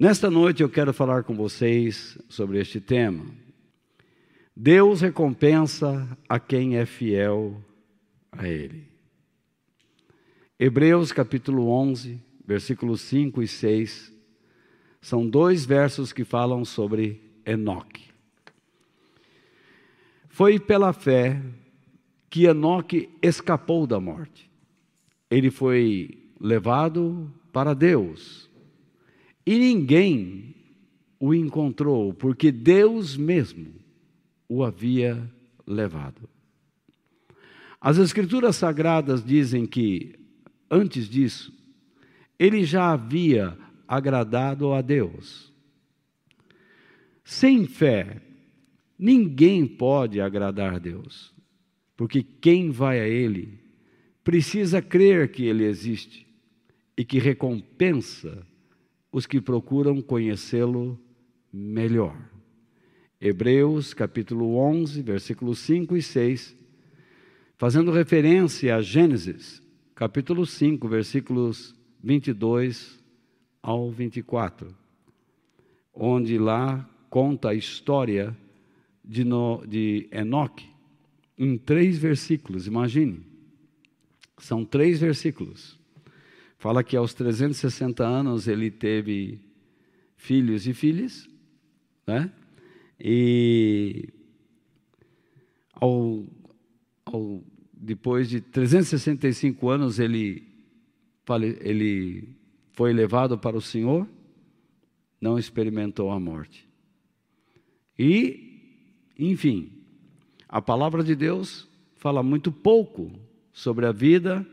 Nesta 0.00 0.30
noite 0.30 0.62
eu 0.62 0.68
quero 0.70 0.94
falar 0.94 1.24
com 1.24 1.34
vocês 1.34 2.16
sobre 2.26 2.58
este 2.58 2.80
tema. 2.80 3.26
Deus 4.56 5.02
recompensa 5.02 6.08
a 6.26 6.40
quem 6.40 6.78
é 6.78 6.86
fiel 6.86 7.62
a 8.32 8.48
Ele. 8.48 8.88
Hebreus 10.58 11.12
capítulo 11.12 11.68
11, 11.68 12.18
versículos 12.46 13.02
5 13.02 13.42
e 13.42 13.46
6, 13.46 14.10
são 15.02 15.28
dois 15.28 15.66
versos 15.66 16.14
que 16.14 16.24
falam 16.24 16.64
sobre 16.64 17.20
Enoque. 17.44 18.08
Foi 20.30 20.58
pela 20.58 20.94
fé 20.94 21.42
que 22.30 22.46
Enoque 22.46 23.10
escapou 23.20 23.86
da 23.86 24.00
morte. 24.00 24.50
Ele 25.30 25.50
foi 25.50 26.26
levado 26.40 27.30
para 27.52 27.74
Deus 27.74 28.49
e 29.50 29.58
ninguém 29.58 30.54
o 31.18 31.34
encontrou, 31.34 32.14
porque 32.14 32.52
Deus 32.52 33.16
mesmo 33.16 33.74
o 34.48 34.62
havia 34.62 35.28
levado. 35.66 36.28
As 37.80 37.98
Escrituras 37.98 38.54
Sagradas 38.54 39.24
dizem 39.24 39.66
que, 39.66 40.16
antes 40.70 41.08
disso, 41.08 41.52
ele 42.38 42.62
já 42.62 42.92
havia 42.92 43.58
agradado 43.88 44.72
a 44.72 44.80
Deus. 44.80 45.52
Sem 47.24 47.66
fé, 47.66 48.22
ninguém 48.96 49.66
pode 49.66 50.20
agradar 50.20 50.74
a 50.74 50.78
Deus, 50.78 51.34
porque 51.96 52.22
quem 52.22 52.70
vai 52.70 53.00
a 53.00 53.08
Ele 53.08 53.58
precisa 54.22 54.80
crer 54.80 55.32
que 55.32 55.42
Ele 55.42 55.64
existe 55.64 56.24
e 56.96 57.04
que 57.04 57.18
recompensa 57.18 58.48
os 59.10 59.26
que 59.26 59.40
procuram 59.40 60.00
conhecê-lo 60.00 60.98
melhor. 61.52 62.16
Hebreus 63.20 63.92
capítulo 63.92 64.56
11, 64.56 65.02
versículos 65.02 65.58
5 65.60 65.96
e 65.96 66.02
6, 66.02 66.56
fazendo 67.58 67.90
referência 67.90 68.76
a 68.76 68.80
Gênesis, 68.80 69.62
capítulo 69.94 70.46
5, 70.46 70.88
versículos 70.88 71.74
22 72.02 72.98
ao 73.62 73.90
24, 73.90 74.74
onde 75.92 76.38
lá 76.38 76.88
conta 77.10 77.50
a 77.50 77.54
história 77.54 78.36
de, 79.04 79.24
no, 79.24 79.66
de 79.66 80.08
Enoque, 80.12 80.70
em 81.36 81.58
três 81.58 81.98
versículos, 81.98 82.66
imagine. 82.66 83.26
São 84.38 84.64
três 84.64 85.00
versículos. 85.00 85.79
Fala 86.60 86.84
que 86.84 86.94
aos 86.94 87.14
360 87.14 88.06
anos 88.06 88.46
ele 88.46 88.70
teve 88.70 89.40
filhos 90.14 90.66
e 90.66 90.74
filhas, 90.74 91.26
né? 92.06 92.30
E 93.00 94.10
ao, 95.72 96.26
ao, 97.06 97.42
depois 97.72 98.28
de 98.28 98.42
365 98.42 99.70
anos 99.70 99.98
ele, 99.98 100.46
ele 101.62 102.36
foi 102.74 102.92
levado 102.92 103.38
para 103.38 103.56
o 103.56 103.62
Senhor, 103.62 104.06
não 105.18 105.38
experimentou 105.38 106.10
a 106.10 106.20
morte. 106.20 106.68
E, 107.98 109.08
enfim, 109.18 109.72
a 110.46 110.60
palavra 110.60 111.02
de 111.02 111.14
Deus 111.14 111.66
fala 111.96 112.22
muito 112.22 112.52
pouco 112.52 113.10
sobre 113.50 113.86
a 113.86 113.92
vida 113.92 114.46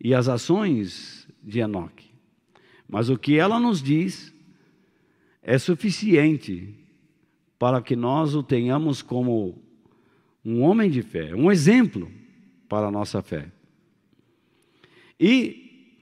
e 0.00 0.14
as 0.14 0.28
ações 0.28 1.28
de 1.42 1.60
Enoque. 1.60 2.10
Mas 2.88 3.08
o 3.08 3.18
que 3.18 3.38
ela 3.38 3.58
nos 3.58 3.82
diz 3.82 4.34
é 5.42 5.58
suficiente 5.58 6.74
para 7.58 7.80
que 7.80 7.96
nós 7.96 8.34
o 8.34 8.42
tenhamos 8.42 9.02
como 9.02 9.62
um 10.44 10.62
homem 10.62 10.90
de 10.90 11.02
fé, 11.02 11.34
um 11.34 11.50
exemplo 11.50 12.10
para 12.68 12.88
a 12.88 12.90
nossa 12.90 13.22
fé. 13.22 13.50
E, 15.18 15.96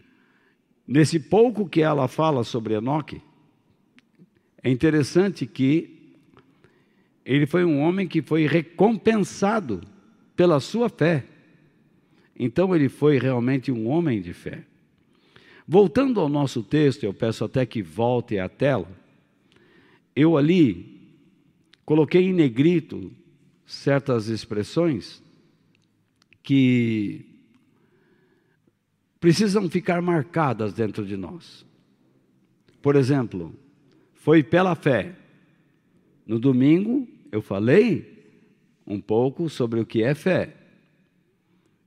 nesse 0.87 1.21
pouco 1.21 1.69
que 1.69 1.83
ela 1.83 2.09
fala 2.09 2.43
sobre 2.43 2.75
Enoque, 2.75 3.23
é 4.63 4.71
interessante 4.71 5.47
que 5.47 5.93
ele 7.25 7.47
foi 7.47 7.65
um 7.65 7.81
homem 7.81 8.09
que 8.09 8.23
foi 8.23 8.47
recompensado 8.47 9.81
pela 10.35 10.61
sua 10.61 10.89
fé. 10.89 11.25
Então 12.39 12.75
ele 12.75 12.89
foi 12.89 13.19
realmente 13.19 13.71
um 13.71 13.89
homem 13.89 14.21
de 14.21 14.33
fé. 14.33 14.65
Voltando 15.67 16.21
ao 16.21 16.29
nosso 16.29 16.63
texto, 16.63 17.05
eu 17.05 17.15
peço 17.15 17.45
até 17.45 17.65
que 17.65 17.83
volte 17.83 18.39
à 18.39 18.49
tela. 18.49 18.89
Eu 20.15 20.37
ali 20.37 21.01
coloquei 21.85 22.23
em 22.23 22.33
negrito 22.33 23.13
certas 23.65 24.29
expressões 24.29 25.23
que 26.43 27.25
precisam 29.21 29.71
ficar 29.71 30.03
marcadas 30.03 30.73
dentro 30.73 31.07
de 31.07 31.17
nós. 31.17 31.65
Por 32.81 32.97
exemplo, 32.97 33.55
foi 34.15 34.43
pela 34.43 34.75
fé. 34.75 35.15
No 36.27 36.39
domingo 36.39 37.07
eu 37.31 37.41
falei 37.41 38.27
um 38.87 39.01
pouco 39.01 39.49
sobre 39.49 39.81
o 39.81 39.87
que 39.87 40.03
é 40.03 40.15
fé 40.15 40.62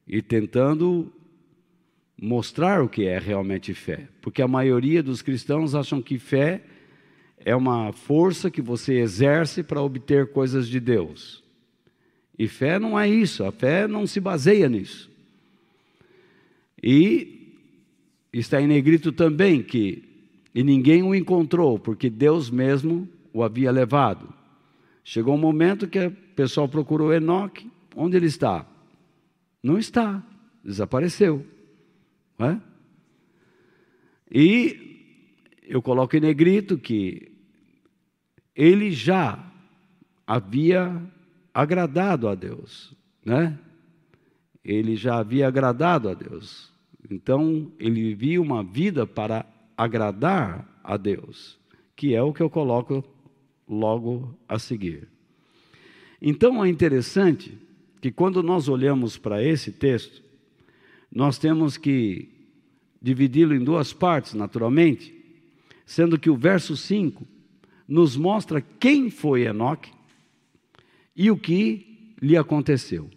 e 0.08 0.22
tentando 0.22 1.12
mostrar 2.20 2.82
o 2.82 2.90
que 2.90 3.06
é 3.06 3.20
realmente 3.20 3.74
fé, 3.74 4.08
porque 4.22 4.42
a 4.42 4.48
maioria 4.48 5.04
dos 5.04 5.22
cristãos 5.22 5.76
acham 5.76 6.02
que 6.02 6.18
fé 6.18 6.64
é 7.38 7.56
uma 7.56 7.92
força 7.92 8.50
que 8.50 8.62
você 8.62 8.96
exerce 8.96 9.62
para 9.62 9.82
obter 9.82 10.32
coisas 10.32 10.68
de 10.68 10.80
Deus. 10.80 11.44
E 12.38 12.48
fé 12.48 12.80
não 12.80 13.00
é 13.00 13.08
isso, 13.08 13.44
a 13.44 13.52
fé 13.52 13.88
não 13.88 14.08
se 14.08 14.20
baseia 14.20 14.68
nisso. 14.68 15.10
E 16.82 17.54
está 18.32 18.62
em 18.62 18.68
negrito 18.68 19.12
também 19.12 19.62
que 19.62 20.04
e 20.56 20.64
ninguém 20.64 21.04
o 21.04 21.14
encontrou, 21.14 21.78
porque 21.78 22.10
Deus 22.10 22.50
mesmo 22.50 23.10
o 23.34 23.44
havia 23.44 23.70
levado. 23.72 24.34
Chegou 25.04 25.36
um 25.36 25.38
momento 25.38 25.86
que 25.86 26.00
o 26.00 26.12
pessoal 26.34 26.70
procurou 26.70 27.14
Enoque, 27.14 27.70
onde 27.94 28.16
ele 28.16 28.28
está? 28.28 28.66
Não 29.66 29.80
está, 29.80 30.24
desapareceu. 30.64 31.44
É? 32.38 32.56
E 34.32 35.58
eu 35.64 35.82
coloco 35.82 36.16
em 36.16 36.20
negrito 36.20 36.78
que 36.78 37.32
ele 38.56 38.92
já 38.92 39.52
havia 40.28 41.02
agradado 41.52 42.28
a 42.28 42.36
Deus, 42.36 42.96
né? 43.26 43.58
Ele 44.64 44.96
já 44.96 45.18
havia 45.18 45.48
agradado 45.48 46.10
a 46.10 46.14
Deus. 46.14 46.72
Então, 47.10 47.72
ele 47.80 48.14
vivia 48.14 48.40
uma 48.40 48.64
vida 48.64 49.08
para 49.08 49.48
agradar 49.76 50.80
a 50.84 50.96
Deus, 50.96 51.60
que 51.96 52.14
é 52.14 52.22
o 52.22 52.32
que 52.32 52.44
eu 52.44 52.52
coloco 52.52 53.04
logo 53.68 54.38
a 54.48 54.60
seguir. 54.60 55.08
Então, 56.22 56.64
é 56.64 56.70
interessante 56.70 57.65
que 58.06 58.12
quando 58.12 58.44
nós 58.44 58.70
olhamos 58.70 59.18
para 59.18 59.44
esse 59.44 59.72
texto, 59.72 60.22
nós 61.12 61.40
temos 61.40 61.76
que 61.76 62.30
dividi-lo 63.02 63.56
em 63.56 63.64
duas 63.64 63.94
partes, 63.94 64.36
naturalmente, 64.36 65.12
sendo 65.88 66.20
que 66.20 66.30
o 66.30 66.38
verso 66.38 66.78
5 66.78 67.26
nos 67.88 68.16
mostra 68.16 68.62
quem 68.62 69.10
foi 69.10 69.48
Enoque 69.48 69.92
e 71.16 71.32
o 71.32 71.36
que 71.36 72.14
lhe 72.22 72.38
aconteceu. 72.38 73.10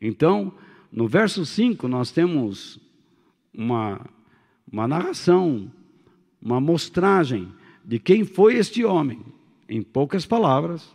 Então, 0.00 0.54
no 0.92 1.08
verso 1.08 1.44
5, 1.44 1.88
nós 1.88 2.12
temos 2.12 2.78
uma, 3.52 4.00
uma 4.70 4.86
narração, 4.86 5.68
uma 6.40 6.60
mostragem 6.60 7.48
de 7.84 7.98
quem 7.98 8.24
foi 8.24 8.54
este 8.54 8.84
homem, 8.84 9.18
em 9.68 9.82
poucas 9.82 10.24
palavras, 10.24 10.88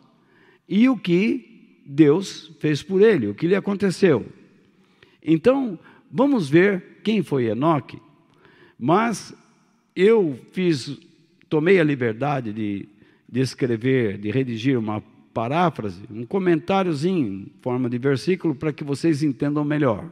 e 0.70 0.88
o 0.88 0.96
que 0.96 1.57
Deus 1.90 2.52
fez 2.60 2.84
por 2.84 3.02
ele, 3.02 3.28
o 3.28 3.34
que 3.34 3.48
lhe 3.48 3.56
aconteceu. 3.56 4.26
Então, 5.24 5.80
vamos 6.12 6.50
ver 6.50 7.00
quem 7.02 7.24
foi 7.24 7.46
Enoque. 7.46 8.02
Mas 8.78 9.34
eu 9.96 10.38
fiz, 10.52 11.00
tomei 11.48 11.80
a 11.80 11.84
liberdade 11.86 12.52
de, 12.52 12.90
de 13.28 13.40
escrever, 13.40 14.18
de 14.18 14.30
redigir 14.30 14.78
uma 14.78 15.02
paráfrase, 15.34 16.02
um 16.12 16.26
comentáriozinho 16.26 17.26
em 17.26 17.52
forma 17.62 17.90
de 17.90 17.98
versículo 17.98 18.54
para 18.54 18.74
que 18.74 18.84
vocês 18.84 19.24
entendam 19.24 19.64
melhor. 19.64 20.10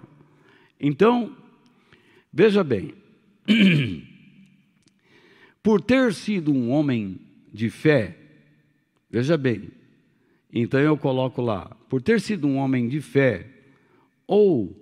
Então, 0.80 1.36
veja 2.32 2.64
bem, 2.64 2.94
por 5.62 5.82
ter 5.82 6.14
sido 6.14 6.54
um 6.54 6.70
homem 6.70 7.20
de 7.52 7.70
fé, 7.70 8.16
veja 9.10 9.36
bem, 9.36 9.72
então 10.56 10.80
eu 10.80 10.98
coloco 10.98 11.42
lá, 11.42 11.70
por 11.90 12.02
ter 12.02 12.22
sido 12.22 12.48
um 12.48 12.56
homem 12.58 12.88
de 12.88 13.02
fé, 13.02 13.46
ou 14.26 14.76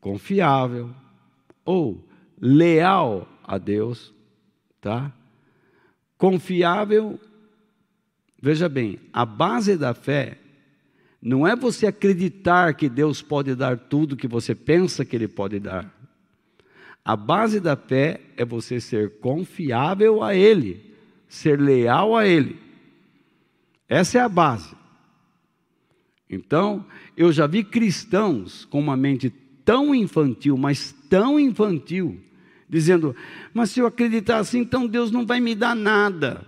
confiável, 0.00 0.90
ou 1.64 2.02
leal 2.40 3.28
a 3.44 3.58
Deus, 3.58 4.12
tá? 4.80 5.12
confiável. 6.24 7.20
Veja 8.40 8.66
bem, 8.66 8.98
a 9.12 9.26
base 9.26 9.76
da 9.76 9.92
fé 9.92 10.38
não 11.20 11.46
é 11.46 11.54
você 11.54 11.86
acreditar 11.86 12.74
que 12.74 12.88
Deus 12.88 13.20
pode 13.20 13.54
dar 13.54 13.78
tudo 13.78 14.16
que 14.16 14.26
você 14.26 14.54
pensa 14.54 15.04
que 15.04 15.16
Ele 15.16 15.28
pode 15.28 15.60
dar. 15.60 15.92
A 17.04 17.14
base 17.14 17.60
da 17.60 17.76
fé 17.76 18.22
é 18.38 18.44
você 18.44 18.80
ser 18.80 19.18
confiável 19.18 20.22
a 20.22 20.34
Ele, 20.34 20.94
ser 21.28 21.60
leal 21.60 22.16
a 22.16 22.26
Ele. 22.26 22.58
Essa 23.86 24.18
é 24.18 24.20
a 24.22 24.28
base. 24.28 24.74
Então, 26.28 26.84
eu 27.16 27.32
já 27.32 27.46
vi 27.46 27.62
cristãos 27.62 28.64
com 28.64 28.80
uma 28.80 28.96
mente 28.96 29.30
tão 29.64 29.94
infantil, 29.94 30.56
mas 30.56 30.92
tão 31.08 31.38
infantil, 31.38 32.20
dizendo: 32.68 33.14
Mas 33.52 33.70
se 33.70 33.80
eu 33.80 33.86
acreditar 33.86 34.38
assim, 34.38 34.60
então 34.60 34.86
Deus 34.86 35.10
não 35.10 35.26
vai 35.26 35.40
me 35.40 35.54
dar 35.54 35.74
nada. 35.74 36.44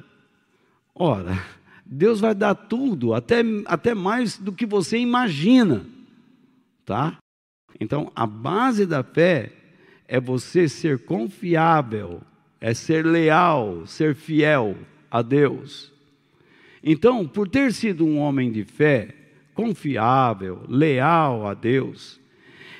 Ora, 0.95 1.43
Deus 1.85 2.21
vai 2.21 2.35
dar 2.35 2.55
tudo, 2.55 3.15
até, 3.15 3.43
até 3.67 3.95
mais 3.95 4.39
do 4.39 4.53
que 4.53 4.67
você 4.67 4.99
imagina, 4.99 5.87
tá? 6.85 7.19
Então, 7.79 8.11
a 8.17 8.27
base 8.27 8.87
da 8.87 9.03
fé 9.03 9.53
é 10.09 10.21
você 10.21 10.69
ser 10.69 11.05
confiável, 11.05 12.23
é 12.61 12.73
ser 12.73 13.05
leal, 13.05 13.87
ser 13.87 14.15
fiel 14.15 14.77
a 15.11 15.21
Deus. 15.21 15.93
Então, 16.83 17.27
por 17.27 17.49
ter 17.49 17.73
sido 17.73 18.07
um 18.07 18.19
homem 18.19 18.51
de 18.51 18.65
fé, 18.65 19.16
confiável, 19.57 20.63
leal 20.69 21.47
a 21.47 21.55
Deus, 21.55 22.21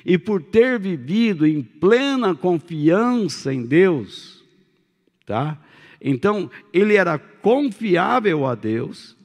e 0.05 0.17
por 0.17 0.41
ter 0.41 0.79
vivido 0.79 1.45
em 1.45 1.61
plena 1.61 2.33
confiança 2.33 3.53
em 3.53 3.65
Deus, 3.65 4.41
tá? 5.25 5.57
Então, 5.99 6.49
ele 6.71 6.95
era 6.95 7.17
confiável 7.17 8.45
a 8.45 8.55
Deus, 8.55 9.17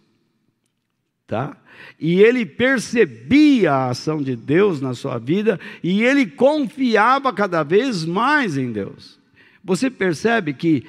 tá? 1.27 1.57
E 2.01 2.21
ele 2.21 2.45
percebia 2.47 3.73
a 3.73 3.91
ação 3.91 4.23
de 4.23 4.35
Deus 4.35 4.81
na 4.81 4.95
sua 4.95 5.19
vida 5.19 5.61
e 5.83 6.03
ele 6.03 6.27
confiava 6.27 7.33
cada 7.33 7.63
vez 7.63 8.05
mais 8.05 8.57
em 8.57 8.73
Deus. 8.73 9.21
Você 9.63 9.91
percebe 9.91 10.55
que 10.55 10.85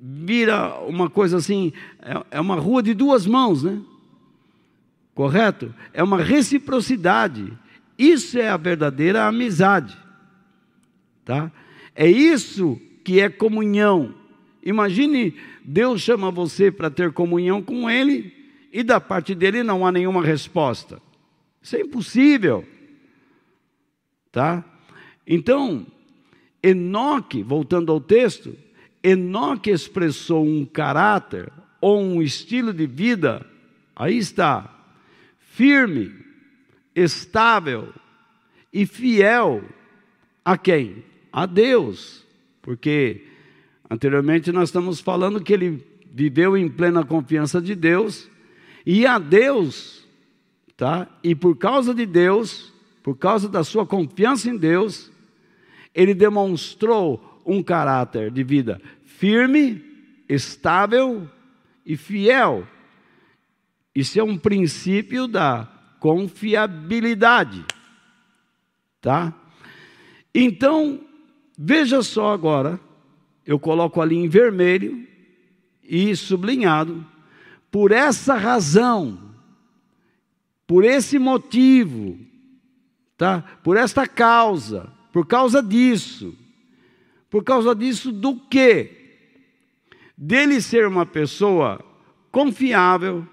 vira 0.00 0.78
uma 0.80 1.10
coisa 1.10 1.36
assim, 1.36 1.72
é, 2.00 2.38
é 2.38 2.40
uma 2.40 2.56
rua 2.56 2.82
de 2.82 2.94
duas 2.94 3.26
mãos, 3.26 3.62
né? 3.62 3.80
Correto? 5.18 5.74
É 5.92 6.00
uma 6.00 6.22
reciprocidade. 6.22 7.52
Isso 7.98 8.38
é 8.38 8.48
a 8.48 8.56
verdadeira 8.56 9.26
amizade. 9.26 9.98
Tá? 11.24 11.50
É 11.92 12.08
isso 12.08 12.80
que 13.02 13.18
é 13.18 13.28
comunhão. 13.28 14.14
Imagine 14.62 15.34
Deus 15.64 16.02
chama 16.02 16.30
você 16.30 16.70
para 16.70 16.88
ter 16.88 17.10
comunhão 17.10 17.60
com 17.60 17.90
Ele 17.90 18.32
e 18.72 18.84
da 18.84 19.00
parte 19.00 19.34
dele 19.34 19.64
não 19.64 19.84
há 19.84 19.90
nenhuma 19.90 20.22
resposta. 20.22 21.02
Isso 21.60 21.74
é 21.74 21.80
impossível. 21.80 22.64
Tá? 24.30 24.64
Então, 25.26 25.84
Enoque, 26.62 27.42
voltando 27.42 27.90
ao 27.90 28.00
texto, 28.00 28.56
Enoque 29.02 29.70
expressou 29.70 30.46
um 30.46 30.64
caráter 30.64 31.52
ou 31.80 32.00
um 32.00 32.22
estilo 32.22 32.72
de 32.72 32.86
vida, 32.86 33.44
aí 33.96 34.16
está, 34.16 34.77
firme, 35.58 36.14
estável 36.94 37.92
e 38.72 38.86
fiel 38.86 39.64
a 40.44 40.56
quem? 40.56 41.04
A 41.32 41.46
Deus. 41.46 42.24
Porque 42.62 43.24
anteriormente 43.90 44.52
nós 44.52 44.68
estamos 44.68 45.00
falando 45.00 45.42
que 45.42 45.52
ele 45.52 45.84
viveu 46.12 46.56
em 46.56 46.68
plena 46.68 47.04
confiança 47.04 47.60
de 47.60 47.74
Deus 47.74 48.30
e 48.86 49.04
a 49.04 49.18
Deus, 49.18 50.06
tá? 50.76 51.08
E 51.24 51.34
por 51.34 51.56
causa 51.56 51.92
de 51.92 52.06
Deus, 52.06 52.72
por 53.02 53.16
causa 53.16 53.48
da 53.48 53.64
sua 53.64 53.84
confiança 53.84 54.48
em 54.48 54.56
Deus, 54.56 55.10
ele 55.92 56.14
demonstrou 56.14 57.42
um 57.44 57.64
caráter 57.64 58.30
de 58.30 58.44
vida 58.44 58.80
firme, 59.02 59.84
estável 60.28 61.28
e 61.84 61.96
fiel. 61.96 62.64
Isso 63.98 64.20
é 64.20 64.22
um 64.22 64.38
princípio 64.38 65.26
da 65.26 65.68
confiabilidade. 65.98 67.64
Tá? 69.00 69.34
Então, 70.32 71.00
veja 71.58 72.00
só 72.00 72.32
agora, 72.32 72.78
eu 73.44 73.58
coloco 73.58 74.00
ali 74.00 74.14
em 74.14 74.28
vermelho 74.28 75.04
e 75.82 76.14
sublinhado, 76.14 77.04
por 77.72 77.90
essa 77.90 78.36
razão, 78.36 79.34
por 80.64 80.84
esse 80.84 81.18
motivo, 81.18 82.20
tá? 83.16 83.42
Por 83.64 83.76
esta 83.76 84.06
causa, 84.06 84.92
por 85.12 85.26
causa 85.26 85.60
disso. 85.60 86.38
Por 87.28 87.42
causa 87.42 87.74
disso 87.74 88.12
do 88.12 88.36
quê? 88.36 89.16
Dele 90.16 90.60
ser 90.60 90.86
uma 90.86 91.04
pessoa 91.04 91.84
confiável, 92.30 93.26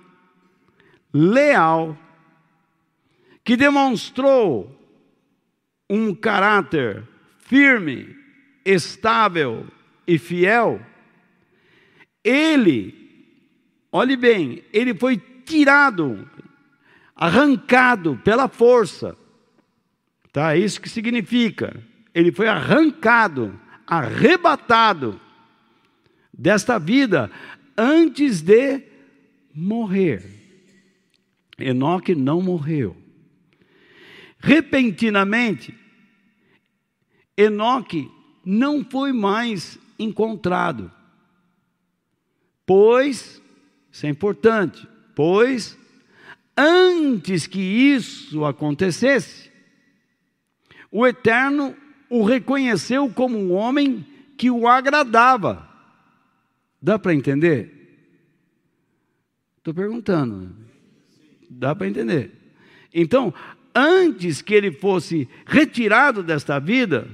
leal, 1.18 1.98
que 3.42 3.56
demonstrou 3.56 4.70
um 5.90 6.14
caráter 6.14 7.08
firme, 7.40 8.14
estável 8.66 9.66
e 10.06 10.18
fiel, 10.18 10.82
ele, 12.22 12.94
olhe 13.94 14.18
bem, 14.18 14.62
ele 14.74 14.94
foi 14.94 15.16
tirado, 15.46 16.30
arrancado 17.16 18.20
pela 18.22 18.50
força. 18.50 19.16
Tá? 20.34 20.54
É 20.54 20.60
isso 20.60 20.82
que 20.82 20.90
significa. 20.90 21.82
Ele 22.14 22.30
foi 22.30 22.50
arrancado, 22.50 23.58
arrebatado 23.88 25.22
desta 26.34 26.78
vida 26.78 27.32
antes 27.78 28.42
de 28.42 28.82
morrer. 29.54 30.45
Enoque 31.57 32.13
não 32.13 32.42
morreu. 32.42 32.96
Repentinamente, 34.38 35.74
Enoque 37.38 38.12
não 38.46 38.84
foi 38.84 39.12
mais 39.12 39.80
encontrado. 39.98 40.92
Pois, 42.66 43.42
isso 43.91 44.06
é 44.06 44.10
importante, 44.10 44.88
pois, 45.15 45.77
antes 46.58 47.48
que 47.48 47.60
isso 47.60 48.44
acontecesse, 48.46 49.51
o 50.91 51.06
Eterno 51.06 51.75
o 52.10 52.24
reconheceu 52.24 53.10
como 53.10 53.38
um 53.38 53.53
homem 53.53 54.06
que 54.38 54.50
o 54.50 54.68
agradava. 54.68 55.68
Dá 56.82 57.00
para 57.00 57.13
entender? 57.13 57.72
Estou 59.58 59.74
perguntando. 59.74 60.56
Dá 61.58 61.74
para 61.74 61.88
entender. 61.88 62.32
Então, 62.94 63.34
antes 63.74 64.42
que 64.42 64.54
ele 64.54 64.72
fosse 64.72 65.28
retirado 65.46 66.22
desta 66.22 66.60
vida, 66.60 67.08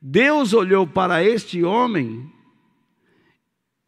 Deus 0.00 0.52
olhou 0.52 0.86
para 0.86 1.24
este 1.24 1.64
homem 1.64 2.30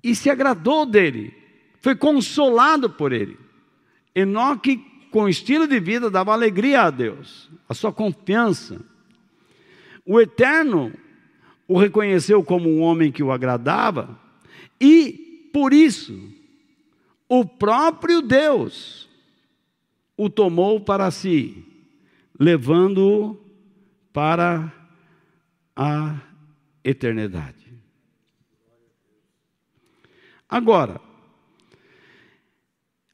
e 0.03 0.17
se 0.17 0.29
agradou 0.29 0.85
dele, 0.85 1.33
foi 1.81 1.95
consolado 1.95 2.91
por 2.91 3.13
ele. 3.13 3.39
Enoque, 4.15 4.85
com 5.13 5.29
estilo 5.29 5.69
de 5.69 5.79
vida, 5.79 6.11
dava 6.11 6.33
alegria 6.33 6.83
a 6.83 6.91
Deus, 6.91 7.49
a 7.69 7.75
sua 7.75 7.93
confiança. 7.93 8.81
O 10.05 10.21
Eterno 10.21 10.93
o 11.69 11.79
reconheceu 11.79 12.43
como 12.43 12.69
um 12.69 12.81
homem 12.81 13.13
que 13.13 13.23
o 13.23 13.31
agradava, 13.31 14.19
e 14.81 15.49
por 15.53 15.73
isso, 15.73 16.19
o 17.29 17.45
próprio 17.45 18.21
Deus 18.21 19.09
o 20.23 20.31
tomou 20.31 20.81
para 20.81 21.11
si, 21.11 21.65
levando-o 22.39 23.37
para 24.13 24.73
a 25.75 26.21
eternidade. 26.85 27.67
Agora, 30.49 31.01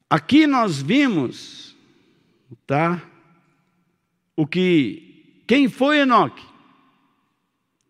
aqui 0.07 0.45
nós 0.45 0.79
vimos, 0.79 1.75
tá? 2.67 3.01
O 4.35 4.45
que 4.45 5.41
quem 5.47 5.67
foi 5.67 6.01
Enoque 6.01 6.45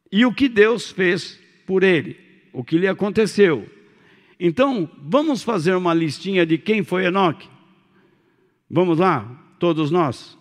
e 0.09 0.25
o 0.25 0.33
que 0.33 0.47
Deus 0.47 0.89
fez 0.89 1.37
por 1.67 1.83
ele, 1.83 2.17
o 2.53 2.63
que 2.63 2.77
lhe 2.77 2.87
aconteceu. 2.87 3.69
Então, 4.39 4.89
vamos 4.97 5.43
fazer 5.43 5.75
uma 5.75 5.93
listinha 5.93 6.45
de 6.45 6.57
quem 6.57 6.85
foi 6.85 7.05
Enoque? 7.05 7.58
Vamos 8.69 8.99
lá, 8.99 9.27
todos 9.57 9.89
nós. 9.89 10.37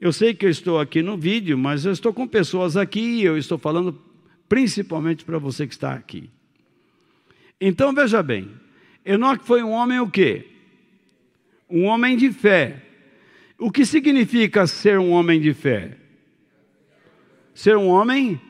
Eu 0.00 0.12
sei 0.12 0.32
que 0.32 0.46
eu 0.46 0.50
estou 0.50 0.78
aqui 0.78 1.02
no 1.02 1.16
vídeo, 1.16 1.58
mas 1.58 1.84
eu 1.84 1.90
estou 1.90 2.12
com 2.12 2.26
pessoas 2.26 2.76
aqui 2.76 3.00
e 3.00 3.24
eu 3.24 3.36
estou 3.36 3.58
falando 3.58 4.00
principalmente 4.48 5.24
para 5.24 5.38
você 5.38 5.66
que 5.66 5.74
está 5.74 5.92
aqui. 5.92 6.30
Então 7.60 7.92
veja 7.92 8.22
bem, 8.22 8.48
Enoque 9.04 9.44
foi 9.44 9.62
um 9.62 9.70
homem 9.70 9.98
o 9.98 10.08
quê? 10.08 10.46
Um 11.68 11.84
homem 11.84 12.16
de 12.16 12.30
fé. 12.32 12.84
O 13.58 13.72
que 13.72 13.84
significa 13.84 14.66
ser 14.68 14.98
um 15.00 15.10
homem 15.10 15.40
de 15.40 15.52
fé? 15.52 15.96
Ser 17.52 17.76
um 17.76 17.88
homem 17.88 18.40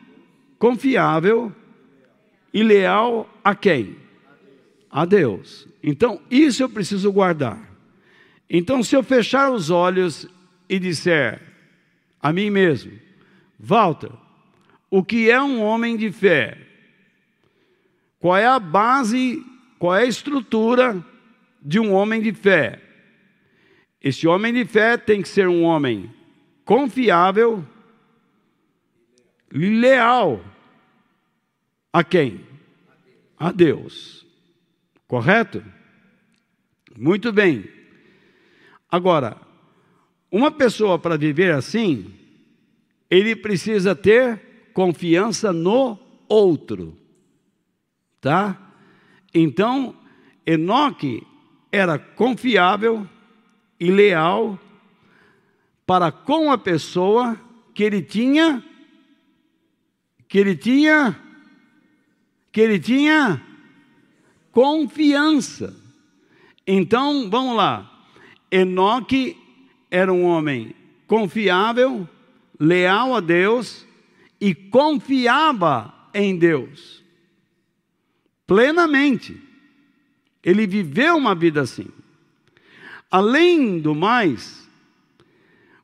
confiável 0.58 1.50
e 2.52 2.62
leal 2.62 3.28
a 3.42 3.54
quem? 3.54 3.96
A 4.90 5.06
Deus. 5.06 5.66
Então, 5.82 6.20
isso 6.30 6.62
eu 6.62 6.68
preciso 6.68 7.10
guardar. 7.10 7.67
Então, 8.50 8.82
se 8.82 8.96
eu 8.96 9.02
fechar 9.02 9.50
os 9.50 9.70
olhos 9.70 10.26
e 10.68 10.78
disser 10.78 11.40
a 12.20 12.32
mim 12.32 12.50
mesmo, 12.50 12.92
Walter, 13.58 14.12
o 14.90 15.04
que 15.04 15.30
é 15.30 15.40
um 15.40 15.62
homem 15.62 15.96
de 15.96 16.10
fé? 16.10 16.56
Qual 18.18 18.36
é 18.36 18.46
a 18.46 18.58
base, 18.58 19.44
qual 19.78 19.94
é 19.94 20.02
a 20.02 20.06
estrutura 20.06 21.04
de 21.60 21.78
um 21.78 21.92
homem 21.92 22.22
de 22.22 22.32
fé? 22.32 22.80
Esse 24.02 24.26
homem 24.26 24.52
de 24.52 24.64
fé 24.64 24.96
tem 24.96 25.20
que 25.20 25.28
ser 25.28 25.48
um 25.48 25.62
homem 25.62 26.10
confiável, 26.64 27.64
leal 29.50 30.42
a 31.92 32.02
quem? 32.04 32.46
A 33.36 33.52
Deus. 33.52 34.26
Correto? 35.06 35.64
Muito 36.96 37.32
bem. 37.32 37.77
Agora, 38.90 39.36
uma 40.30 40.50
pessoa 40.50 40.98
para 40.98 41.16
viver 41.16 41.52
assim, 41.52 42.14
ele 43.10 43.34
precisa 43.36 43.94
ter 43.94 44.70
confiança 44.72 45.52
no 45.52 45.98
outro. 46.28 46.96
Tá? 48.20 48.72
Então, 49.34 49.94
Enoque 50.46 51.26
era 51.70 51.98
confiável 51.98 53.06
e 53.78 53.90
leal 53.90 54.58
para 55.86 56.10
com 56.10 56.50
a 56.50 56.58
pessoa 56.58 57.38
que 57.74 57.82
ele 57.82 58.02
tinha 58.02 58.64
que 60.28 60.38
ele 60.38 60.54
tinha 60.54 61.18
que 62.52 62.60
ele 62.60 62.78
tinha 62.78 63.42
confiança. 64.50 65.74
Então, 66.66 67.30
vamos 67.30 67.56
lá. 67.56 67.97
Enoque 68.50 69.36
era 69.90 70.12
um 70.12 70.24
homem 70.24 70.74
confiável, 71.06 72.08
leal 72.58 73.14
a 73.14 73.20
Deus 73.20 73.86
e 74.40 74.54
confiava 74.54 75.92
em 76.14 76.36
Deus 76.36 76.98
plenamente. 78.48 79.38
Ele 80.42 80.66
viveu 80.66 81.16
uma 81.16 81.34
vida 81.34 81.60
assim. 81.60 81.88
Além 83.10 83.78
do 83.78 83.94
mais, 83.94 84.66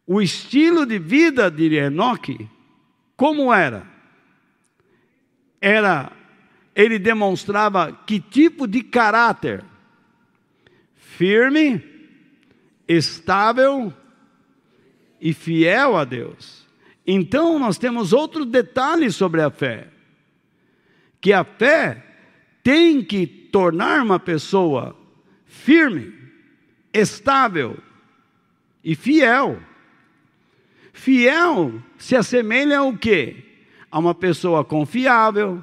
o 0.06 0.20
estilo 0.20 0.86
de 0.86 0.98
vida 0.98 1.50
de 1.50 1.74
Enoque, 1.74 2.48
como 3.16 3.52
era? 3.52 3.86
Era, 5.60 6.10
ele 6.74 6.98
demonstrava 6.98 7.92
que 8.06 8.18
tipo 8.18 8.66
de 8.66 8.82
caráter? 8.82 9.62
Firme, 10.96 11.78
estável 12.88 13.92
e 15.20 15.32
fiel 15.32 15.96
a 15.96 16.04
Deus. 16.04 16.66
Então 17.06 17.58
nós 17.58 17.78
temos 17.78 18.12
outro 18.12 18.44
detalhe 18.44 19.10
sobre 19.10 19.40
a 19.40 19.50
fé. 19.50 19.88
Que 21.20 21.32
a 21.32 21.44
fé 21.44 22.04
tem 22.62 23.02
que 23.02 23.26
tornar 23.26 24.02
uma 24.02 24.18
pessoa 24.18 24.96
firme, 25.46 26.14
estável 26.92 27.78
e 28.82 28.94
fiel. 28.94 29.60
Fiel 30.92 31.82
se 31.98 32.14
assemelha 32.16 32.78
ao 32.78 32.96
quê? 32.96 33.44
A 33.90 33.98
uma 33.98 34.14
pessoa 34.14 34.64
confiável, 34.64 35.62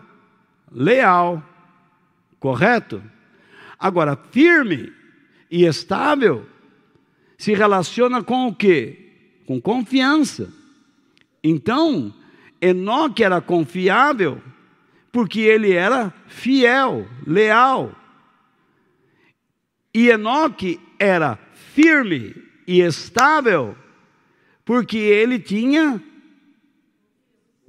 leal, 0.71 1.43
correto? 2.39 3.03
Agora, 3.77 4.15
firme 4.15 4.91
e 5.49 5.65
estável 5.65 6.45
se 7.41 7.55
relaciona 7.55 8.21
com 8.23 8.49
o 8.49 8.53
quê? 8.53 8.99
Com 9.47 9.59
confiança. 9.59 10.53
Então, 11.43 12.13
Enoque 12.61 13.23
era 13.23 13.41
confiável 13.41 14.39
porque 15.11 15.39
ele 15.39 15.71
era 15.71 16.13
fiel, 16.27 17.07
leal. 17.25 17.95
E 19.91 20.09
Enoque 20.09 20.79
era 20.99 21.35
firme 21.73 22.35
e 22.67 22.81
estável, 22.81 23.75
porque 24.63 24.99
ele 24.99 25.39
tinha 25.39 25.99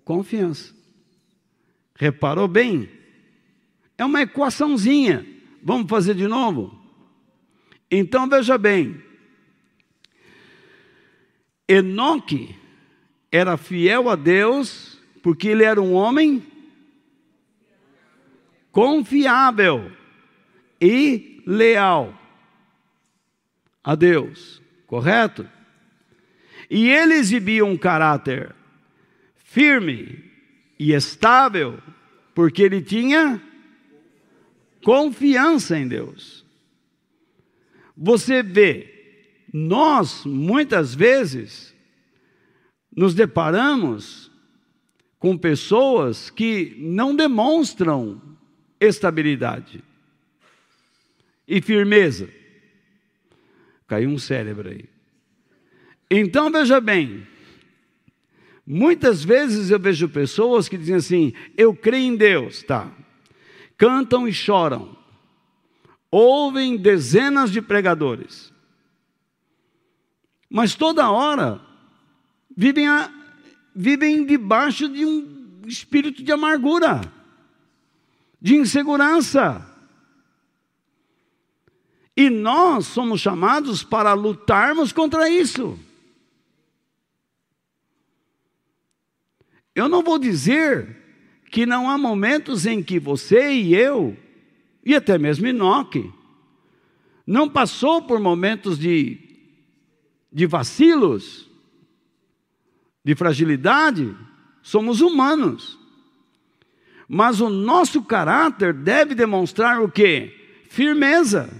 confiança. 0.04 0.74
Reparou 1.96 2.46
bem? 2.46 2.90
É 3.96 4.04
uma 4.04 4.20
equaçãozinha. 4.20 5.26
Vamos 5.62 5.88
fazer 5.88 6.14
de 6.14 6.28
novo? 6.28 6.78
Então 7.90 8.28
veja 8.28 8.58
bem. 8.58 9.11
Enoque 11.68 12.54
era 13.30 13.56
fiel 13.56 14.08
a 14.08 14.16
Deus, 14.16 15.00
porque 15.22 15.48
ele 15.48 15.64
era 15.64 15.80
um 15.80 15.94
homem 15.94 16.42
confiável 18.70 19.92
e 20.80 21.42
leal 21.46 22.18
a 23.84 23.94
Deus, 23.94 24.62
correto? 24.86 25.48
E 26.68 26.88
ele 26.88 27.14
exibia 27.14 27.64
um 27.64 27.76
caráter 27.76 28.54
firme 29.36 30.30
e 30.78 30.92
estável, 30.92 31.78
porque 32.34 32.62
ele 32.62 32.80
tinha 32.80 33.40
confiança 34.82 35.78
em 35.78 35.86
Deus. 35.86 36.44
Você 37.96 38.42
vê, 38.42 38.91
nós 39.52 40.24
muitas 40.24 40.94
vezes 40.94 41.74
nos 42.94 43.14
deparamos 43.14 44.30
com 45.18 45.36
pessoas 45.36 46.30
que 46.30 46.74
não 46.78 47.14
demonstram 47.14 48.20
estabilidade 48.80 49.84
e 51.46 51.60
firmeza. 51.60 52.28
Caiu 53.86 54.10
um 54.10 54.18
cérebro 54.18 54.70
aí. 54.70 54.84
Então 56.10 56.50
veja 56.50 56.80
bem, 56.80 57.26
muitas 58.66 59.24
vezes 59.24 59.70
eu 59.70 59.78
vejo 59.78 60.08
pessoas 60.08 60.68
que 60.68 60.76
dizem 60.76 60.96
assim: 60.96 61.32
eu 61.56 61.74
creio 61.74 62.12
em 62.12 62.16
Deus, 62.16 62.62
tá? 62.62 62.90
Cantam 63.76 64.28
e 64.28 64.32
choram, 64.32 64.96
ouvem 66.10 66.76
dezenas 66.76 67.50
de 67.50 67.62
pregadores, 67.62 68.51
mas 70.52 70.74
toda 70.74 71.10
hora 71.10 71.62
vivem, 72.54 72.86
a, 72.86 73.10
vivem 73.74 74.26
debaixo 74.26 74.86
de 74.86 75.06
um 75.06 75.62
espírito 75.66 76.22
de 76.22 76.30
amargura 76.30 77.00
de 78.38 78.56
insegurança. 78.56 79.66
E 82.14 82.28
nós 82.28 82.86
somos 82.86 83.22
chamados 83.22 83.82
para 83.82 84.12
lutarmos 84.12 84.92
contra 84.92 85.26
isso. 85.30 85.78
Eu 89.74 89.88
não 89.88 90.02
vou 90.02 90.18
dizer 90.18 90.98
que 91.50 91.64
não 91.64 91.88
há 91.88 91.96
momentos 91.96 92.66
em 92.66 92.82
que 92.82 92.98
você 92.98 93.52
e 93.52 93.74
eu, 93.74 94.14
e 94.84 94.94
até 94.94 95.16
mesmo 95.16 95.46
Enoque, 95.46 96.12
não 97.26 97.48
passou 97.48 98.02
por 98.02 98.20
momentos 98.20 98.78
de, 98.78 99.21
de 100.32 100.46
vacilos, 100.46 101.50
de 103.04 103.14
fragilidade, 103.14 104.16
somos 104.62 105.00
humanos. 105.00 105.78
Mas 107.08 107.40
o 107.40 107.50
nosso 107.50 108.02
caráter 108.02 108.72
deve 108.72 109.14
demonstrar 109.14 109.80
o 109.82 109.90
quê? 109.90 110.34
Firmeza, 110.70 111.50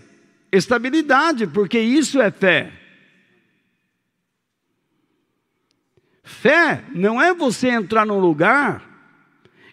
estabilidade, 0.50 1.47
porque 1.47 1.79
isso 1.79 2.21
é 2.21 2.31
fé. 2.31 2.73
Fé 6.23 6.85
não 6.95 7.21
é 7.21 7.35
você 7.35 7.69
entrar 7.69 8.07
num 8.07 8.19
lugar 8.19 8.88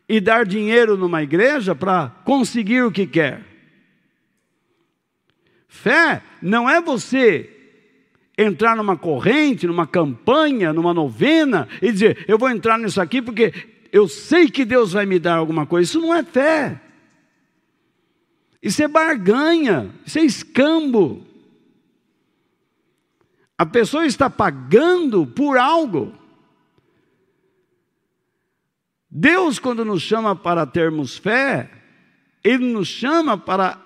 e 0.07 0.19
dar 0.19 0.45
dinheiro 0.45 0.97
numa 0.97 1.23
igreja 1.23 1.73
para 1.73 2.09
conseguir 2.25 2.81
o 2.81 2.91
que 2.91 3.07
quer. 3.07 3.45
Fé 5.67 6.21
não 6.41 6.69
é 6.69 6.81
você 6.81 7.58
entrar 8.39 8.75
numa 8.75 8.97
corrente, 8.97 9.67
numa 9.67 9.85
campanha, 9.85 10.71
numa 10.71 10.93
novena 10.93 11.67
e 11.81 11.91
dizer: 11.91 12.23
eu 12.27 12.37
vou 12.37 12.49
entrar 12.49 12.79
nisso 12.79 13.01
aqui 13.01 13.21
porque 13.21 13.53
eu 13.91 14.07
sei 14.07 14.49
que 14.49 14.63
Deus 14.63 14.93
vai 14.93 15.05
me 15.05 15.19
dar 15.19 15.35
alguma 15.35 15.65
coisa. 15.65 15.89
Isso 15.89 15.99
não 15.99 16.15
é 16.15 16.23
fé. 16.23 16.81
Isso 18.61 18.81
é 18.81 18.87
barganha, 18.87 19.93
isso 20.05 20.19
é 20.19 20.23
escambo. 20.23 21.25
A 23.57 23.65
pessoa 23.65 24.05
está 24.05 24.29
pagando 24.29 25.27
por 25.27 25.57
algo. 25.57 26.13
Deus, 29.11 29.59
quando 29.59 29.83
nos 29.83 30.01
chama 30.01 30.35
para 30.35 30.65
termos 30.65 31.17
fé, 31.17 31.69
Ele 32.43 32.71
nos 32.71 32.87
chama 32.87 33.37
para 33.37 33.77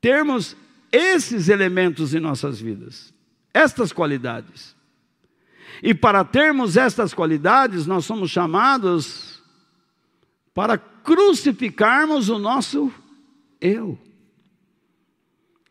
termos 0.00 0.56
esses 0.92 1.48
elementos 1.48 2.14
em 2.14 2.20
nossas 2.20 2.60
vidas, 2.60 3.12
estas 3.52 3.92
qualidades. 3.92 4.76
E 5.82 5.94
para 5.94 6.24
termos 6.24 6.76
estas 6.76 7.14
qualidades, 7.14 7.86
nós 7.86 8.04
somos 8.04 8.30
chamados 8.30 9.42
para 10.52 10.76
crucificarmos 10.76 12.28
o 12.28 12.38
nosso 12.38 12.92
eu. 13.60 13.98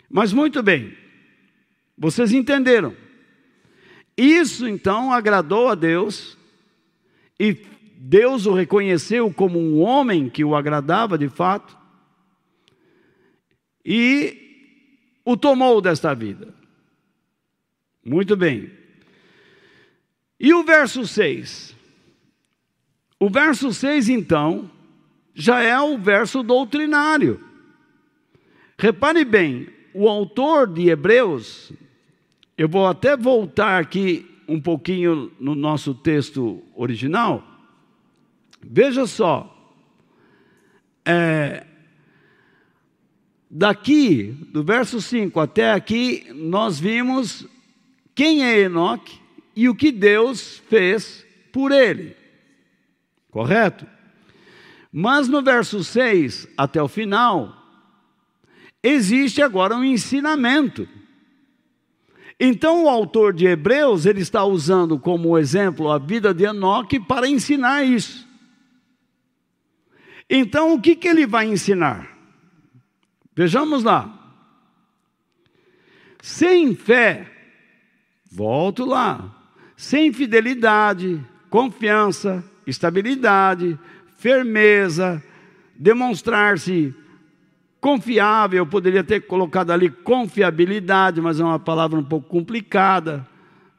Mas 0.09 0.31
muito 0.31 0.63
bem, 0.63 0.95
vocês 1.97 2.31
entenderam. 2.31 2.95
Isso 4.15 4.67
então 4.67 5.11
agradou 5.11 5.67
a 5.67 5.75
Deus, 5.75 6.37
e 7.39 7.53
Deus 7.97 8.45
o 8.45 8.53
reconheceu 8.53 9.31
como 9.31 9.59
um 9.59 9.79
homem 9.81 10.29
que 10.29 10.43
o 10.43 10.55
agradava 10.55 11.17
de 11.17 11.29
fato, 11.29 11.77
e 13.85 14.46
o 15.27 15.35
tomou 15.35 15.81
desta 15.81 16.15
vida. 16.15 16.53
Muito 18.01 18.37
bem. 18.37 18.71
E 20.39 20.53
o 20.53 20.63
verso 20.63 21.05
6? 21.05 21.75
O 23.19 23.29
verso 23.29 23.73
6, 23.73 24.07
então, 24.07 24.71
já 25.35 25.61
é 25.61 25.77
o 25.77 25.97
verso 25.97 26.41
doutrinário. 26.41 27.43
Repare 28.77 29.25
bem, 29.25 29.67
o 29.93 30.07
autor 30.07 30.65
de 30.65 30.87
Hebreus, 30.87 31.73
eu 32.57 32.69
vou 32.69 32.87
até 32.87 33.17
voltar 33.17 33.81
aqui 33.81 34.33
um 34.47 34.61
pouquinho 34.61 35.29
no 35.37 35.55
nosso 35.55 35.93
texto 35.93 36.63
original. 36.73 37.43
Veja 38.63 39.05
só, 39.05 39.75
é, 41.03 41.66
daqui, 43.57 44.35
do 44.51 44.63
verso 44.63 45.01
5 45.01 45.39
até 45.39 45.71
aqui, 45.71 46.27
nós 46.31 46.79
vimos 46.79 47.47
quem 48.13 48.45
é 48.45 48.59
Enoque 48.59 49.19
e 49.55 49.67
o 49.67 49.73
que 49.73 49.91
Deus 49.91 50.61
fez 50.69 51.25
por 51.51 51.71
ele. 51.71 52.15
Correto? 53.31 53.87
Mas 54.91 55.27
no 55.27 55.41
verso 55.41 55.83
6 55.83 56.47
até 56.55 56.81
o 56.81 56.87
final, 56.87 57.51
existe 58.83 59.41
agora 59.41 59.75
um 59.75 59.83
ensinamento. 59.83 60.87
Então 62.39 62.83
o 62.83 62.89
autor 62.89 63.33
de 63.33 63.47
Hebreus, 63.47 64.05
ele 64.05 64.21
está 64.21 64.45
usando 64.45 64.99
como 64.99 65.35
exemplo 65.35 65.89
a 65.89 65.97
vida 65.97 66.31
de 66.31 66.43
Enoque 66.43 66.99
para 66.99 67.27
ensinar 67.27 67.83
isso. 67.83 68.27
Então 70.29 70.75
o 70.75 70.79
que, 70.79 70.95
que 70.95 71.07
ele 71.07 71.25
vai 71.25 71.47
ensinar? 71.47 72.16
Vejamos 73.37 73.83
lá. 73.83 74.11
Sem 76.19 76.75
fé, 76.75 77.31
volto 78.31 78.83
lá, 78.83 79.31
sem 79.77 80.11
fidelidade, 80.11 81.23
confiança, 81.47 82.43
estabilidade, 82.65 83.77
firmeza, 84.17 85.23
demonstrar-se 85.75 86.95
Confiável, 87.79 88.57
eu 88.57 88.65
poderia 88.65 89.03
ter 89.03 89.21
colocado 89.27 89.69
ali 89.69 89.89
confiabilidade, 89.89 91.21
mas 91.21 91.39
é 91.39 91.43
uma 91.43 91.59
palavra 91.59 91.99
um 91.99 92.03
pouco 92.03 92.27
complicada 92.27 93.25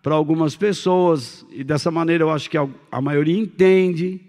para 0.00 0.14
algumas 0.14 0.54
pessoas, 0.54 1.44
e 1.50 1.64
dessa 1.64 1.90
maneira 1.90 2.22
eu 2.22 2.30
acho 2.30 2.48
que 2.48 2.56
a 2.56 3.00
maioria 3.02 3.37
entende, 3.37 4.20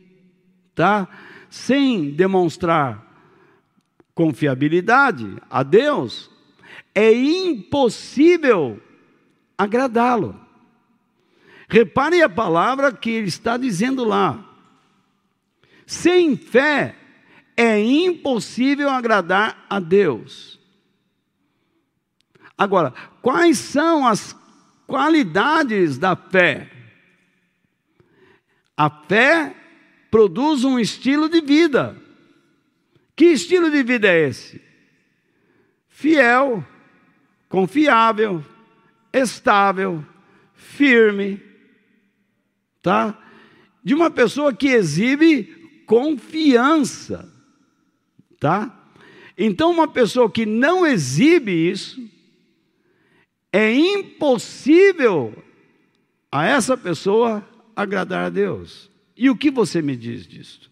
tá? 0.74 1.08
Sem 1.52 2.10
demonstrar 2.10 3.09
confiabilidade 4.20 5.38
a 5.50 5.64
Deus, 5.64 6.30
é 6.94 7.10
impossível 7.14 8.78
agradá-lo. 9.58 10.38
Repare 11.70 12.22
a 12.22 12.28
palavra 12.28 12.92
que 12.92 13.10
ele 13.12 13.30
está 13.30 13.56
dizendo 13.56 14.04
lá. 14.04 14.44
Sem 15.86 16.36
fé 16.36 16.98
é 17.56 17.80
impossível 17.80 18.90
agradar 18.90 19.66
a 19.70 19.80
Deus. 19.80 20.60
Agora, 22.58 22.94
quais 23.22 23.58
são 23.58 24.06
as 24.06 24.36
qualidades 24.86 25.98
da 25.98 26.18
fé? 26.18 26.70
A 28.76 28.90
fé 28.90 29.56
produz 30.12 30.66
um 30.66 30.78
estilo 30.78 31.30
de 31.30 31.40
vida. 31.40 32.09
Que 33.20 33.26
estilo 33.26 33.70
de 33.70 33.84
vida 33.84 34.08
é 34.08 34.30
esse? 34.30 34.62
Fiel, 35.90 36.66
confiável, 37.50 38.42
estável, 39.12 40.06
firme, 40.54 41.42
tá? 42.82 43.22
De 43.84 43.94
uma 43.94 44.10
pessoa 44.10 44.54
que 44.54 44.70
exibe 44.70 45.84
confiança 45.86 47.30
tá? 48.40 48.74
Então, 49.38 49.72
uma 49.72 49.88
pessoa 49.88 50.32
que 50.32 50.46
não 50.46 50.86
exibe 50.86 51.52
isso, 51.52 52.02
é 53.52 53.74
impossível 53.74 55.34
a 56.32 56.46
essa 56.46 56.78
pessoa 56.78 57.46
agradar 57.76 58.26
a 58.26 58.30
Deus. 58.30 58.90
E 59.16 59.30
o 59.30 59.36
que 59.36 59.52
você 59.52 59.82
me 59.82 59.96
diz 59.96 60.26
disso? 60.26 60.72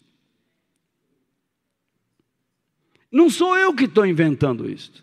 Não 3.10 3.30
sou 3.30 3.56
eu 3.56 3.74
que 3.74 3.84
estou 3.84 4.06
inventando 4.06 4.68
isto. 4.68 5.02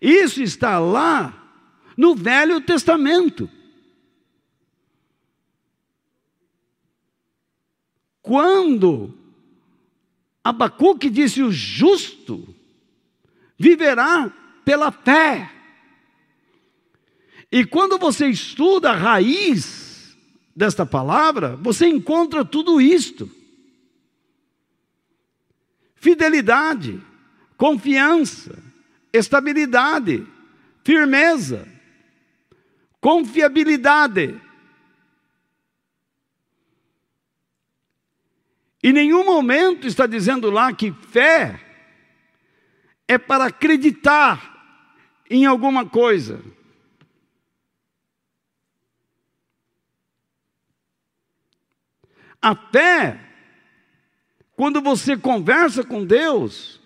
Isso 0.00 0.42
está 0.42 0.78
lá 0.78 1.46
no 1.96 2.14
Velho 2.14 2.60
Testamento. 2.60 3.48
Quando 8.20 9.14
Abacuque 10.42 11.08
disse: 11.08 11.42
o 11.42 11.50
justo 11.50 12.54
viverá 13.58 14.32
pela 14.64 14.90
fé. 14.90 15.50
E 17.50 17.64
quando 17.64 17.98
você 17.98 18.28
estuda 18.28 18.90
a 18.90 18.96
raiz 18.96 20.16
desta 20.54 20.84
palavra, 20.84 21.56
você 21.56 21.86
encontra 21.86 22.44
tudo 22.44 22.80
isto: 22.80 23.30
fidelidade, 26.06 27.02
confiança, 27.56 28.56
estabilidade, 29.12 30.24
firmeza, 30.84 31.66
confiabilidade. 33.00 34.40
Em 38.84 38.92
nenhum 38.92 39.24
momento 39.24 39.88
está 39.88 40.06
dizendo 40.06 40.48
lá 40.48 40.72
que 40.72 40.92
fé 40.92 41.60
é 43.08 43.18
para 43.18 43.46
acreditar 43.46 45.24
em 45.28 45.44
alguma 45.44 45.84
coisa. 45.84 46.40
A 52.40 52.54
fé, 52.54 53.18
quando 54.56 54.80
você 54.80 55.16
conversa 55.16 55.84
com 55.84 56.04
Deus, 56.04 56.80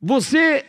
você 0.00 0.66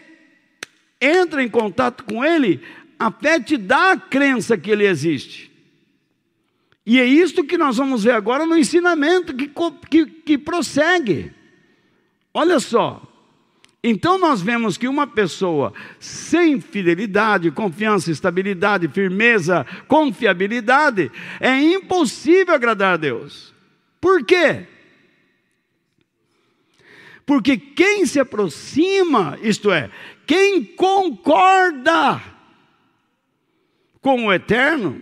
entra 1.02 1.44
em 1.44 1.50
contato 1.50 2.04
com 2.04 2.24
Ele, 2.24 2.62
a 3.00 3.12
fé 3.12 3.40
te 3.40 3.58
dá 3.58 3.94
a 3.94 3.98
crença 3.98 4.56
que 4.56 4.70
Ele 4.70 4.86
existe. 4.86 5.52
E 6.86 7.00
é 7.00 7.06
isto 7.06 7.44
que 7.44 7.58
nós 7.58 7.78
vamos 7.78 8.04
ver 8.04 8.12
agora 8.12 8.46
no 8.46 8.58
ensinamento 8.58 9.34
que, 9.34 9.50
que, 9.90 10.06
que 10.06 10.38
prossegue. 10.38 11.32
Olha 12.34 12.60
só. 12.60 13.02
Então 13.84 14.18
nós 14.18 14.42
vemos 14.42 14.78
que 14.78 14.88
uma 14.88 15.08
pessoa 15.08 15.74
sem 16.00 16.62
fidelidade, 16.62 17.52
confiança, 17.52 18.12
estabilidade, 18.12 18.88
firmeza, 18.88 19.66
confiabilidade, 19.88 21.12
é 21.40 21.60
impossível 21.60 22.54
agradar 22.54 22.94
a 22.94 22.98
Deus. 22.98 23.54
Por 24.00 24.24
quê? 24.24 24.68
Porque 27.26 27.58
quem 27.58 28.06
se 28.06 28.20
aproxima, 28.20 29.38
isto 29.42 29.72
é, 29.72 29.90
quem 30.28 30.64
concorda 30.64 32.22
com 34.02 34.26
o 34.26 34.34
eterno, 34.34 35.02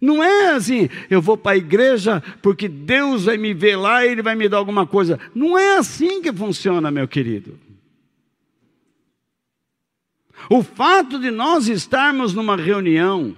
Não 0.00 0.24
é 0.24 0.52
assim, 0.52 0.88
eu 1.10 1.20
vou 1.20 1.36
para 1.36 1.52
a 1.52 1.56
igreja 1.58 2.22
porque 2.40 2.66
Deus 2.66 3.26
vai 3.26 3.36
me 3.36 3.52
ver 3.52 3.76
lá 3.76 4.04
e 4.04 4.08
Ele 4.10 4.22
vai 4.22 4.34
me 4.34 4.48
dar 4.48 4.56
alguma 4.56 4.86
coisa. 4.86 5.20
Não 5.34 5.58
é 5.58 5.76
assim 5.76 6.22
que 6.22 6.32
funciona, 6.32 6.90
meu 6.90 7.06
querido. 7.06 7.58
O 10.48 10.62
fato 10.62 11.18
de 11.18 11.30
nós 11.30 11.68
estarmos 11.68 12.32
numa 12.32 12.56
reunião, 12.56 13.36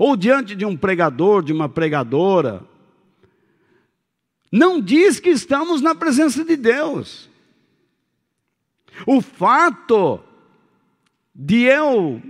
ou 0.00 0.16
diante 0.16 0.56
de 0.56 0.64
um 0.64 0.76
pregador, 0.76 1.44
de 1.44 1.52
uma 1.52 1.68
pregadora, 1.68 2.64
não 4.50 4.80
diz 4.80 5.20
que 5.20 5.30
estamos 5.30 5.80
na 5.80 5.94
presença 5.94 6.44
de 6.44 6.56
Deus. 6.56 7.28
O 9.06 9.20
fato 9.20 10.20
de 11.34 11.62
eu 11.62 12.20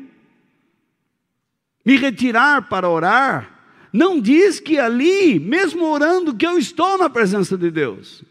me 1.84 1.96
retirar 1.96 2.68
para 2.68 2.88
orar, 2.88 3.58
não 3.92 4.20
diz 4.20 4.60
que 4.60 4.78
ali, 4.78 5.40
mesmo 5.40 5.86
orando, 5.86 6.36
que 6.36 6.46
eu 6.46 6.58
estou 6.58 6.98
na 6.98 7.10
presença 7.10 7.56
de 7.56 7.70
Deus. 7.70 8.22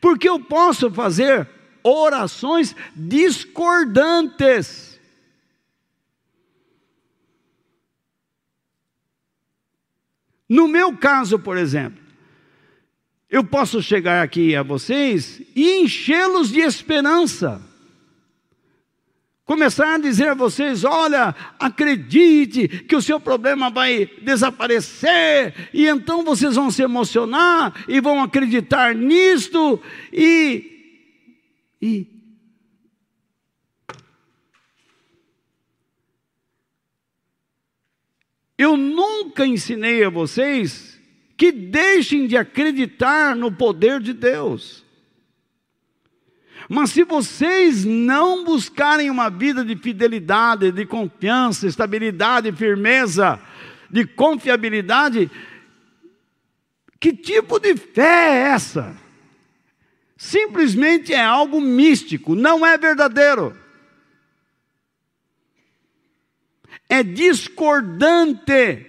Porque 0.00 0.28
eu 0.28 0.40
posso 0.40 0.90
fazer 0.90 1.48
orações 1.82 2.76
discordantes. 2.94 4.91
No 10.52 10.68
meu 10.68 10.94
caso, 10.94 11.38
por 11.38 11.56
exemplo, 11.56 11.98
eu 13.30 13.42
posso 13.42 13.82
chegar 13.82 14.22
aqui 14.22 14.54
a 14.54 14.62
vocês 14.62 15.40
e 15.56 15.80
enchê-los 15.80 16.50
de 16.50 16.60
esperança 16.60 17.62
começar 19.46 19.94
a 19.94 19.98
dizer 19.98 20.28
a 20.28 20.34
vocês: 20.34 20.84
olha, 20.84 21.34
acredite 21.58 22.68
que 22.68 22.94
o 22.94 23.00
seu 23.00 23.18
problema 23.18 23.70
vai 23.70 24.10
desaparecer, 24.20 25.70
e 25.72 25.86
então 25.86 26.22
vocês 26.22 26.54
vão 26.56 26.70
se 26.70 26.82
emocionar 26.82 27.72
e 27.88 27.98
vão 27.98 28.22
acreditar 28.22 28.94
nisto, 28.94 29.80
e. 30.12 31.00
e 31.80 32.21
eu 38.62 38.76
nunca 38.76 39.46
ensinei 39.46 40.04
a 40.04 40.10
vocês 40.10 40.98
que 41.36 41.50
deixem 41.50 42.26
de 42.26 42.36
acreditar 42.36 43.34
no 43.34 43.50
poder 43.50 44.00
de 44.00 44.12
Deus. 44.12 44.84
Mas 46.68 46.90
se 46.90 47.04
vocês 47.04 47.84
não 47.84 48.44
buscarem 48.44 49.10
uma 49.10 49.28
vida 49.28 49.64
de 49.64 49.76
fidelidade, 49.76 50.70
de 50.70 50.86
confiança, 50.86 51.66
estabilidade, 51.66 52.52
firmeza, 52.52 53.40
de 53.90 54.06
confiabilidade, 54.06 55.30
que 57.00 57.12
tipo 57.12 57.58
de 57.58 57.76
fé 57.76 58.30
é 58.30 58.38
essa? 58.52 58.96
Simplesmente 60.16 61.12
é 61.12 61.22
algo 61.22 61.60
místico, 61.60 62.36
não 62.36 62.64
é 62.64 62.78
verdadeiro. 62.78 63.56
É 66.92 67.02
discordante 67.02 68.86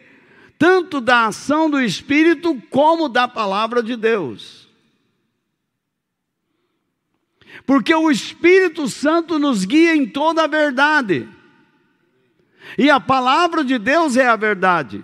tanto 0.60 1.00
da 1.00 1.28
ação 1.28 1.70
do 1.70 1.82
Espírito 1.82 2.62
como 2.70 3.08
da 3.08 3.28
palavra 3.28 3.82
de 3.82 3.96
Deus. 3.96 4.64
porque 7.66 7.94
o 7.94 8.12
Espírito 8.12 8.88
Santo 8.88 9.40
nos 9.40 9.66
guia 9.66 9.96
em 9.96 10.06
toda 10.06 10.44
a 10.44 10.48
verdade, 10.48 11.30
e 12.78 12.90
a 12.90 13.00
palavra 13.00 13.64
de 13.64 13.78
Deus 13.78 14.18
é 14.18 14.28
a 14.28 14.36
verdade. 14.36 15.04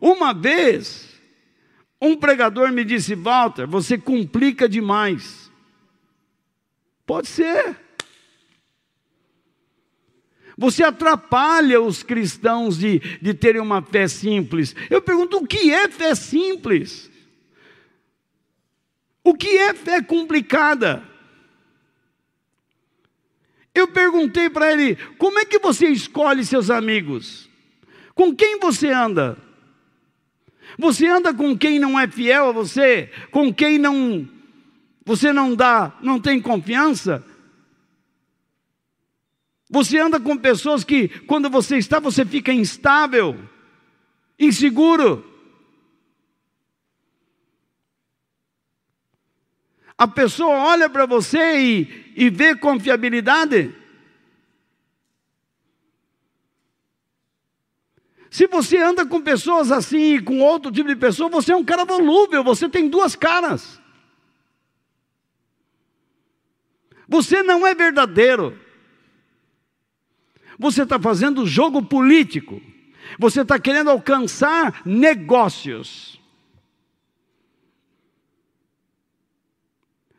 Uma 0.00 0.32
vez, 0.32 1.20
um 2.00 2.16
pregador 2.16 2.70
me 2.72 2.84
disse: 2.84 3.14
Walter, 3.14 3.66
você 3.66 3.98
complica 3.98 4.68
demais. 4.68 5.47
Pode 7.08 7.26
ser. 7.26 7.74
Você 10.58 10.84
atrapalha 10.84 11.80
os 11.80 12.02
cristãos 12.02 12.76
de, 12.76 12.98
de 12.98 13.32
terem 13.32 13.62
uma 13.62 13.80
fé 13.80 14.06
simples. 14.06 14.76
Eu 14.90 15.00
pergunto: 15.00 15.38
o 15.38 15.46
que 15.46 15.70
é 15.72 15.88
fé 15.88 16.14
simples? 16.14 17.10
O 19.24 19.32
que 19.34 19.56
é 19.56 19.72
fé 19.72 20.02
complicada? 20.02 21.02
Eu 23.74 23.88
perguntei 23.88 24.50
para 24.50 24.70
ele: 24.70 24.96
como 25.16 25.38
é 25.38 25.46
que 25.46 25.58
você 25.58 25.88
escolhe 25.88 26.44
seus 26.44 26.68
amigos? 26.68 27.48
Com 28.14 28.36
quem 28.36 28.58
você 28.58 28.90
anda? 28.90 29.38
Você 30.78 31.06
anda 31.06 31.32
com 31.32 31.56
quem 31.56 31.78
não 31.78 31.98
é 31.98 32.06
fiel 32.06 32.50
a 32.50 32.52
você? 32.52 33.10
Com 33.30 33.50
quem 33.54 33.78
não 33.78 34.28
você 35.08 35.32
não 35.32 35.54
dá, 35.54 35.96
não 36.02 36.20
tem 36.20 36.38
confiança? 36.38 37.24
Você 39.70 39.98
anda 39.98 40.20
com 40.20 40.36
pessoas 40.36 40.84
que 40.84 41.08
quando 41.20 41.48
você 41.48 41.78
está, 41.78 41.98
você 41.98 42.26
fica 42.26 42.52
instável, 42.52 43.34
inseguro. 44.38 45.24
A 49.96 50.06
pessoa 50.06 50.54
olha 50.58 50.90
para 50.90 51.06
você 51.06 51.58
e, 51.58 52.12
e 52.14 52.28
vê 52.28 52.54
confiabilidade. 52.54 53.74
Se 58.30 58.46
você 58.46 58.76
anda 58.76 59.06
com 59.06 59.22
pessoas 59.22 59.72
assim, 59.72 60.22
com 60.22 60.40
outro 60.40 60.70
tipo 60.70 60.90
de 60.90 60.96
pessoa, 60.96 61.30
você 61.30 61.52
é 61.52 61.56
um 61.56 61.64
cara 61.64 61.86
volúvel, 61.86 62.44
você 62.44 62.68
tem 62.68 62.90
duas 62.90 63.16
caras. 63.16 63.80
Você 67.08 67.42
não 67.42 67.66
é 67.66 67.74
verdadeiro. 67.74 68.58
Você 70.58 70.82
está 70.82 71.00
fazendo 71.00 71.46
jogo 71.46 71.82
político. 71.82 72.60
Você 73.18 73.40
está 73.40 73.58
querendo 73.58 73.88
alcançar 73.88 74.82
negócios. 74.84 76.20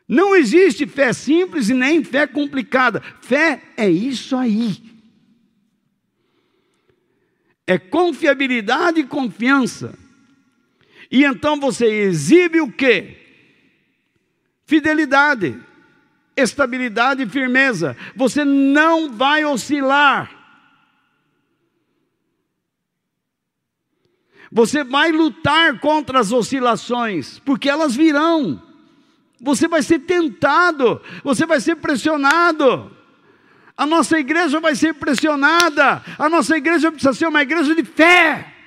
Não 0.08 0.34
existe 0.34 0.88
fé 0.88 1.12
simples 1.12 1.68
e 1.68 1.74
nem 1.74 2.02
fé 2.02 2.26
complicada. 2.26 3.00
Fé 3.20 3.62
é 3.76 3.88
isso 3.88 4.36
aí. 4.36 4.82
É 7.64 7.78
confiabilidade 7.78 8.98
e 8.98 9.06
confiança. 9.06 9.96
E 11.08 11.24
então 11.24 11.60
você 11.60 11.86
exibe 11.86 12.60
o 12.60 12.72
quê? 12.72 13.16
Fidelidade, 14.64 15.56
estabilidade 16.40 17.22
e 17.22 17.28
firmeza. 17.28 17.96
Você 18.16 18.44
não 18.44 19.12
vai 19.12 19.44
oscilar. 19.44 20.30
Você 24.52 24.82
vai 24.82 25.12
lutar 25.12 25.78
contra 25.78 26.18
as 26.18 26.32
oscilações, 26.32 27.38
porque 27.40 27.68
elas 27.68 27.94
virão. 27.94 28.60
Você 29.40 29.68
vai 29.68 29.82
ser 29.82 30.00
tentado, 30.00 31.00
você 31.22 31.46
vai 31.46 31.60
ser 31.60 31.76
pressionado. 31.76 32.94
A 33.76 33.86
nossa 33.86 34.18
igreja 34.18 34.60
vai 34.60 34.74
ser 34.74 34.92
pressionada. 34.94 36.02
A 36.18 36.28
nossa 36.28 36.56
igreja 36.56 36.90
precisa 36.90 37.14
ser 37.14 37.26
uma 37.26 37.40
igreja 37.40 37.74
de 37.74 37.84
fé. 37.84 38.59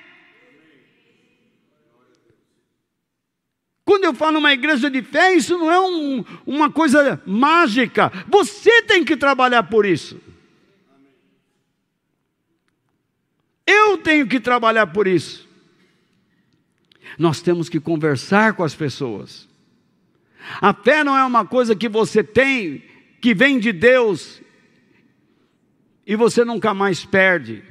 Quando 3.84 4.04
eu 4.04 4.14
falo 4.14 4.38
uma 4.38 4.52
igreja 4.52 4.90
de 4.90 5.02
fé, 5.02 5.34
isso 5.34 5.58
não 5.58 5.70
é 5.70 5.78
um, 5.78 6.24
uma 6.46 6.70
coisa 6.70 7.20
mágica. 7.26 8.10
Você 8.28 8.82
tem 8.82 9.04
que 9.04 9.16
trabalhar 9.16 9.64
por 9.64 9.84
isso. 9.84 10.18
Eu 13.66 13.98
tenho 13.98 14.26
que 14.26 14.40
trabalhar 14.40 14.86
por 14.86 15.06
isso. 15.06 15.46
Nós 17.18 17.42
temos 17.42 17.68
que 17.68 17.78
conversar 17.78 18.54
com 18.54 18.64
as 18.64 18.74
pessoas. 18.74 19.46
A 20.60 20.72
fé 20.72 21.04
não 21.04 21.16
é 21.16 21.24
uma 21.24 21.44
coisa 21.44 21.76
que 21.76 21.88
você 21.88 22.22
tem, 22.22 22.82
que 23.20 23.34
vem 23.34 23.58
de 23.58 23.72
Deus, 23.72 24.42
e 26.06 26.16
você 26.16 26.44
nunca 26.44 26.74
mais 26.74 27.04
perde. 27.04 27.62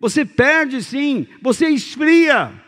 Você 0.00 0.24
perde 0.24 0.82
sim, 0.82 1.26
você 1.42 1.68
esfria. 1.68 2.63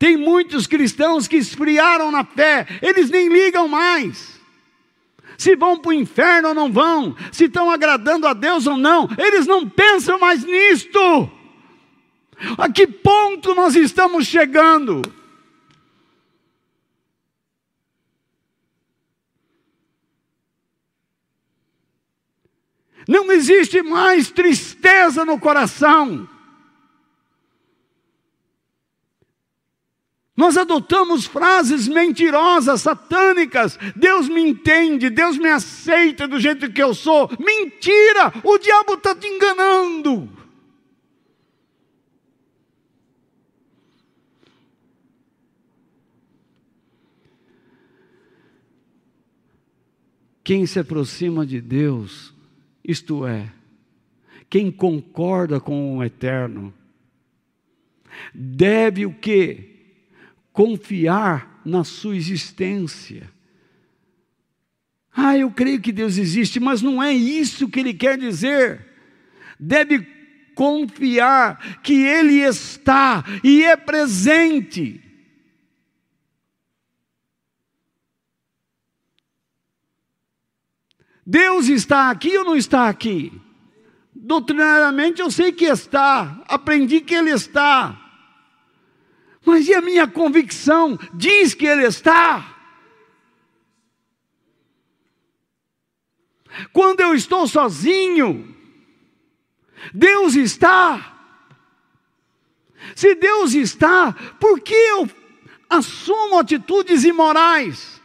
Tem 0.00 0.16
muitos 0.16 0.66
cristãos 0.66 1.28
que 1.28 1.36
esfriaram 1.36 2.10
na 2.10 2.24
fé, 2.24 2.66
eles 2.80 3.10
nem 3.10 3.28
ligam 3.28 3.68
mais. 3.68 4.40
Se 5.36 5.54
vão 5.54 5.78
para 5.78 5.90
o 5.90 5.92
inferno 5.92 6.48
ou 6.48 6.54
não 6.54 6.72
vão, 6.72 7.14
se 7.30 7.44
estão 7.44 7.70
agradando 7.70 8.26
a 8.26 8.32
Deus 8.32 8.66
ou 8.66 8.78
não, 8.78 9.06
eles 9.18 9.46
não 9.46 9.68
pensam 9.68 10.18
mais 10.18 10.42
nisto. 10.42 11.30
A 12.56 12.72
que 12.72 12.86
ponto 12.86 13.54
nós 13.54 13.76
estamos 13.76 14.26
chegando? 14.26 15.02
Não 23.06 23.30
existe 23.30 23.82
mais 23.82 24.30
tristeza 24.30 25.26
no 25.26 25.38
coração. 25.38 26.26
Nós 30.40 30.56
adotamos 30.56 31.26
frases 31.26 31.86
mentirosas, 31.86 32.80
satânicas. 32.80 33.78
Deus 33.94 34.26
me 34.26 34.40
entende, 34.40 35.10
Deus 35.10 35.36
me 35.36 35.50
aceita 35.50 36.26
do 36.26 36.40
jeito 36.40 36.72
que 36.72 36.82
eu 36.82 36.94
sou. 36.94 37.28
Mentira! 37.38 38.32
O 38.42 38.56
diabo 38.56 38.94
está 38.94 39.14
te 39.14 39.26
enganando. 39.26 40.30
Quem 50.42 50.64
se 50.64 50.78
aproxima 50.78 51.44
de 51.44 51.60
Deus, 51.60 52.32
isto 52.82 53.26
é, 53.26 53.52
quem 54.48 54.72
concorda 54.72 55.60
com 55.60 55.98
o 55.98 56.02
eterno, 56.02 56.72
deve 58.34 59.04
o 59.04 59.12
quê? 59.12 59.79
Confiar 60.60 61.58
na 61.64 61.84
sua 61.84 62.14
existência. 62.14 63.32
Ah, 65.10 65.34
eu 65.34 65.50
creio 65.50 65.80
que 65.80 65.90
Deus 65.90 66.18
existe, 66.18 66.60
mas 66.60 66.82
não 66.82 67.02
é 67.02 67.14
isso 67.14 67.66
que 67.66 67.80
ele 67.80 67.94
quer 67.94 68.18
dizer. 68.18 68.86
Deve 69.58 70.06
confiar 70.54 71.80
que 71.82 72.04
Ele 72.04 72.42
está 72.42 73.24
e 73.42 73.64
é 73.64 73.74
presente. 73.74 75.02
Deus 81.24 81.68
está 81.68 82.10
aqui 82.10 82.36
ou 82.36 82.44
não 82.44 82.56
está 82.56 82.86
aqui? 82.86 83.32
Doutrinariamente 84.14 85.22
eu 85.22 85.30
sei 85.30 85.52
que 85.52 85.64
está, 85.64 86.44
aprendi 86.46 87.00
que 87.00 87.14
Ele 87.14 87.30
está. 87.30 87.99
Mas 89.44 89.66
e 89.68 89.74
a 89.74 89.80
minha 89.80 90.06
convicção? 90.06 90.98
Diz 91.14 91.54
que 91.54 91.66
Ele 91.66 91.86
está. 91.86 92.56
Quando 96.72 97.00
eu 97.00 97.14
estou 97.14 97.46
sozinho, 97.46 98.54
Deus 99.94 100.34
está. 100.34 101.16
Se 102.94 103.14
Deus 103.14 103.54
está, 103.54 104.12
por 104.38 104.60
que 104.60 104.74
eu 104.74 105.08
assumo 105.68 106.38
atitudes 106.38 107.04
imorais? 107.04 108.00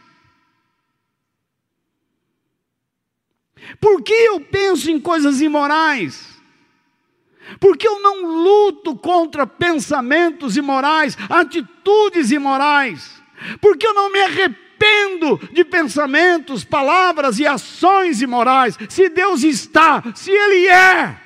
Por 3.80 4.02
que 4.02 4.12
eu 4.12 4.40
penso 4.40 4.90
em 4.90 5.00
coisas 5.00 5.40
imorais? 5.40 6.35
Porque 7.60 7.86
eu 7.86 8.00
não 8.00 8.24
luto 8.24 8.96
contra 8.96 9.46
pensamentos 9.46 10.56
imorais, 10.56 11.16
atitudes 11.28 12.30
imorais. 12.30 13.22
Porque 13.60 13.86
eu 13.86 13.94
não 13.94 14.10
me 14.10 14.20
arrependo 14.20 15.38
de 15.52 15.64
pensamentos, 15.64 16.64
palavras 16.64 17.38
e 17.38 17.46
ações 17.46 18.20
imorais. 18.20 18.76
Se 18.88 19.08
Deus 19.08 19.42
está, 19.42 20.02
se 20.14 20.30
Ele 20.30 20.68
é. 20.68 21.20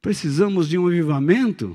Precisamos 0.00 0.68
de 0.68 0.76
um 0.78 0.86
avivamento 0.86 1.74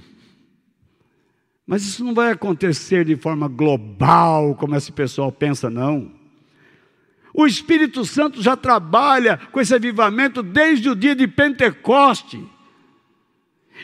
mas 1.69 1.84
isso 1.84 2.03
não 2.03 2.15
vai 2.15 2.32
acontecer 2.32 3.05
de 3.05 3.15
forma 3.15 3.47
global, 3.47 4.55
como 4.55 4.75
esse 4.75 4.91
pessoal 4.91 5.32
pensa, 5.32 5.69
não. 5.69 6.12
O 7.32 7.45
Espírito 7.45 8.03
Santo 8.05 8.41
já 8.41 8.58
trabalha 8.58 9.39
com 9.51 9.62
esse 9.62 9.75
avivamento 9.75 10.41
desde 10.41 10.89
o 10.89 10.95
dia 10.95 11.15
de 11.15 11.27
Pentecoste. 11.27 12.43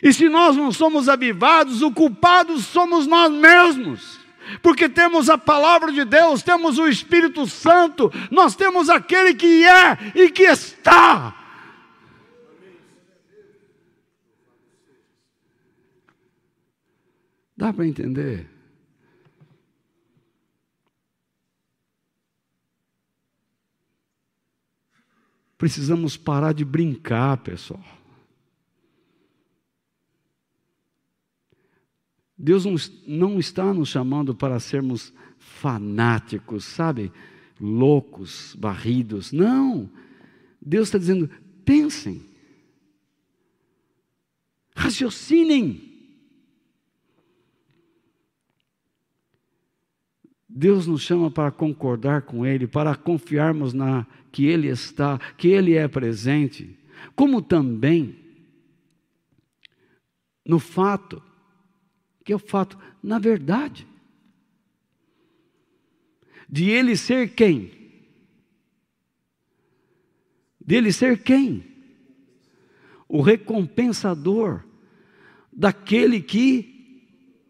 E 0.01 0.11
se 0.11 0.27
nós 0.27 0.57
não 0.57 0.71
somos 0.71 1.07
avivados, 1.07 1.83
o 1.83 1.91
culpado 1.91 2.57
somos 2.57 3.05
nós 3.05 3.31
mesmos. 3.31 4.19
Porque 4.63 4.89
temos 4.89 5.29
a 5.29 5.37
palavra 5.37 5.91
de 5.91 6.03
Deus, 6.03 6.41
temos 6.41 6.79
o 6.79 6.87
Espírito 6.87 7.45
Santo, 7.45 8.11
nós 8.31 8.55
temos 8.55 8.89
aquele 8.89 9.35
que 9.35 9.63
é 9.63 9.95
e 10.15 10.31
que 10.31 10.45
está. 10.45 11.35
Dá 17.55 17.71
para 17.71 17.87
entender? 17.87 18.49
Precisamos 25.57 26.17
parar 26.17 26.53
de 26.53 26.65
brincar, 26.65 27.37
pessoal. 27.37 27.83
Deus 32.37 32.65
não 33.07 33.39
está 33.39 33.73
nos 33.73 33.87
chamando 33.89 34.35
para 34.35 34.59
sermos 34.59 35.13
fanáticos, 35.39 36.65
sabe? 36.65 37.11
Loucos, 37.59 38.53
barridos. 38.59 39.31
Não. 39.31 39.89
Deus 40.61 40.89
está 40.89 40.97
dizendo: 40.97 41.29
pensem, 41.63 42.21
raciocinem. 44.75 45.84
Deus 50.57 50.87
nos 50.87 51.01
chama 51.01 51.29
para 51.29 51.51
concordar 51.51 52.21
com 52.21 52.45
Ele, 52.45 52.65
para 52.65 52.95
confiarmos 52.95 53.73
na 53.73 54.07
que 54.31 54.45
Ele 54.45 54.69
está, 54.69 55.19
que 55.37 55.49
Ele 55.49 55.73
é 55.73 55.85
presente, 55.85 56.79
como 57.13 57.41
também 57.41 58.17
no 60.45 60.57
fato, 60.57 61.21
que 62.23 62.31
é 62.31 62.35
o 62.37 62.39
fato, 62.39 62.79
na 63.03 63.19
verdade, 63.19 63.85
de 66.47 66.69
Ele 66.69 66.95
ser 66.95 67.35
quem? 67.35 67.73
Dele 70.57 70.93
ser 70.93 71.21
quem? 71.21 71.65
O 73.09 73.21
recompensador 73.21 74.63
daquele 75.51 76.21
que 76.21 77.03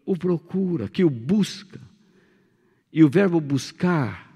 o 0.04 0.16
procura, 0.16 0.88
que 0.88 1.04
o 1.04 1.10
busca. 1.10 1.85
E 2.96 3.04
o 3.04 3.10
verbo 3.10 3.38
buscar 3.42 4.34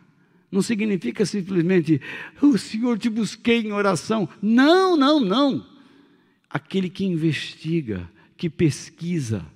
não 0.52 0.60
significa 0.60 1.24
simplesmente, 1.24 1.98
o 2.42 2.58
Senhor 2.58 2.98
te 2.98 3.08
busquei 3.08 3.60
em 3.60 3.72
oração. 3.72 4.28
Não, 4.42 4.98
não, 4.98 5.18
não. 5.18 5.66
Aquele 6.46 6.90
que 6.90 7.06
investiga, 7.06 8.06
que 8.36 8.50
pesquisa, 8.50 9.46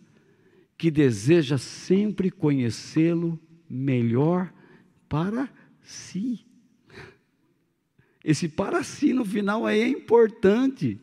que 0.78 0.90
deseja 0.90 1.58
sempre 1.58 2.30
conhecê-lo 2.30 3.38
melhor 3.68 4.50
para 5.06 5.50
si. 5.82 6.46
Esse 8.24 8.48
para 8.48 8.82
si 8.82 9.12
no 9.12 9.26
final 9.26 9.66
aí 9.66 9.82
é 9.82 9.88
importante. 9.88 10.98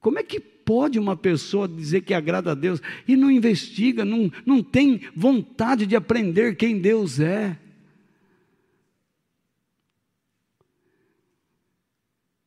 Como 0.00 0.18
é 0.18 0.22
que 0.22 0.40
pode 0.68 0.98
uma 0.98 1.16
pessoa 1.16 1.66
dizer 1.66 2.02
que 2.02 2.12
agrada 2.12 2.50
a 2.52 2.54
Deus 2.54 2.82
e 3.06 3.16
não 3.16 3.30
investiga, 3.30 4.04
não, 4.04 4.30
não 4.44 4.62
tem 4.62 5.00
vontade 5.16 5.86
de 5.86 5.96
aprender 5.96 6.56
quem 6.56 6.78
Deus 6.78 7.18
é? 7.20 7.58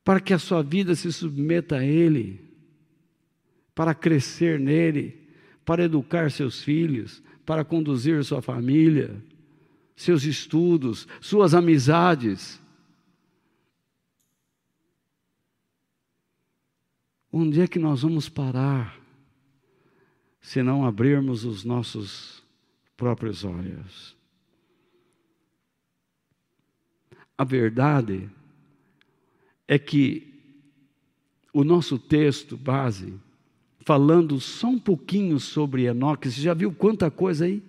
Para 0.04 0.20
que 0.20 0.36
a 0.36 0.38
sua 0.38 0.62
vida 0.62 0.94
se 0.94 1.12
submeta 1.12 1.78
a 1.78 1.84
Ele, 1.84 2.40
para 3.74 3.96
crescer 3.96 4.60
nele, 4.60 5.18
para 5.66 5.86
educar 5.86 6.30
seus 6.30 6.64
filhos, 6.64 7.24
para 7.44 7.66
conduzir 7.66 8.24
sua 8.24 8.40
família, 8.40 9.16
seus 9.96 10.26
estudos, 10.26 11.08
suas 11.20 11.56
amizades. 11.56 12.61
Onde 17.32 17.62
é 17.62 17.68
que 17.68 17.80
nós 17.80 18.02
vamos 18.02 18.28
parar 18.28 19.00
se 20.42 20.62
não 20.62 20.86
abrirmos 20.86 21.46
os 21.46 21.64
nossos 21.64 22.44
próprios 22.98 23.46
olhos? 23.46 24.18
A 27.38 27.46
verdade 27.46 28.30
é 29.66 29.80
que 29.80 30.28
o 31.54 31.64
nosso 31.64 31.98
texto 31.98 32.58
base, 32.58 33.14
falando 33.86 34.40
só 34.40 34.68
um 34.68 34.80
pouquinho 34.80 35.40
sobre 35.40 35.86
Enoque, 35.86 36.30
você 36.30 36.42
já 36.42 36.54
viu 36.54 36.74
quanta 36.74 37.10
coisa 37.10 37.46
aí? 37.46 37.64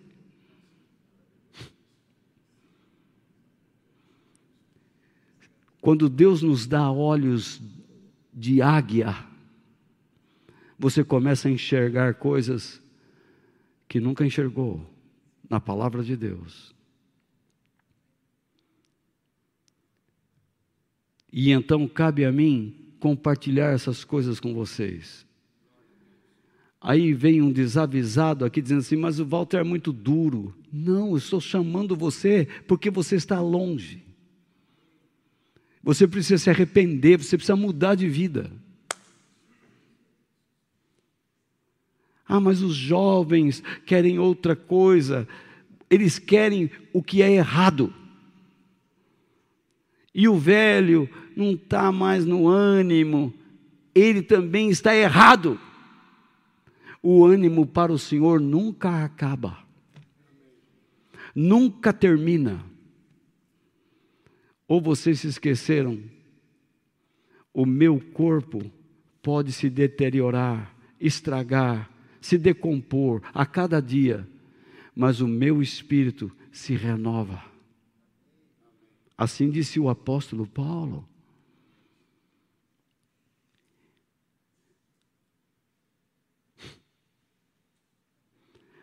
Quando 5.80 6.08
Deus 6.08 6.42
nos 6.42 6.66
dá 6.66 6.90
olhos 6.90 7.60
de 8.32 8.60
águia, 8.60 9.31
você 10.82 11.04
começa 11.04 11.46
a 11.46 11.50
enxergar 11.52 12.14
coisas 12.14 12.82
que 13.88 14.00
nunca 14.00 14.26
enxergou 14.26 14.84
na 15.48 15.60
palavra 15.60 16.02
de 16.02 16.16
Deus. 16.16 16.74
E 21.32 21.52
então 21.52 21.86
cabe 21.86 22.24
a 22.24 22.32
mim 22.32 22.74
compartilhar 22.98 23.72
essas 23.72 24.02
coisas 24.02 24.40
com 24.40 24.52
vocês. 24.52 25.24
Aí 26.80 27.14
vem 27.14 27.40
um 27.40 27.52
desavisado 27.52 28.44
aqui 28.44 28.60
dizendo 28.60 28.80
assim: 28.80 28.96
Mas 28.96 29.20
o 29.20 29.24
Walter 29.24 29.58
é 29.58 29.64
muito 29.64 29.92
duro. 29.92 30.52
Não, 30.72 31.10
eu 31.10 31.16
estou 31.16 31.40
chamando 31.40 31.94
você 31.94 32.48
porque 32.66 32.90
você 32.90 33.14
está 33.14 33.40
longe. 33.40 34.02
Você 35.80 36.08
precisa 36.08 36.42
se 36.42 36.50
arrepender, 36.50 37.18
você 37.18 37.36
precisa 37.36 37.54
mudar 37.54 37.94
de 37.94 38.08
vida. 38.08 38.50
Ah, 42.34 42.40
mas 42.40 42.62
os 42.62 42.74
jovens 42.74 43.62
querem 43.84 44.18
outra 44.18 44.56
coisa. 44.56 45.28
Eles 45.90 46.18
querem 46.18 46.70
o 46.90 47.02
que 47.02 47.20
é 47.20 47.30
errado. 47.30 47.92
E 50.14 50.26
o 50.26 50.38
velho 50.38 51.06
não 51.36 51.50
está 51.50 51.92
mais 51.92 52.24
no 52.24 52.48
ânimo, 52.48 53.34
ele 53.94 54.22
também 54.22 54.70
está 54.70 54.96
errado. 54.96 55.60
O 57.02 57.22
ânimo 57.22 57.66
para 57.66 57.92
o 57.92 57.98
Senhor 57.98 58.40
nunca 58.40 59.04
acaba, 59.04 59.58
nunca 61.34 61.92
termina. 61.92 62.64
Ou 64.66 64.80
vocês 64.80 65.20
se 65.20 65.28
esqueceram, 65.28 66.00
o 67.52 67.66
meu 67.66 68.00
corpo 68.00 68.72
pode 69.20 69.52
se 69.52 69.68
deteriorar, 69.68 70.74
estragar, 70.98 71.91
se 72.22 72.38
decompor 72.38 73.20
a 73.34 73.44
cada 73.44 73.82
dia, 73.82 74.26
mas 74.94 75.20
o 75.20 75.26
meu 75.26 75.60
espírito 75.60 76.30
se 76.52 76.74
renova. 76.74 77.44
Assim 79.18 79.50
disse 79.50 79.80
o 79.80 79.88
apóstolo 79.88 80.46
Paulo. 80.46 81.06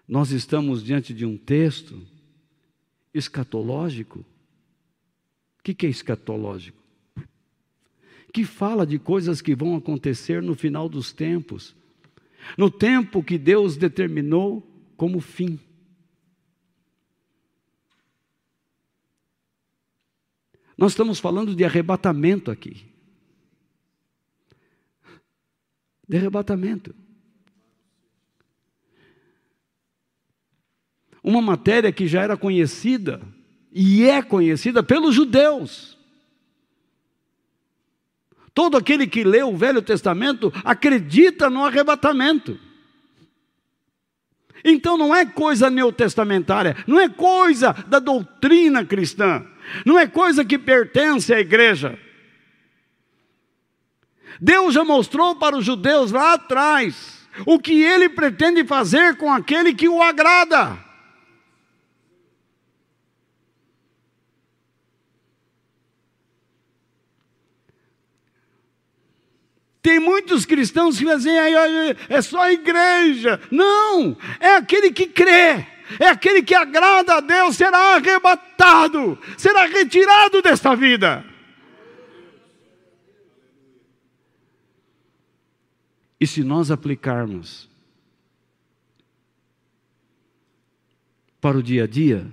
Nós 0.08 0.32
estamos 0.32 0.84
diante 0.84 1.14
de 1.14 1.26
um 1.26 1.38
texto 1.38 2.06
escatológico. 3.14 4.20
O 5.60 5.64
que 5.64 5.86
é 5.86 5.90
escatológico? 5.90 6.82
Que 8.34 8.44
fala 8.44 8.86
de 8.86 9.00
coisas 9.00 9.42
que 9.42 9.56
vão 9.56 9.76
acontecer 9.76 10.42
no 10.42 10.56
final 10.56 10.90
dos 10.90 11.14
tempos, 11.14 11.76
no 12.58 12.70
tempo 12.70 13.24
que 13.24 13.38
Deus 13.38 13.78
determinou 13.78 14.66
como 14.96 15.20
fim. 15.20 15.60
Nós 20.78 20.94
estamos 20.94 21.20
falando 21.20 21.54
de 21.56 21.66
arrebatamento 21.66 22.50
aqui. 22.50 22.86
De 26.08 26.18
arrebatamento. 26.18 26.96
uma 31.24 31.42
matéria 31.42 31.92
que 31.92 32.08
já 32.08 32.22
era 32.24 32.38
conhecida 32.38 33.22
e 33.72 34.04
é 34.04 34.22
conhecida 34.22 34.82
pelos 34.82 35.14
judeus. 35.14 35.98
Todo 38.60 38.76
aquele 38.76 39.08
que 39.08 39.24
lê 39.24 39.42
o 39.42 39.56
Velho 39.56 39.82
Testamento 39.82 40.52
acredita 40.66 41.50
no 41.50 41.64
arrebatamento. 41.64 42.60
Então 44.66 44.98
não 44.98 45.16
é 45.16 45.26
coisa 45.26 45.70
neotestamentária, 45.70 46.76
não 46.86 47.00
é 47.00 47.08
coisa 47.08 47.72
da 47.88 48.00
doutrina 48.00 48.84
cristã, 48.84 49.46
não 49.86 49.98
é 49.98 50.06
coisa 50.06 50.44
que 50.44 50.60
pertence 50.60 51.34
à 51.34 51.40
igreja. 51.40 51.98
Deus 54.42 54.74
já 54.74 54.84
mostrou 54.84 55.38
para 55.38 55.56
os 55.56 55.64
judeus 55.64 56.12
lá 56.12 56.34
atrás 56.34 57.30
o 57.46 57.60
que 57.60 57.82
ele 57.82 58.10
pretende 58.10 58.66
fazer 58.66 59.16
com 59.16 59.32
aquele 59.32 59.74
que 59.74 59.88
o 59.88 60.04
agrada. 60.04 60.78
Tem 69.82 70.00
muitos 70.00 70.46
cristãos 70.46 70.98
que 71.00 71.06
dizem, 71.06 71.34
é 72.10 72.22
só 72.22 72.42
a 72.42 72.52
igreja. 72.52 73.40
Não, 73.50 74.18
é 74.40 74.56
aquele 74.56 74.92
que 74.92 75.08
crê, 75.08 75.66
é 76.00 76.08
aquele 76.08 76.44
que 76.44 76.54
agrada 76.54 77.16
a 77.16 77.20
Deus, 77.22 77.56
será 77.56 77.96
arrebatado, 77.96 79.18
será 79.38 79.66
retirado 79.66 80.42
desta 80.42 80.76
vida. 80.76 81.26
E 86.20 86.28
se 86.28 86.44
nós 86.44 86.70
aplicarmos 86.70 87.70
para 91.40 91.58
o 91.58 91.64
dia 91.64 91.86
a 91.86 91.88
dia, 91.88 92.30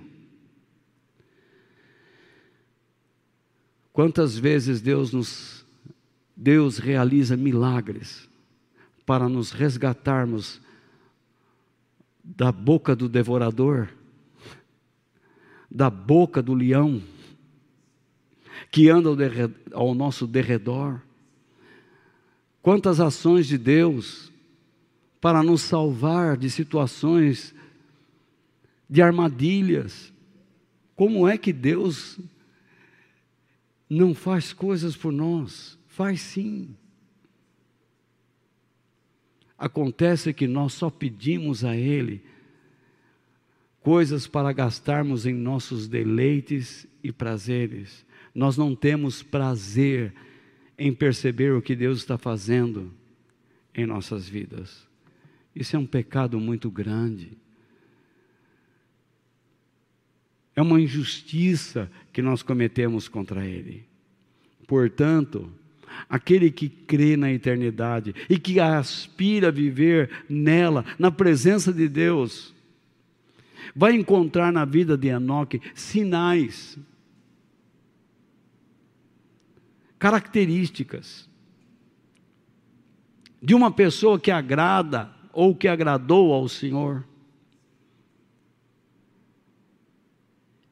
quantas 3.93 4.37
vezes 4.37 4.81
Deus 4.81 5.13
nos 5.13 5.56
Deus 6.37 6.77
realiza 6.77 7.35
milagres 7.35 8.29
para 9.05 9.27
nos 9.27 9.51
resgatarmos 9.51 10.61
da 12.23 12.51
boca 12.51 12.95
do 12.95 13.09
devorador, 13.09 13.89
da 15.69 15.89
boca 15.89 16.41
do 16.41 16.53
leão, 16.53 17.01
que 18.69 18.89
anda 18.89 19.09
ao, 19.73 19.95
nosso 19.95 20.27
derredor. 20.27 21.01
Quantas 22.61 22.99
ações 22.99 23.47
de 23.47 23.57
Deus 23.57 24.31
para 25.19 25.41
nos 25.41 25.61
salvar 25.61 26.37
de 26.37 26.49
situações 26.49 27.55
de 28.89 29.01
armadilhas. 29.01 30.11
Como 30.95 31.27
é 31.27 31.37
que 31.37 31.51
Deus 31.51 32.19
não 33.89 34.13
faz 34.13 34.53
coisas 34.53 34.95
por 34.95 35.11
nós? 35.11 35.76
Faz 35.97 36.21
sim. 36.21 36.75
Acontece 39.57 40.31
que 40.31 40.45
nós 40.45 40.73
só 40.73 40.91
pedimos 40.91 41.65
a 41.65 41.75
Ele 41.75 42.23
coisas 43.81 44.27
para 44.27 44.53
gastarmos 44.53 45.25
em 45.25 45.33
nossos 45.33 45.87
deleites 45.87 46.85
e 47.03 47.11
prazeres. 47.11 48.05
Nós 48.31 48.55
não 48.55 48.75
temos 48.75 49.23
prazer 49.23 50.13
em 50.77 50.93
perceber 50.93 51.53
o 51.53 51.63
que 51.63 51.75
Deus 51.75 51.97
está 51.97 52.15
fazendo 52.15 52.93
em 53.73 53.87
nossas 53.87 54.29
vidas. 54.29 54.87
Isso 55.55 55.75
é 55.75 55.79
um 55.79 55.87
pecado 55.87 56.39
muito 56.39 56.69
grande. 56.69 57.35
É 60.55 60.61
uma 60.61 60.79
injustiça 60.79 61.89
que 62.13 62.21
nós 62.21 62.43
cometemos 62.43 63.07
contra 63.07 63.43
Ele. 63.43 63.83
Portanto, 64.67 65.51
aquele 66.09 66.51
que 66.51 66.69
crê 66.69 67.17
na 67.17 67.31
eternidade 67.31 68.13
e 68.29 68.37
que 68.37 68.59
aspira 68.59 69.47
a 69.49 69.51
viver 69.51 70.09
nela, 70.29 70.85
na 70.97 71.11
presença 71.11 71.71
de 71.71 71.87
Deus, 71.87 72.53
vai 73.75 73.93
encontrar 73.93 74.51
na 74.51 74.65
vida 74.65 74.97
de 74.97 75.07
Enoque 75.07 75.61
sinais, 75.75 76.77
características 79.99 81.27
de 83.41 83.53
uma 83.53 83.71
pessoa 83.71 84.19
que 84.19 84.31
agrada 84.31 85.11
ou 85.31 85.55
que 85.55 85.67
agradou 85.67 86.33
ao 86.33 86.47
Senhor 86.47 87.05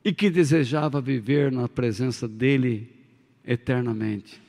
e 0.03 0.13
que 0.13 0.30
desejava 0.30 1.01
viver 1.01 1.51
na 1.51 1.67
presença 1.67 2.28
dele 2.28 2.91
eternamente. 3.43 4.44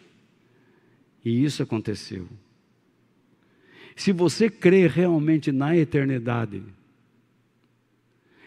E 1.26 1.44
isso 1.44 1.60
aconteceu. 1.60 2.28
Se 3.96 4.12
você 4.12 4.48
crê 4.48 4.86
realmente 4.86 5.50
na 5.50 5.76
eternidade, 5.76 6.62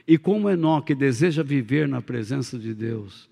e 0.08 0.18
como 0.18 0.50
Enoque 0.50 0.96
deseja 0.96 1.44
viver 1.44 1.90
na 1.90 2.02
presença 2.02 2.58
de 2.58 2.74
Deus, 2.74 3.30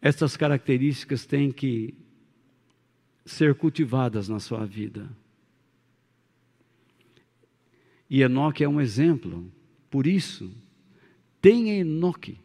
essas 0.00 0.34
características 0.34 1.26
têm 1.26 1.52
que 1.52 1.92
ser 3.26 3.54
cultivadas 3.54 4.26
na 4.26 4.40
sua 4.40 4.64
vida. 4.64 5.06
E 8.08 8.22
Enoque 8.22 8.64
é 8.64 8.68
um 8.68 8.80
exemplo. 8.80 9.52
Por 9.90 10.06
isso, 10.06 10.50
tenha 11.38 11.80
Enoque 11.80 12.38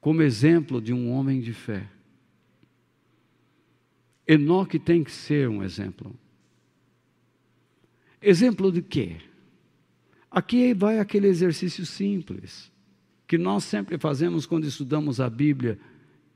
como 0.00 0.20
exemplo 0.20 0.80
de 0.82 0.92
um 0.92 1.12
homem 1.12 1.40
de 1.40 1.52
fé. 1.52 1.88
Enoque 4.26 4.78
tem 4.78 5.04
que 5.04 5.12
ser 5.12 5.48
um 5.48 5.62
exemplo. 5.62 6.14
Exemplo 8.20 8.72
de 8.72 8.82
quê? 8.82 9.18
Aqui 10.30 10.74
vai 10.74 10.98
aquele 10.98 11.28
exercício 11.28 11.86
simples 11.86 12.72
que 13.26 13.38
nós 13.38 13.64
sempre 13.64 13.98
fazemos 13.98 14.46
quando 14.46 14.66
estudamos 14.66 15.20
a 15.20 15.30
Bíblia 15.30 15.78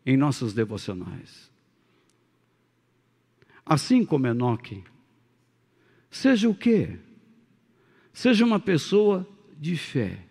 em 0.05 0.17
nossos 0.17 0.53
devocionais. 0.53 1.51
Assim 3.65 4.05
como 4.05 4.27
Enoque, 4.27 4.83
seja 6.11 6.49
o 6.49 6.55
quê? 6.55 6.99
Seja 8.13 8.45
uma 8.45 8.59
pessoa 8.59 9.29
de 9.59 9.77
fé. 9.77 10.25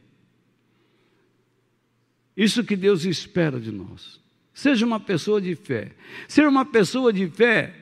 Isso 2.36 2.64
que 2.64 2.76
Deus 2.76 3.05
espera 3.05 3.60
de 3.60 3.72
nós. 3.72 4.22
Seja 4.60 4.86
uma 4.86 4.99
pessoa 4.99 5.39
de 5.39 5.55
fé. 5.55 5.93
Ser 6.28 6.45
uma 6.45 6.66
pessoa 6.66 7.14
de 7.14 7.30
fé 7.30 7.74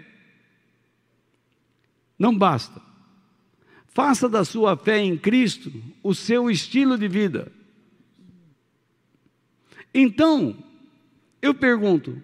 não 2.19 2.37
basta. 2.37 2.79
Faça 3.87 4.29
da 4.29 4.45
sua 4.45 4.77
fé 4.77 4.99
em 4.99 5.17
Cristo 5.17 5.73
o 6.03 6.13
seu 6.13 6.51
estilo 6.51 6.95
de 6.95 7.07
vida. 7.07 7.51
Então, 9.91 10.55
eu 11.41 11.51
pergunto: 11.51 12.21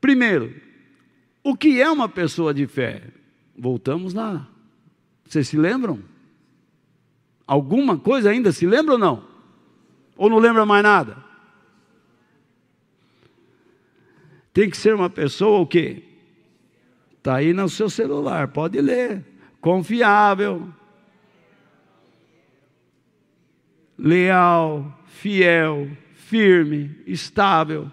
primeiro, 0.00 0.54
o 1.42 1.56
que 1.56 1.80
é 1.80 1.90
uma 1.90 2.08
pessoa 2.08 2.54
de 2.54 2.68
fé? 2.68 3.02
Voltamos 3.58 4.14
lá. 4.14 4.48
Vocês 5.24 5.48
se 5.48 5.56
lembram? 5.56 6.04
Alguma 7.44 7.98
coisa 7.98 8.30
ainda 8.30 8.52
se 8.52 8.64
lembra 8.64 8.92
ou 8.92 8.98
não? 8.98 9.26
Ou 10.16 10.30
não 10.30 10.38
lembra 10.38 10.64
mais 10.64 10.84
nada? 10.84 11.29
Tem 14.52 14.68
que 14.68 14.76
ser 14.76 14.94
uma 14.94 15.08
pessoa 15.08 15.60
o 15.60 15.66
quê? 15.66 16.02
Está 17.16 17.36
aí 17.36 17.52
no 17.52 17.68
seu 17.68 17.90
celular, 17.90 18.48
pode 18.48 18.80
ler 18.80 19.24
confiável, 19.60 20.72
leal, 23.96 24.98
fiel, 25.06 25.90
firme, 26.14 26.96
estável. 27.06 27.92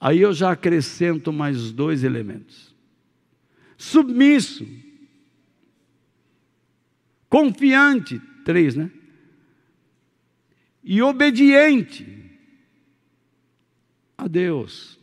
Aí 0.00 0.20
eu 0.20 0.32
já 0.32 0.52
acrescento 0.52 1.32
mais 1.32 1.70
dois 1.72 2.02
elementos: 2.02 2.74
submisso, 3.76 4.66
confiante, 7.28 8.18
três, 8.44 8.74
né? 8.74 8.90
E 10.82 11.02
obediente 11.02 12.06
a 14.16 14.26
Deus. 14.26 14.98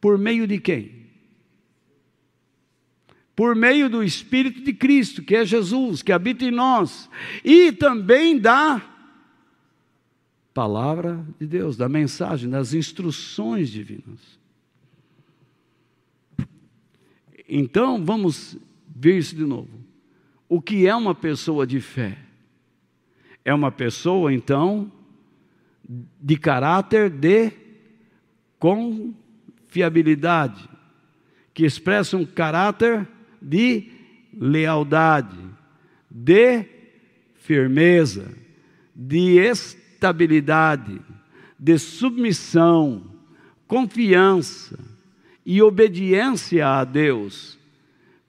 Por 0.00 0.18
meio 0.18 0.46
de 0.46 0.58
quem? 0.58 0.96
por 3.36 3.54
meio 3.54 3.90
do 3.90 4.02
Espírito 4.02 4.62
de 4.62 4.72
Cristo, 4.72 5.22
que 5.22 5.36
é 5.36 5.44
Jesus, 5.44 6.02
que 6.02 6.10
habita 6.10 6.46
em 6.46 6.50
nós, 6.50 7.10
e 7.44 7.70
também 7.70 8.38
da 8.38 8.82
palavra 10.54 11.22
de 11.38 11.46
Deus, 11.46 11.76
da 11.76 11.86
mensagem, 11.86 12.48
das 12.48 12.72
instruções 12.72 13.68
divinas. 13.68 14.40
Então, 17.46 18.02
vamos 18.02 18.56
ver 18.88 19.18
isso 19.18 19.36
de 19.36 19.44
novo. 19.44 19.68
O 20.48 20.62
que 20.62 20.86
é 20.86 20.96
uma 20.96 21.14
pessoa 21.14 21.66
de 21.66 21.78
fé? 21.78 22.16
É 23.44 23.52
uma 23.52 23.70
pessoa, 23.70 24.32
então, 24.32 24.90
de 25.86 26.38
caráter 26.38 27.10
de 27.10 27.52
confiabilidade, 29.76 30.68
que 31.52 31.64
expressa 31.64 32.16
um 32.16 32.24
caráter 32.24 33.06
de 33.40 33.90
lealdade, 34.32 35.38
de 36.10 36.64
firmeza, 37.34 38.32
de 38.94 39.38
estabilidade, 39.38 41.00
de 41.58 41.78
submissão, 41.78 43.04
confiança 43.66 44.78
e 45.44 45.60
obediência 45.60 46.66
a 46.66 46.84
Deus, 46.84 47.58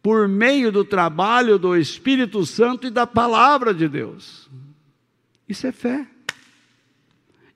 por 0.03 0.27
meio 0.27 0.71
do 0.71 0.83
trabalho 0.83 1.57
do 1.57 1.75
Espírito 1.75 2.45
Santo 2.45 2.87
e 2.87 2.91
da 2.91 3.07
palavra 3.07 3.73
de 3.73 3.87
Deus. 3.87 4.49
Isso 5.47 5.65
é 5.65 5.71
fé. 5.71 6.07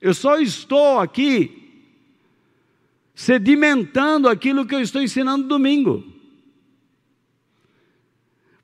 Eu 0.01 0.13
só 0.13 0.39
estou 0.39 0.99
aqui 0.99 1.60
sedimentando 3.21 4.27
aquilo 4.27 4.65
que 4.65 4.73
eu 4.73 4.81
estou 4.81 4.99
ensinando 4.99 5.47
domingo. 5.47 6.03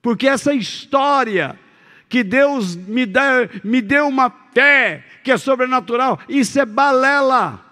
Porque 0.01 0.27
essa 0.27 0.51
história 0.51 1.59
que 2.09 2.23
Deus 2.23 2.75
me, 2.75 3.05
dá, 3.05 3.47
me 3.63 3.83
deu 3.83 4.07
uma 4.07 4.31
fé 4.51 5.05
que 5.23 5.31
é 5.31 5.37
sobrenatural, 5.37 6.19
isso 6.27 6.59
é 6.59 6.65
balela. 6.65 7.63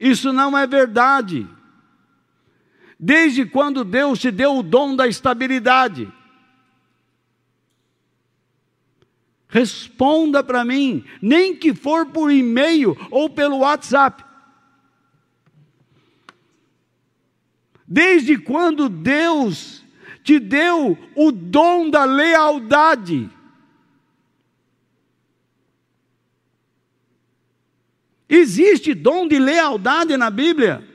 Isso 0.00 0.32
não 0.32 0.56
é 0.56 0.66
verdade. 0.66 1.46
Desde 2.98 3.44
quando 3.44 3.84
Deus 3.84 4.18
te 4.18 4.30
deu 4.30 4.56
o 4.56 4.62
dom 4.62 4.96
da 4.96 5.06
estabilidade? 5.06 6.10
Responda 9.46 10.42
para 10.42 10.64
mim, 10.64 11.04
nem 11.20 11.54
que 11.54 11.74
for 11.74 12.06
por 12.06 12.30
e-mail 12.32 12.96
ou 13.10 13.28
pelo 13.28 13.58
WhatsApp. 13.58 14.27
Desde 17.90 18.36
quando 18.36 18.86
Deus 18.90 19.82
te 20.22 20.38
deu 20.38 20.98
o 21.16 21.32
dom 21.32 21.88
da 21.88 22.04
lealdade. 22.04 23.30
Existe 28.28 28.92
dom 28.92 29.26
de 29.26 29.38
lealdade 29.38 30.18
na 30.18 30.28
Bíblia. 30.28 30.86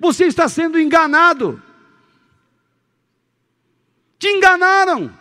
Você 0.00 0.24
está 0.24 0.48
sendo 0.48 0.80
enganado. 0.80 1.62
Te 4.18 4.26
enganaram. 4.26 5.16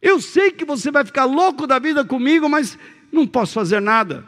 Eu 0.00 0.20
sei 0.20 0.52
que 0.52 0.64
você 0.64 0.92
vai 0.92 1.04
ficar 1.04 1.24
louco 1.24 1.66
da 1.66 1.80
vida 1.80 2.04
comigo, 2.04 2.48
mas 2.48 2.78
não 3.10 3.26
posso 3.26 3.54
fazer 3.54 3.80
nada. 3.80 4.24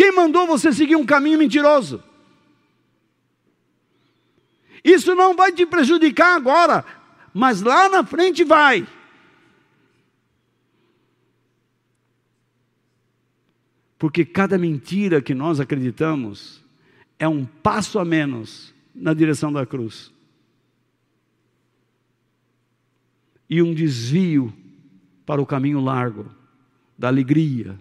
Quem 0.00 0.12
mandou 0.12 0.46
você 0.46 0.72
seguir 0.72 0.96
um 0.96 1.04
caminho 1.04 1.38
mentiroso? 1.38 2.02
Isso 4.82 5.14
não 5.14 5.36
vai 5.36 5.52
te 5.52 5.66
prejudicar 5.66 6.34
agora, 6.34 6.86
mas 7.34 7.60
lá 7.60 7.86
na 7.86 8.02
frente 8.02 8.42
vai. 8.42 8.88
Porque 13.98 14.24
cada 14.24 14.56
mentira 14.56 15.20
que 15.20 15.34
nós 15.34 15.60
acreditamos 15.60 16.64
é 17.18 17.28
um 17.28 17.44
passo 17.44 17.98
a 17.98 18.04
menos 18.04 18.72
na 18.94 19.12
direção 19.12 19.52
da 19.52 19.66
cruz. 19.66 20.10
E 23.50 23.60
um 23.60 23.74
desvio 23.74 24.50
para 25.26 25.42
o 25.42 25.46
caminho 25.46 25.78
largo 25.78 26.34
da 26.96 27.08
alegria, 27.08 27.78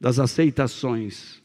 das 0.00 0.18
aceitações. 0.18 1.42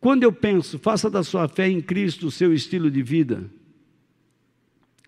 Quando 0.00 0.22
eu 0.22 0.32
penso, 0.32 0.78
faça 0.78 1.10
da 1.10 1.22
sua 1.22 1.46
fé 1.46 1.68
em 1.68 1.80
Cristo 1.80 2.28
o 2.28 2.30
seu 2.30 2.54
estilo 2.54 2.90
de 2.90 3.02
vida, 3.02 3.50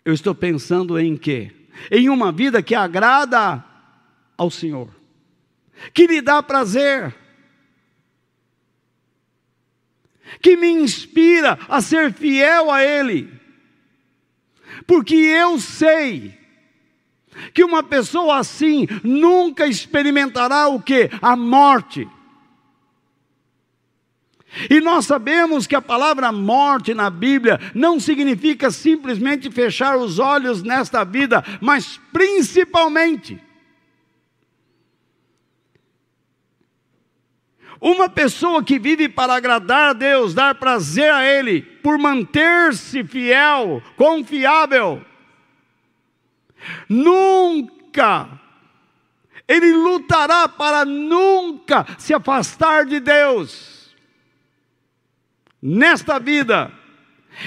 eu 0.05 0.13
estou 0.13 0.35
pensando 0.35 0.99
em 0.99 1.17
quê? 1.17 1.51
Em 1.89 2.09
uma 2.09 2.31
vida 2.31 2.61
que 2.61 2.75
agrada 2.75 3.63
ao 4.37 4.51
Senhor, 4.51 4.93
que 5.93 6.05
lhe 6.05 6.21
dá 6.21 6.43
prazer, 6.43 7.15
que 10.41 10.57
me 10.57 10.69
inspira 10.69 11.57
a 11.67 11.81
ser 11.81 12.13
fiel 12.13 12.71
a 12.71 12.83
Ele, 12.83 13.29
porque 14.85 15.15
eu 15.15 15.59
sei 15.59 16.37
que 17.53 17.63
uma 17.63 17.83
pessoa 17.83 18.37
assim 18.37 18.87
nunca 19.03 19.65
experimentará 19.65 20.67
o 20.67 20.81
que? 20.81 21.09
A 21.21 21.35
morte. 21.35 22.07
E 24.69 24.79
nós 24.79 25.05
sabemos 25.05 25.65
que 25.65 25.75
a 25.75 25.81
palavra 25.81 26.31
morte 26.31 26.93
na 26.93 27.09
Bíblia 27.09 27.59
não 27.73 27.99
significa 27.99 28.69
simplesmente 28.69 29.49
fechar 29.49 29.97
os 29.97 30.19
olhos 30.19 30.61
nesta 30.61 31.03
vida, 31.03 31.43
mas 31.59 31.99
principalmente 32.11 33.41
Uma 37.83 38.07
pessoa 38.07 38.63
que 38.63 38.79
vive 38.79 39.09
para 39.09 39.35
agradar 39.35 39.89
a 39.89 39.93
Deus, 39.93 40.33
dar 40.33 40.55
prazer 40.55 41.11
a 41.11 41.21
Ele, 41.21 41.61
por 41.61 41.99
manter-se 41.99 43.03
fiel, 43.03 43.83
confiável, 43.97 45.03
nunca 46.87 48.39
ele 49.47 49.73
lutará 49.73 50.47
para 50.47 50.85
nunca 50.85 51.85
se 51.97 52.13
afastar 52.13 52.85
de 52.85 52.99
Deus. 52.99 53.93
Nesta 55.61 56.19
vida. 56.19 56.71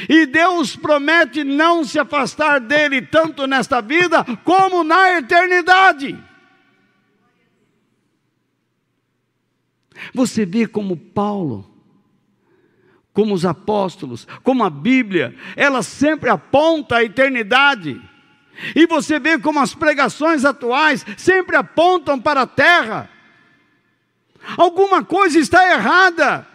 E 0.08 0.26
Deus 0.26 0.74
promete 0.74 1.44
não 1.44 1.84
se 1.84 1.98
afastar 1.98 2.60
dele 2.60 3.02
tanto 3.02 3.46
nesta 3.46 3.80
vida 3.80 4.24
como 4.44 4.82
na 4.82 5.18
eternidade. 5.18 6.18
Você 10.12 10.44
vê 10.44 10.66
como 10.66 10.96
Paulo, 10.96 11.70
como 13.12 13.34
os 13.34 13.46
apóstolos, 13.46 14.26
como 14.42 14.62
a 14.62 14.70
Bíblia, 14.70 15.34
ela 15.56 15.82
sempre 15.82 16.28
aponta 16.28 16.96
a 16.96 17.04
eternidade. 17.04 18.00
E 18.74 18.86
você 18.86 19.18
vê 19.18 19.38
como 19.38 19.60
as 19.60 19.74
pregações 19.74 20.44
atuais 20.44 21.04
sempre 21.16 21.56
apontam 21.56 22.20
para 22.20 22.42
a 22.42 22.46
terra. 22.46 23.10
Alguma 24.56 25.04
coisa 25.04 25.38
está 25.38 25.72
errada. 25.72 26.46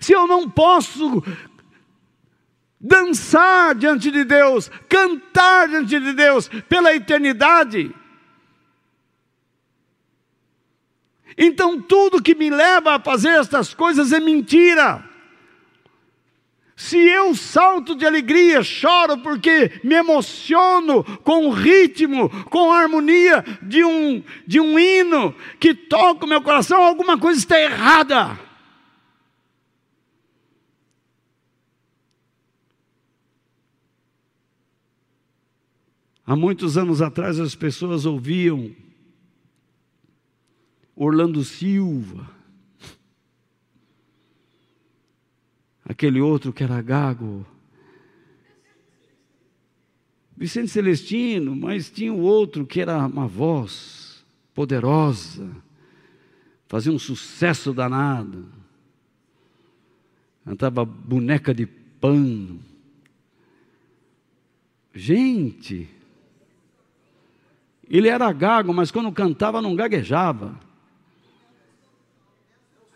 Se 0.00 0.12
eu 0.12 0.26
não 0.26 0.50
posso 0.50 1.22
dançar 2.80 3.74
diante 3.74 4.10
de 4.10 4.24
Deus, 4.24 4.70
cantar 4.88 5.68
diante 5.68 6.00
de 6.00 6.12
Deus 6.12 6.48
pela 6.68 6.94
eternidade, 6.94 7.94
então 11.36 11.80
tudo 11.80 12.22
que 12.22 12.34
me 12.34 12.50
leva 12.50 12.94
a 12.94 13.00
fazer 13.00 13.30
estas 13.30 13.74
coisas 13.74 14.12
é 14.12 14.20
mentira. 14.20 15.04
Se 16.76 16.98
eu 16.98 17.34
salto 17.34 17.94
de 17.94 18.04
alegria, 18.04 18.62
choro 18.62 19.16
porque 19.18 19.80
me 19.82 19.94
emociono 19.94 21.02
com 21.20 21.46
o 21.46 21.50
ritmo, 21.50 22.28
com 22.50 22.70
a 22.70 22.80
harmonia 22.80 23.42
de 23.62 23.82
um, 23.82 24.22
de 24.46 24.60
um 24.60 24.78
hino 24.78 25.34
que 25.58 25.74
toca 25.74 26.26
o 26.26 26.28
meu 26.28 26.42
coração, 26.42 26.82
alguma 26.82 27.18
coisa 27.18 27.38
está 27.38 27.58
errada. 27.58 28.38
Há 36.26 36.36
muitos 36.36 36.76
anos 36.76 37.00
atrás 37.00 37.40
as 37.40 37.54
pessoas 37.54 38.04
ouviam 38.04 38.74
Orlando 40.96 41.44
Silva, 41.44 42.26
aquele 45.84 46.22
outro 46.22 46.54
que 46.54 46.64
era 46.64 46.80
gago, 46.80 47.46
Vicente 50.34 50.68
Celestino, 50.68 51.54
mas 51.54 51.90
tinha 51.90 52.12
o 52.12 52.20
outro 52.20 52.66
que 52.66 52.80
era 52.80 53.06
uma 53.06 53.26
voz 53.26 54.24
poderosa, 54.54 55.50
fazia 56.66 56.92
um 56.92 56.98
sucesso 56.98 57.74
danado, 57.74 58.46
cantava 60.44 60.84
boneca 60.84 61.54
de 61.54 61.66
pano. 61.66 62.58
Gente, 64.94 65.88
ele 67.88 68.08
era 68.08 68.32
gago, 68.32 68.72
mas 68.72 68.90
quando 68.90 69.12
cantava 69.12 69.60
não 69.60 69.76
gaguejava. 69.76 70.65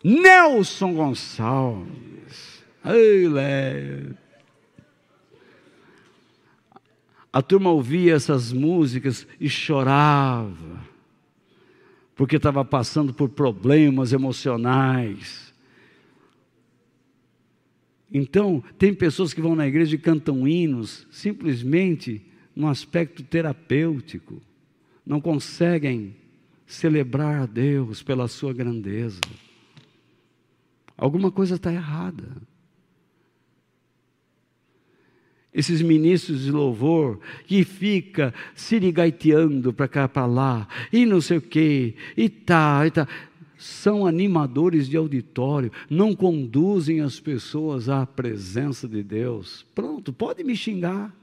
Nelson 0.03 0.95
Gonçalves. 0.95 2.65
Léo. 2.85 4.17
A 7.33 7.43
turma 7.43 7.71
ouvia 7.71 8.15
essas 8.15 8.53
músicas 8.53 9.27
e 9.39 9.49
chorava, 9.49 10.85
porque 12.17 12.37
estava 12.37 12.65
passando 12.65 13.15
por 13.15 13.29
problemas 13.29 14.13
emocionais. 14.13 15.55
Então, 18.13 18.65
tem 18.77 18.93
pessoas 18.93 19.33
que 19.33 19.41
vão 19.41 19.55
na 19.55 19.69
igreja 19.69 19.95
e 19.95 19.99
cantam 19.99 20.49
hinos 20.49 21.07
simplesmente 21.13 22.21
no 22.57 22.67
aspecto 22.67 23.23
terapêutico, 23.23 24.43
não 25.07 25.21
conseguem 25.21 26.17
celebrar 26.67 27.43
a 27.43 27.47
Deus 27.47 28.03
pela 28.03 28.27
sua 28.27 28.53
grandeza. 28.53 29.21
Alguma 31.01 31.31
coisa 31.31 31.55
está 31.55 31.73
errada. 31.73 32.29
Esses 35.53 35.81
ministros 35.81 36.43
de 36.43 36.53
louvor 36.53 37.19
que 37.47 37.65
fica 37.65 38.35
sirigaiteando 38.55 39.73
para 39.73 39.89
cá 39.89 40.07
para 40.07 40.27
lá, 40.27 40.69
e 40.93 41.07
não 41.07 41.23
sei 41.23 41.39
o 41.39 41.43
quê, 41.43 41.95
e 42.15 42.29
tá, 42.29 42.87
e 42.87 42.91
tá, 42.91 43.09
são 43.57 44.07
animadores 44.07 44.87
de 44.87 44.99
auditório, 44.99 45.73
não 45.89 46.15
conduzem 46.15 47.01
as 47.01 47.19
pessoas 47.19 47.89
à 47.89 48.05
presença 48.05 48.87
de 48.87 49.03
Deus. 49.03 49.65
Pronto, 49.75 50.13
pode 50.13 50.45
me 50.45 50.55
xingar. 50.55 51.17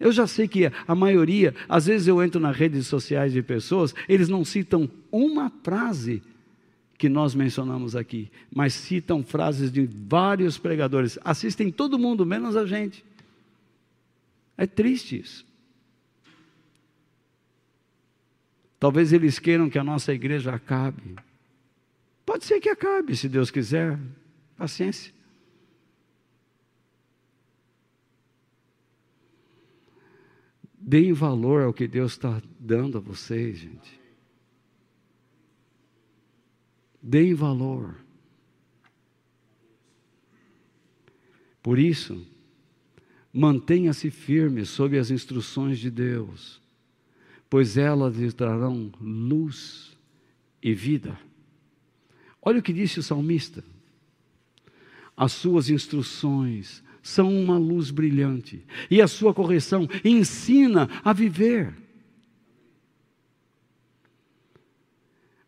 Eu 0.00 0.10
já 0.10 0.26
sei 0.26 0.48
que 0.48 0.72
a 0.88 0.94
maioria, 0.94 1.54
às 1.68 1.86
vezes 1.86 2.08
eu 2.08 2.22
entro 2.22 2.40
nas 2.40 2.56
redes 2.56 2.86
sociais 2.86 3.34
de 3.34 3.42
pessoas, 3.42 3.94
eles 4.08 4.30
não 4.30 4.46
citam 4.46 4.88
uma 5.12 5.52
frase 5.62 6.22
que 7.04 7.08
nós 7.10 7.34
mencionamos 7.34 7.94
aqui, 7.94 8.30
mas 8.50 8.72
citam 8.72 9.22
frases 9.22 9.70
de 9.70 9.86
vários 9.86 10.56
pregadores. 10.56 11.18
Assistem 11.22 11.70
todo 11.70 11.98
mundo, 11.98 12.24
menos 12.24 12.56
a 12.56 12.64
gente. 12.64 13.04
É 14.56 14.66
triste 14.66 15.20
isso. 15.20 15.46
Talvez 18.80 19.12
eles 19.12 19.38
queiram 19.38 19.68
que 19.68 19.78
a 19.78 19.84
nossa 19.84 20.14
igreja 20.14 20.54
acabe. 20.54 21.14
Pode 22.24 22.46
ser 22.46 22.58
que 22.58 22.70
acabe, 22.70 23.14
se 23.14 23.28
Deus 23.28 23.50
quiser. 23.50 23.98
Paciência. 24.56 25.12
Deem 30.78 31.12
valor 31.12 31.64
ao 31.64 31.74
que 31.74 31.86
Deus 31.86 32.12
está 32.12 32.40
dando 32.58 32.96
a 32.96 33.00
vocês, 33.02 33.58
gente. 33.58 34.03
Deem 37.06 37.34
valor. 37.34 37.96
Por 41.62 41.78
isso, 41.78 42.26
mantenha-se 43.30 44.10
firme 44.10 44.64
sob 44.64 44.98
as 44.98 45.10
instruções 45.10 45.78
de 45.78 45.90
Deus, 45.90 46.62
pois 47.50 47.76
elas 47.76 48.16
lhe 48.16 48.32
trarão 48.32 48.90
luz 48.98 49.94
e 50.62 50.72
vida. 50.72 51.18
Olha 52.40 52.60
o 52.60 52.62
que 52.62 52.72
disse 52.72 53.00
o 53.00 53.02
salmista: 53.02 53.62
as 55.14 55.32
suas 55.32 55.68
instruções 55.68 56.82
são 57.02 57.28
uma 57.38 57.58
luz 57.58 57.90
brilhante, 57.90 58.64
e 58.90 59.02
a 59.02 59.06
sua 59.06 59.34
correção 59.34 59.86
ensina 60.02 60.88
a 61.04 61.12
viver. 61.12 61.83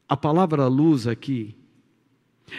A 0.08 0.16
palavra 0.16 0.66
luz 0.66 1.06
aqui 1.06 1.56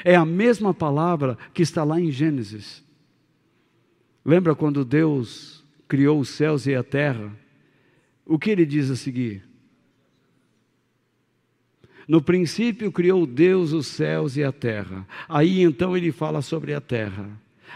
é 0.04 0.16
a 0.16 0.26
mesma 0.26 0.74
palavra 0.74 1.38
que 1.54 1.62
está 1.62 1.84
lá 1.84 2.00
em 2.00 2.12
Gênesis. 2.12 2.84
Lembra 4.26 4.54
quando 4.54 4.84
Deus 4.84 5.64
criou 5.88 6.20
os 6.20 6.30
céus 6.30 6.66
e 6.66 6.76
a 6.76 6.84
terra? 6.84 7.32
O 8.26 8.38
que 8.38 8.50
ele 8.50 8.66
diz 8.66 8.92
a 8.92 8.96
seguir? 8.96 9.48
No 12.08 12.22
princípio 12.22 12.92
criou 12.92 13.26
Deus 13.26 13.74
os 13.74 13.88
céus 13.88 14.38
e 14.38 14.44
a 14.44 14.52
terra. 14.52 15.08
Aí 15.28 15.62
então 15.62 15.96
ele 15.96 16.12
fala 16.12 16.42
sobre 16.42 16.74
a 16.74 16.82
terra. 16.82 17.30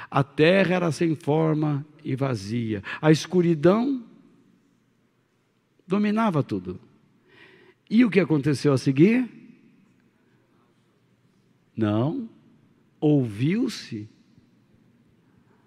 A 0.10 0.24
terra 0.24 0.76
era 0.76 0.92
sem 0.92 1.16
forma 1.16 1.86
e 2.04 2.16
vazia. 2.16 2.84
A 3.02 3.12
escuridão 3.12 4.04
dominava 5.88 6.42
tudo. 6.42 6.80
E 7.90 8.06
o 8.06 8.10
que 8.10 8.20
aconteceu 8.20 8.72
a 8.72 8.78
seguir? 8.78 9.41
Não. 11.76 12.30
Ouviu-se. 13.00 14.10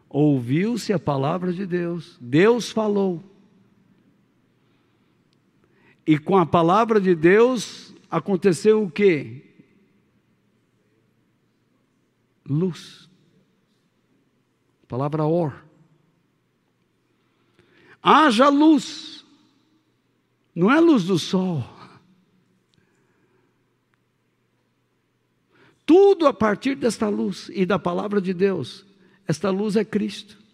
Ouviu-se 0.09 0.93
a 0.93 0.99
palavra 0.99 1.53
de 1.53 1.67
Deus. 1.67 2.17
Deus 2.21 2.71
falou. 2.71 3.23
E 6.07 6.19
com 6.19 6.37
a 6.37 6.47
palavra 6.47 7.01
de 7.01 7.15
Deus 7.15 7.95
aconteceu 8.11 8.83
o 8.83 8.91
quê? 8.91 9.43
Luz. 12.49 13.09
palavra 14.87 15.25
or. 15.25 15.65
Haja 18.03 18.49
luz. 18.51 19.25
Não 20.55 20.71
é 20.71 20.79
luz 20.79 21.05
do 21.05 21.19
sol. 21.19 21.74
Tudo 25.87 26.27
a 26.27 26.33
partir 26.33 26.75
desta 26.75 27.09
luz 27.09 27.51
e 27.53 27.67
da 27.67 27.79
palavra 27.79 28.21
de 28.21 28.33
Deus. 28.33 28.85
Esta 29.27 29.51
luz 29.51 29.77
é 29.77 29.85
Cristo. 29.85 30.45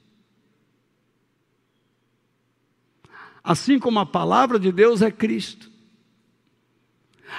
assim 3.43 3.79
como 3.79 3.99
a 3.99 4.07
palavra 4.07 4.59
de 4.59 4.71
Deus 4.71 5.03
é 5.03 5.11
Cristo. 5.11 5.71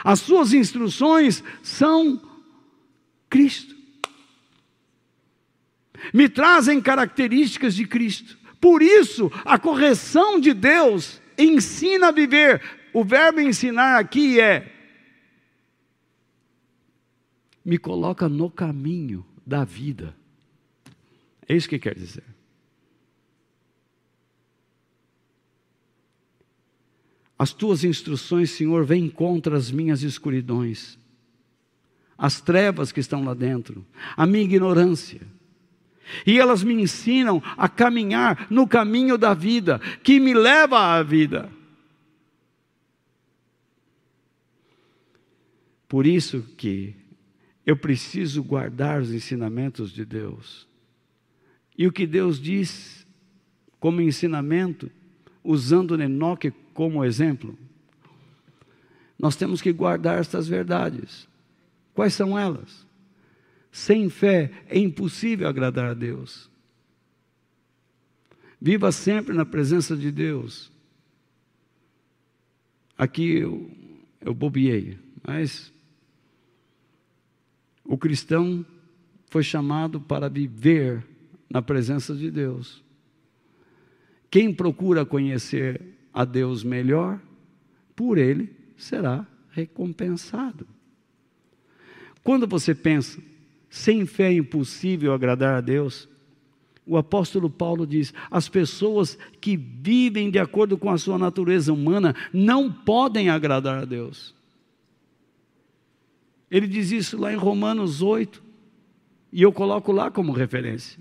As 0.04 0.20
suas 0.20 0.54
instruções 0.54 1.44
são 1.62 2.22
Cristo. 3.30 3.76
Me 6.14 6.28
trazem 6.28 6.82
características 6.82 7.76
de 7.76 7.86
Cristo. 7.86 8.38
Por 8.60 8.82
isso, 8.82 9.32
a 9.46 9.60
correção 9.60 10.40
de 10.40 10.54
Deus 10.54 11.22
ensina 11.38 12.08
a 12.08 12.12
viver. 12.12 12.62
O 12.94 13.04
verbo 13.04 13.40
ensinar 13.40 14.00
aqui 14.00 14.40
é 14.40 14.81
me 17.64 17.78
coloca 17.78 18.28
no 18.28 18.50
caminho 18.50 19.26
da 19.46 19.64
vida. 19.64 20.16
É 21.48 21.56
isso 21.56 21.70
que 21.70 21.80
quer 21.80 21.96
dizer. 21.96 22.24
As 27.38 27.52
tuas 27.52 27.84
instruções, 27.84 28.52
Senhor, 28.52 28.86
vêm 28.86 29.10
contra 29.10 29.58
as 29.58 29.72
minhas 29.72 30.04
escuridões, 30.04 30.98
as 32.16 32.40
trevas 32.40 32.92
que 32.92 33.00
estão 33.00 33.24
lá 33.24 33.34
dentro, 33.34 33.84
a 34.16 34.28
minha 34.28 34.44
ignorância. 34.44 35.22
E 36.26 36.40
elas 36.40 36.64
me 36.64 36.74
ensinam 36.76 37.42
a 37.58 37.68
caminhar 37.68 38.48
no 38.50 38.68
caminho 38.68 39.18
da 39.18 39.34
vida, 39.34 39.80
que 40.04 40.20
me 40.20 40.34
leva 40.34 40.78
à 40.78 41.02
vida. 41.02 41.52
Por 45.88 46.06
isso 46.06 46.44
que 46.56 46.96
eu 47.72 47.78
preciso 47.78 48.44
guardar 48.44 49.02
os 49.02 49.14
ensinamentos 49.14 49.92
de 49.94 50.04
Deus. 50.04 50.68
E 51.78 51.88
o 51.88 51.92
que 51.92 52.06
Deus 52.06 52.38
diz 52.38 53.08
como 53.80 54.02
ensinamento, 54.02 54.92
usando 55.42 56.00
Enoque 56.00 56.52
como 56.74 57.06
exemplo, 57.06 57.58
nós 59.18 59.38
temos 59.38 59.62
que 59.62 59.72
guardar 59.72 60.20
estas 60.20 60.50
verdades. 60.50 61.30
Quais 61.94 62.14
são 62.14 62.38
elas? 62.38 62.86
Sem 63.72 64.10
fé 64.10 64.52
é 64.68 64.78
impossível 64.78 65.48
agradar 65.48 65.92
a 65.92 65.94
Deus. 65.94 66.50
Viva 68.60 68.92
sempre 68.92 69.34
na 69.34 69.46
presença 69.46 69.96
de 69.96 70.12
Deus. 70.12 70.70
Aqui 72.98 73.38
eu, 73.38 73.72
eu 74.20 74.34
bobiei, 74.34 75.00
mas 75.26 75.71
o 77.92 77.98
cristão 77.98 78.66
foi 79.28 79.44
chamado 79.44 80.00
para 80.00 80.30
viver 80.30 81.06
na 81.50 81.62
presença 81.62 82.16
de 82.16 82.32
Deus. 82.32 82.82
Quem 84.30 84.54
procura 84.54 85.06
conhecer 85.06 85.82
a 86.14 86.24
Deus 86.24 86.64
melhor, 86.64 87.20
por 87.94 88.18
ele 88.18 88.50
será 88.78 89.28
recompensado. 89.50 90.66
Quando 92.24 92.48
você 92.48 92.74
pensa, 92.74 93.22
sem 93.70 94.06
fé 94.06 94.30
é 94.30 94.38
impossível 94.38 95.12
agradar 95.12 95.56
a 95.56 95.62
Deus, 95.62 96.08
o 96.88 96.96
apóstolo 96.96 97.50
Paulo 97.50 97.86
diz: 97.86 98.14
as 98.32 98.48
pessoas 98.48 99.18
que 99.42 99.58
vivem 99.58 100.32
de 100.32 100.40
acordo 100.40 100.78
com 100.78 100.90
a 100.90 100.98
sua 100.98 101.18
natureza 101.18 101.74
humana 101.74 102.16
não 102.32 102.72
podem 102.72 103.30
agradar 103.30 103.80
a 103.80 103.86
Deus. 103.86 104.34
Ele 106.52 106.68
diz 106.68 106.92
isso 106.92 107.18
lá 107.18 107.32
em 107.32 107.38
Romanos 107.38 108.02
8, 108.02 108.44
e 109.32 109.42
eu 109.42 109.54
coloco 109.54 109.94
lá 109.94 110.12
como 110.12 110.34
referência. 110.34 111.00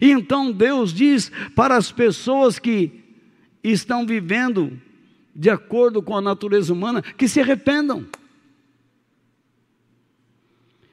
E 0.00 0.10
então 0.10 0.52
Deus 0.52 0.92
diz 0.92 1.32
para 1.56 1.76
as 1.76 1.90
pessoas 1.90 2.58
que 2.58 3.02
estão 3.62 4.06
vivendo 4.06 4.78
de 5.34 5.48
acordo 5.48 6.02
com 6.02 6.14
a 6.14 6.20
natureza 6.20 6.72
humana 6.72 7.00
que 7.00 7.26
se 7.26 7.40
arrependam. 7.40 8.06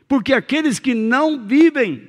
Porque 0.08 0.34
aqueles 0.34 0.80
que 0.80 0.94
não 0.94 1.46
vivem 1.46 2.08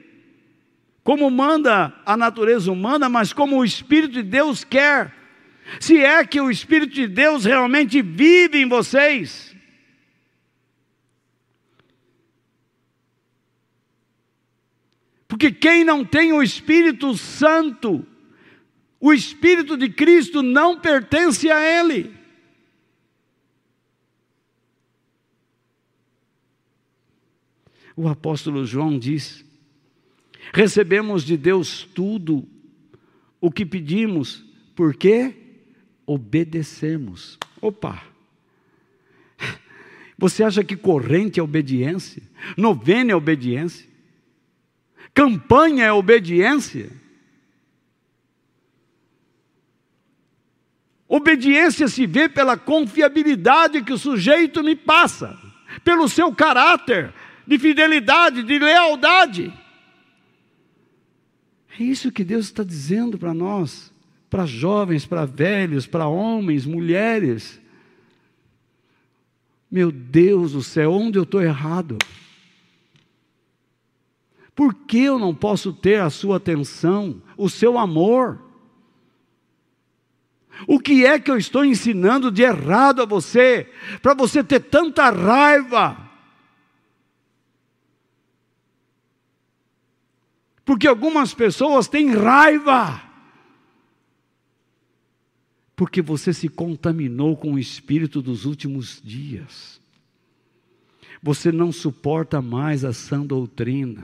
como 1.05 1.29
manda 1.31 1.93
a 2.07 2.17
natureza 2.17 2.71
humana, 2.71 3.09
mas 3.09 3.33
como 3.33 3.59
o 3.59 3.65
Espírito 3.65 4.15
de 4.15 4.23
Deus 4.23 4.63
quer, 4.63 5.13
se 5.81 5.99
é 5.99 6.25
que 6.25 6.41
o 6.41 6.51
Espírito 6.51 6.95
de 6.95 7.09
Deus 7.09 7.45
realmente 7.45 8.01
vive 8.01 8.59
em 8.59 8.69
vocês, 8.69 9.52
Porque 15.43 15.51
quem 15.51 15.83
não 15.83 16.05
tem 16.05 16.33
o 16.33 16.41
Espírito 16.41 17.17
Santo, 17.17 18.07
o 19.01 19.13
Espírito 19.13 19.77
de 19.77 19.89
Cristo 19.89 20.41
não 20.41 20.79
pertence 20.79 21.51
a 21.51 21.61
ele. 21.61 22.15
O 27.97 28.07
apóstolo 28.07 28.65
João 28.65 28.97
diz: 28.97 29.45
recebemos 30.55 31.25
de 31.25 31.37
Deus 31.37 31.83
tudo 31.93 32.47
o 33.41 33.51
que 33.51 33.67
pedimos, 33.67 34.45
porque 34.77 35.35
obedecemos. 36.07 37.37
Opa! 37.61 38.01
Você 40.17 40.45
acha 40.45 40.63
que 40.63 40.77
corrente 40.77 41.41
é 41.41 41.43
obediência? 41.43 42.23
Novena 42.57 43.11
é 43.11 43.17
obediência? 43.17 43.92
Campanha 45.15 45.85
é 45.85 45.93
obediência. 45.93 46.91
Obediência 51.07 51.89
se 51.89 52.07
vê 52.07 52.29
pela 52.29 52.57
confiabilidade 52.57 53.83
que 53.83 53.93
o 53.93 53.99
sujeito 53.99 54.63
me 54.63 54.75
passa, 54.75 55.39
pelo 55.85 56.09
seu 56.09 56.35
caráter 56.35 57.13
de 57.47 57.59
fidelidade, 57.59 58.43
de 58.43 58.59
lealdade. 58.59 59.53
É 61.79 61.83
isso 61.83 62.11
que 62.11 62.25
Deus 62.25 62.47
está 62.47 62.65
dizendo 62.65 63.19
para 63.19 63.35
nós, 63.35 63.93
para 64.31 64.47
jovens, 64.47 65.05
para 65.05 65.27
velhos, 65.27 65.87
para 65.87 66.09
homens, 66.09 66.65
mulheres. 66.65 67.61
Meu 69.71 69.93
Deus 69.93 70.53
do 70.53 70.63
céu, 70.63 70.93
onde 70.93 71.19
eu 71.19 71.25
estou 71.25 71.43
errado? 71.43 71.99
Por 74.55 74.75
que 74.75 74.99
eu 74.99 75.19
não 75.19 75.35
posso 75.35 75.73
ter 75.73 76.01
a 76.01 76.11
sua 76.11 76.37
atenção, 76.37 77.23
o 77.37 77.49
seu 77.49 77.79
amor? 77.79 78.41
O 80.67 80.79
que 80.79 81.05
é 81.05 81.19
que 81.19 81.31
eu 81.31 81.37
estou 81.37 81.65
ensinando 81.65 82.31
de 82.31 82.43
errado 82.43 83.03
a 83.03 83.07
você, 83.07 83.71
para 84.03 84.15
você 84.15 84.45
ter 84.45 84.61
tanta 84.61 85.11
raiva? 85.11 86.11
Porque 90.65 90.87
algumas 90.87 91.35
pessoas 91.35 91.89
têm 91.89 92.15
raiva, 92.15 93.03
porque 95.75 96.01
você 96.01 96.33
se 96.33 96.49
contaminou 96.49 97.37
com 97.37 97.55
o 97.55 97.59
espírito 97.59 98.23
dos 98.23 98.45
últimos 98.45 99.01
dias. 99.03 99.81
Você 101.21 101.51
não 101.51 101.73
suporta 101.73 102.41
mais 102.41 102.85
a 102.85 102.93
sã 102.93 103.25
doutrina. 103.25 104.03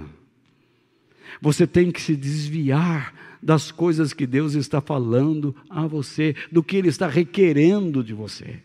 Você 1.40 1.66
tem 1.66 1.90
que 1.90 2.00
se 2.00 2.16
desviar 2.16 3.14
das 3.42 3.70
coisas 3.70 4.12
que 4.12 4.26
Deus 4.26 4.54
está 4.54 4.80
falando 4.80 5.54
a 5.70 5.86
você, 5.86 6.34
do 6.50 6.62
que 6.62 6.76
Ele 6.76 6.88
está 6.88 7.06
requerendo 7.06 8.02
de 8.02 8.12
você. 8.12 8.62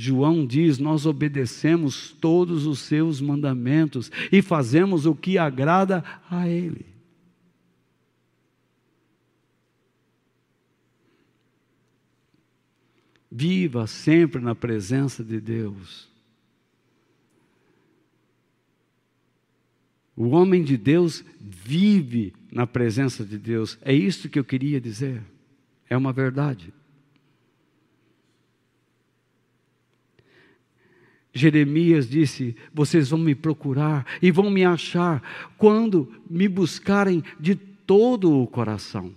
João 0.00 0.46
diz: 0.46 0.78
Nós 0.78 1.06
obedecemos 1.06 2.12
todos 2.20 2.66
os 2.66 2.78
seus 2.78 3.20
mandamentos 3.20 4.12
e 4.30 4.40
fazemos 4.40 5.06
o 5.06 5.14
que 5.14 5.36
agrada 5.36 6.04
a 6.30 6.48
Ele. 6.48 6.86
Viva 13.30 13.88
sempre 13.88 14.40
na 14.40 14.54
presença 14.54 15.22
de 15.24 15.40
Deus. 15.40 16.08
O 20.20 20.30
homem 20.30 20.64
de 20.64 20.76
Deus 20.76 21.24
vive 21.40 22.34
na 22.50 22.66
presença 22.66 23.24
de 23.24 23.38
Deus. 23.38 23.78
É 23.82 23.94
isso 23.94 24.28
que 24.28 24.36
eu 24.36 24.42
queria 24.42 24.80
dizer. 24.80 25.22
É 25.88 25.96
uma 25.96 26.12
verdade. 26.12 26.74
Jeremias 31.32 32.10
disse: 32.10 32.56
Vocês 32.74 33.10
vão 33.10 33.20
me 33.20 33.32
procurar 33.32 34.04
e 34.20 34.32
vão 34.32 34.50
me 34.50 34.64
achar 34.64 35.22
quando 35.56 36.12
me 36.28 36.48
buscarem 36.48 37.22
de 37.38 37.54
todo 37.54 38.42
o 38.42 38.46
coração. 38.48 39.14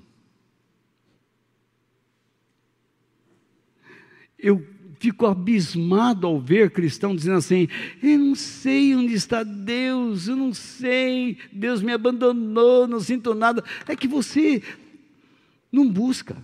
Eu 4.37 4.63
fico 5.01 5.25
abismado 5.25 6.27
ao 6.27 6.39
ver 6.39 6.69
cristão 6.69 7.15
dizendo 7.15 7.37
assim: 7.37 7.67
Eu 8.03 8.19
não 8.19 8.35
sei 8.35 8.95
onde 8.95 9.15
está 9.15 9.41
Deus, 9.41 10.27
eu 10.27 10.35
não 10.35 10.53
sei, 10.53 11.39
Deus 11.51 11.81
me 11.81 11.91
abandonou, 11.91 12.87
não 12.87 12.99
sinto 12.99 13.33
nada. 13.33 13.63
É 13.87 13.95
que 13.95 14.07
você 14.07 14.61
Não 15.71 15.89
busca. 15.89 16.37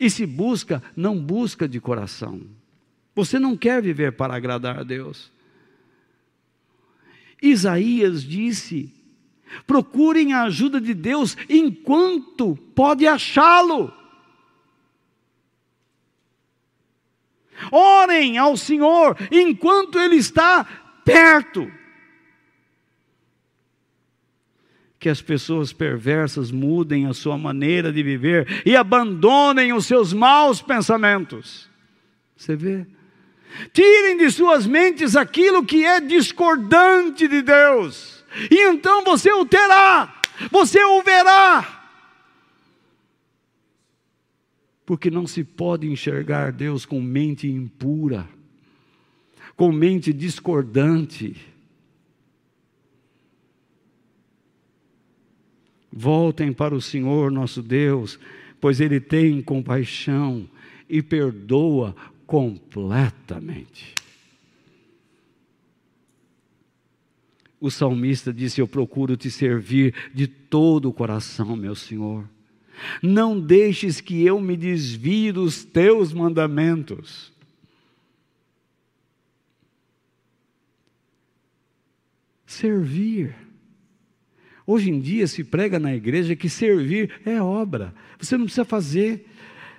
E 0.00 0.08
se 0.08 0.24
busca, 0.24 0.82
não 0.94 1.18
busca 1.18 1.68
de 1.68 1.80
coração. 1.80 2.40
Você 3.14 3.38
não 3.38 3.56
quer 3.56 3.82
viver 3.82 4.12
para 4.12 4.34
agradar 4.34 4.78
a 4.78 4.82
Deus. 4.82 5.30
Isaías 7.42 8.22
disse: 8.22 8.90
procurem 9.66 10.32
a 10.32 10.44
ajuda 10.44 10.80
de 10.80 10.94
Deus 10.94 11.36
enquanto 11.48 12.56
pode 12.74 13.06
achá-lo. 13.06 13.92
Orem 17.70 18.38
ao 18.38 18.56
Senhor 18.56 19.16
enquanto 19.30 19.98
Ele 19.98 20.16
está 20.16 20.66
perto. 21.04 21.70
Que 24.98 25.08
as 25.08 25.20
pessoas 25.20 25.72
perversas 25.72 26.50
mudem 26.50 27.06
a 27.06 27.14
sua 27.14 27.36
maneira 27.36 27.92
de 27.92 28.02
viver 28.02 28.62
e 28.66 28.74
abandonem 28.76 29.72
os 29.72 29.86
seus 29.86 30.12
maus 30.12 30.60
pensamentos. 30.60 31.70
Você 32.36 32.56
vê? 32.56 32.86
Tirem 33.72 34.18
de 34.18 34.30
suas 34.30 34.66
mentes 34.66 35.16
aquilo 35.16 35.64
que 35.64 35.84
é 35.84 36.00
discordante 36.00 37.26
de 37.26 37.40
Deus, 37.42 38.24
e 38.50 38.68
então 38.68 39.02
você 39.02 39.32
o 39.32 39.46
terá, 39.46 40.20
você 40.50 40.82
o 40.82 41.02
verá. 41.02 41.75
Porque 44.86 45.10
não 45.10 45.26
se 45.26 45.42
pode 45.42 45.90
enxergar 45.90 46.52
Deus 46.52 46.86
com 46.86 47.00
mente 47.00 47.48
impura, 47.48 48.28
com 49.56 49.72
mente 49.72 50.12
discordante. 50.12 51.36
Voltem 55.92 56.52
para 56.52 56.74
o 56.74 56.80
Senhor 56.80 57.32
nosso 57.32 57.60
Deus, 57.60 58.18
pois 58.60 58.80
Ele 58.80 59.00
tem 59.00 59.42
compaixão 59.42 60.48
e 60.88 61.02
perdoa 61.02 61.96
completamente. 62.24 63.92
O 67.60 67.70
salmista 67.70 68.32
disse: 68.32 68.60
Eu 68.60 68.68
procuro 68.68 69.16
te 69.16 69.30
servir 69.30 69.94
de 70.14 70.26
todo 70.26 70.88
o 70.88 70.92
coração, 70.92 71.56
meu 71.56 71.74
Senhor. 71.74 72.35
Não 73.02 73.38
deixes 73.38 74.00
que 74.00 74.24
eu 74.24 74.40
me 74.40 74.56
desvie 74.56 75.32
dos 75.32 75.64
teus 75.64 76.12
mandamentos. 76.12 77.32
Servir. 82.46 83.34
Hoje 84.66 84.90
em 84.90 85.00
dia 85.00 85.26
se 85.26 85.44
prega 85.44 85.78
na 85.78 85.94
igreja 85.94 86.34
que 86.34 86.48
servir 86.48 87.20
é 87.24 87.40
obra. 87.40 87.94
Você 88.18 88.36
não 88.36 88.46
precisa 88.46 88.64
fazer. 88.64 89.26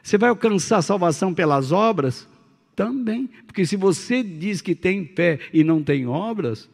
Você 0.01 0.17
vai 0.17 0.29
alcançar 0.29 0.77
a 0.77 0.81
salvação 0.81 1.33
pelas 1.33 1.71
obras? 1.71 2.27
Também, 2.75 3.27
porque 3.45 3.65
se 3.65 3.75
você 3.75 4.21
diz 4.21 4.61
que 4.61 4.75
tem 4.75 5.03
fé 5.03 5.39
e 5.51 5.63
não 5.63 5.81
tem 5.81 6.05
obras, 6.05 6.69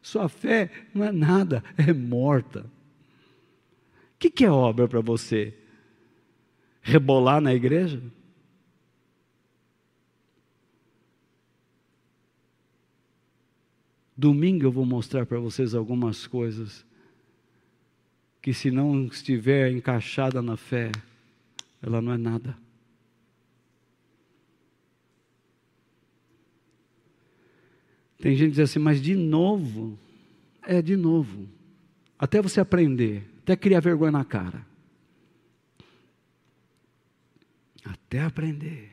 sua 0.00 0.28
fé 0.28 0.70
não 0.94 1.04
é 1.04 1.10
nada, 1.10 1.64
é 1.76 1.92
morta. 1.92 2.60
O 2.60 4.18
que, 4.20 4.30
que 4.30 4.44
é 4.44 4.50
obra 4.50 4.86
para 4.86 5.00
você? 5.00 5.52
Rebolar 6.88 7.38
na 7.38 7.54
igreja? 7.54 8.02
Domingo 14.16 14.64
eu 14.64 14.72
vou 14.72 14.86
mostrar 14.86 15.26
para 15.26 15.38
vocês 15.38 15.74
algumas 15.74 16.26
coisas 16.26 16.86
que, 18.40 18.54
se 18.54 18.70
não 18.70 19.04
estiver 19.04 19.70
encaixada 19.70 20.40
na 20.40 20.56
fé, 20.56 20.90
ela 21.82 22.00
não 22.00 22.10
é 22.10 22.16
nada. 22.16 22.56
Tem 28.18 28.34
gente 28.34 28.52
que 28.52 28.56
diz 28.56 28.70
assim, 28.70 28.78
mas 28.78 28.98
de 28.98 29.14
novo? 29.14 29.98
É, 30.62 30.80
de 30.80 30.96
novo. 30.96 31.46
Até 32.18 32.40
você 32.40 32.60
aprender, 32.60 33.28
até 33.42 33.54
criar 33.54 33.80
vergonha 33.80 34.10
na 34.10 34.24
cara. 34.24 34.67
Até 37.88 38.20
aprender. 38.20 38.90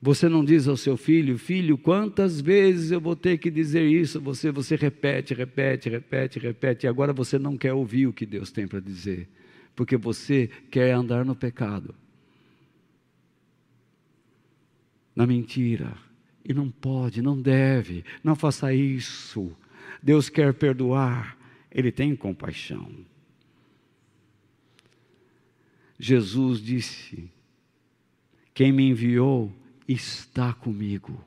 Você 0.00 0.28
não 0.28 0.44
diz 0.44 0.68
ao 0.68 0.76
seu 0.76 0.96
filho, 0.96 1.36
filho, 1.36 1.76
quantas 1.76 2.40
vezes 2.40 2.92
eu 2.92 3.00
vou 3.00 3.16
ter 3.16 3.38
que 3.38 3.50
dizer 3.50 3.86
isso? 3.88 4.20
Você, 4.20 4.50
você 4.52 4.76
repete, 4.76 5.34
repete, 5.34 5.88
repete, 5.88 6.38
repete, 6.38 6.86
e 6.86 6.88
agora 6.88 7.12
você 7.12 7.38
não 7.38 7.56
quer 7.56 7.72
ouvir 7.72 8.06
o 8.06 8.12
que 8.12 8.24
Deus 8.24 8.52
tem 8.52 8.68
para 8.68 8.78
dizer, 8.78 9.28
porque 9.74 9.96
você 9.96 10.48
quer 10.70 10.92
andar 10.92 11.24
no 11.24 11.34
pecado 11.34 11.94
na 15.14 15.26
mentira. 15.26 15.96
E 16.44 16.54
não 16.54 16.70
pode, 16.70 17.20
não 17.20 17.40
deve, 17.40 18.04
não 18.22 18.36
faça 18.36 18.72
isso. 18.72 19.50
Deus 20.00 20.28
quer 20.28 20.54
perdoar, 20.54 21.36
Ele 21.72 21.90
tem 21.90 22.14
compaixão. 22.14 22.88
Jesus 25.98 26.60
disse: 26.60 27.30
Quem 28.52 28.72
me 28.72 28.88
enviou 28.88 29.52
está 29.88 30.52
comigo. 30.52 31.24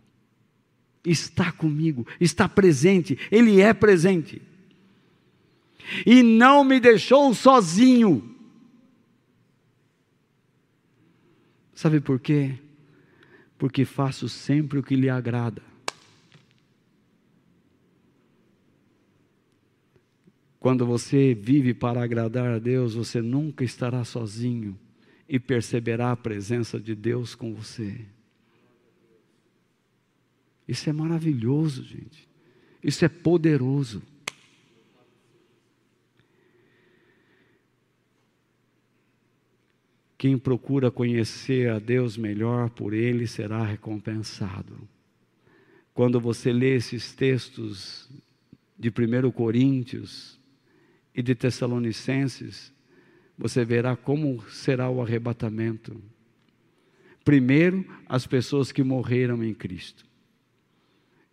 Está 1.06 1.52
comigo, 1.52 2.06
está 2.20 2.48
presente, 2.48 3.18
Ele 3.32 3.62
é 3.62 3.74
presente. 3.74 4.42
E 6.06 6.22
não 6.22 6.64
me 6.64 6.80
deixou 6.80 7.34
sozinho. 7.34 8.36
Sabe 11.74 12.02
por 12.02 12.20
quê? 12.20 12.60
porque 13.60 13.84
faço 13.84 14.30
sempre 14.30 14.80
o 14.80 14.84
que 14.84 14.96
lhe 14.96 15.10
agrada. 15.10 15.62
Quando 20.60 20.86
você 20.86 21.34
vive 21.34 21.74
para 21.74 22.04
agradar 22.04 22.52
a 22.52 22.60
Deus, 22.60 22.94
você 22.94 23.22
nunca 23.22 23.64
estará 23.64 24.04
sozinho 24.04 24.78
e 25.28 25.40
perceberá 25.40 26.12
a 26.12 26.18
presença 26.18 26.80
de 26.80 26.94
Deus 26.94 27.34
com 27.34 27.54
você. 27.54 28.06
Isso 30.68 30.90
é 30.90 30.94
maravilhoso, 30.94 31.84
gente. 31.84 32.28
Isso 32.84 33.06
é 33.06 33.10
poderoso. 33.10 34.04
Quem 40.18 40.38
procura 40.38 40.92
conhecer 40.92 41.70
a 41.70 41.80
Deus 41.80 42.18
melhor, 42.18 42.70
por 42.70 42.94
ele 42.94 43.26
será 43.26 43.64
recompensado. 43.64 44.78
Quando 45.94 46.20
você 46.20 46.52
lê 46.52 46.76
esses 46.76 47.14
textos 47.14 48.10
de 48.78 48.90
1 48.90 49.32
Coríntios 49.32 50.39
e 51.20 51.22
de 51.22 51.36
Tessalonicenses, 51.36 52.72
você 53.38 53.66
verá 53.66 53.94
como 53.94 54.42
será 54.50 54.90
o 54.90 55.02
arrebatamento. 55.02 56.02
Primeiro, 57.26 57.86
as 58.08 58.26
pessoas 58.26 58.72
que 58.72 58.82
morreram 58.84 59.44
em 59.44 59.54
Cristo, 59.54 60.06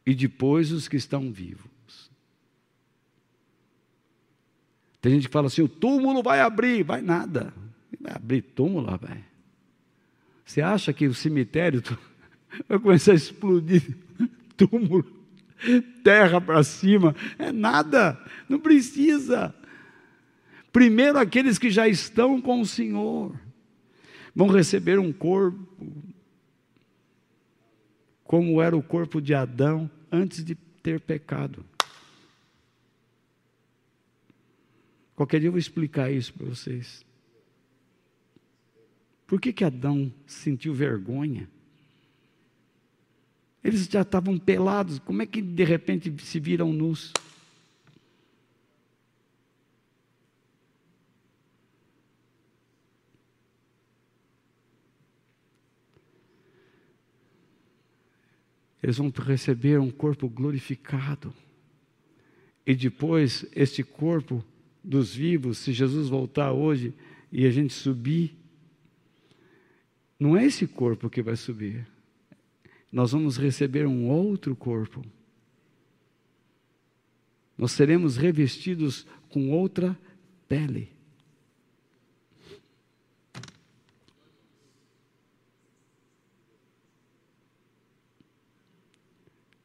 e 0.05 0.13
depois 0.13 0.73
os 0.73 0.89
que 0.89 0.97
estão 0.97 1.31
vivos. 1.31 2.11
Tem 5.01 5.13
gente 5.13 5.29
que 5.29 5.33
fala 5.33 5.47
assim: 5.47 5.63
o 5.63 5.69
túmulo 5.69 6.21
vai 6.21 6.41
abrir, 6.41 6.83
vai 6.83 7.01
nada. 7.01 7.55
Vai 8.01 8.13
abrir 8.13 8.43
túmulo, 8.43 8.89
rapaz. 8.89 9.21
Você 10.45 10.61
acha 10.61 10.93
que 10.93 11.07
o 11.07 11.15
cemitério 11.15 11.81
vai 12.69 12.81
começar 12.81 13.13
a 13.13 13.15
explodir 13.15 13.97
túmulo, 14.59 15.07
terra 16.03 16.41
para 16.41 16.65
cima? 16.65 17.15
É 17.39 17.53
nada, 17.53 18.21
não 18.49 18.59
precisa. 18.59 19.55
Primeiro, 20.77 21.19
aqueles 21.19 21.59
que 21.59 21.71
já 21.71 21.89
estão 21.89 22.39
com 22.39 22.61
o 22.61 22.67
Senhor 22.67 23.35
vão 24.35 24.47
receber 24.47 24.99
um 24.99 25.11
corpo, 25.11 25.67
como 28.25 28.61
era 28.61 28.77
o 28.77 28.83
corpo 28.83 29.19
de 29.19 29.33
Adão 29.33 29.91
antes 30.13 30.45
de 30.45 30.55
ter 30.55 31.01
pecado. 31.01 31.65
Qualquer 35.15 35.41
dia 35.41 35.49
eu 35.49 35.53
vou 35.53 35.59
explicar 35.59 36.13
isso 36.13 36.35
para 36.35 36.45
vocês. 36.45 37.03
Por 39.27 39.41
que, 39.41 39.55
que 39.55 39.65
Adão 39.65 40.13
sentiu 40.27 40.75
vergonha? 40.75 41.49
Eles 43.65 43.87
já 43.87 44.03
estavam 44.03 44.39
pelados, 44.39 44.99
como 44.99 45.23
é 45.23 45.27
que 45.27 45.41
de 45.41 45.65
repente 45.65 46.15
se 46.23 46.39
viram 46.39 46.71
nus? 46.71 47.15
Eles 58.87 58.99
vão 58.99 59.11
receber 59.11 59.81
um 59.81 59.91
corpo 59.91 60.29
glorificado. 60.29 61.35
e 62.65 62.73
depois 62.73 63.45
este 63.53 63.83
corpo 63.83 64.45
dos 64.83 65.13
vivos, 65.13 65.59
se 65.59 65.73
Jesus 65.73 66.09
voltar 66.09 66.53
hoje 66.53 66.95
e 67.33 67.45
a 67.47 67.51
gente 67.51 67.75
subir, 67.75 68.37
não 70.21 70.37
é 70.37 70.45
esse 70.45 70.69
corpo 70.69 71.11
que 71.11 71.21
vai 71.21 71.35
subir. 71.35 71.85
Nós 72.93 73.11
vamos 73.11 73.37
receber 73.37 73.89
um 73.89 74.09
outro 74.09 74.55
corpo. 74.55 75.05
Nós 77.59 77.73
seremos 77.73 78.17
revestidos 78.17 79.05
com 79.29 79.51
outra 79.51 79.99
pele. 80.47 80.96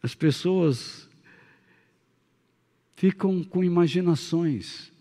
As 0.01 0.15
pessoas 0.15 1.09
ficam 2.95 3.43
com 3.43 3.63
imaginações. 3.63 4.91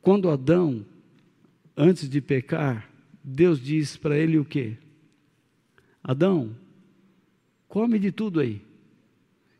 Quando 0.00 0.30
Adão, 0.30 0.84
antes 1.76 2.08
de 2.08 2.20
pecar, 2.20 2.90
Deus 3.22 3.60
diz 3.60 3.96
para 3.96 4.16
ele 4.18 4.38
o 4.38 4.44
quê? 4.44 4.76
Adão, 6.02 6.56
come 7.68 7.98
de 7.98 8.10
tudo 8.10 8.40
aí. 8.40 8.62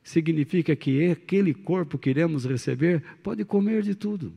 Significa 0.03 0.75
que 0.75 1.11
aquele 1.11 1.53
corpo 1.53 1.99
que 1.99 2.11
iremos 2.11 2.45
receber 2.45 3.03
pode 3.23 3.45
comer 3.45 3.83
de 3.83 3.95
tudo. 3.95 4.33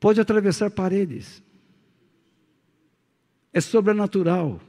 Pode 0.00 0.20
atravessar 0.20 0.70
paredes. 0.70 1.42
É 3.52 3.60
sobrenatural. 3.60 4.60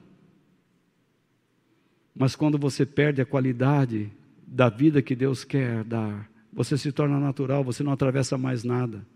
Mas 2.14 2.36
quando 2.36 2.58
você 2.58 2.86
perde 2.86 3.22
a 3.22 3.26
qualidade 3.26 4.12
da 4.46 4.68
vida 4.68 5.02
que 5.02 5.16
Deus 5.16 5.46
quer 5.46 5.84
dar, 5.86 6.30
você 6.52 6.78
se 6.78 6.92
torna 6.92 7.18
natural, 7.18 7.64
você 7.64 7.82
não 7.82 7.94
atravessa 7.94 8.38
mais 8.38 8.66
nada. 8.66 9.08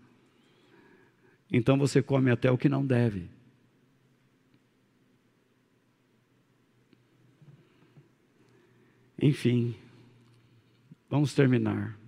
Então 1.52 1.76
você 1.76 2.02
come 2.02 2.30
até 2.30 2.50
o 2.50 2.56
que 2.56 2.68
não 2.68 2.84
deve. 2.84 3.28
Enfim, 9.20 9.74
vamos 11.08 11.34
terminar. 11.34 11.98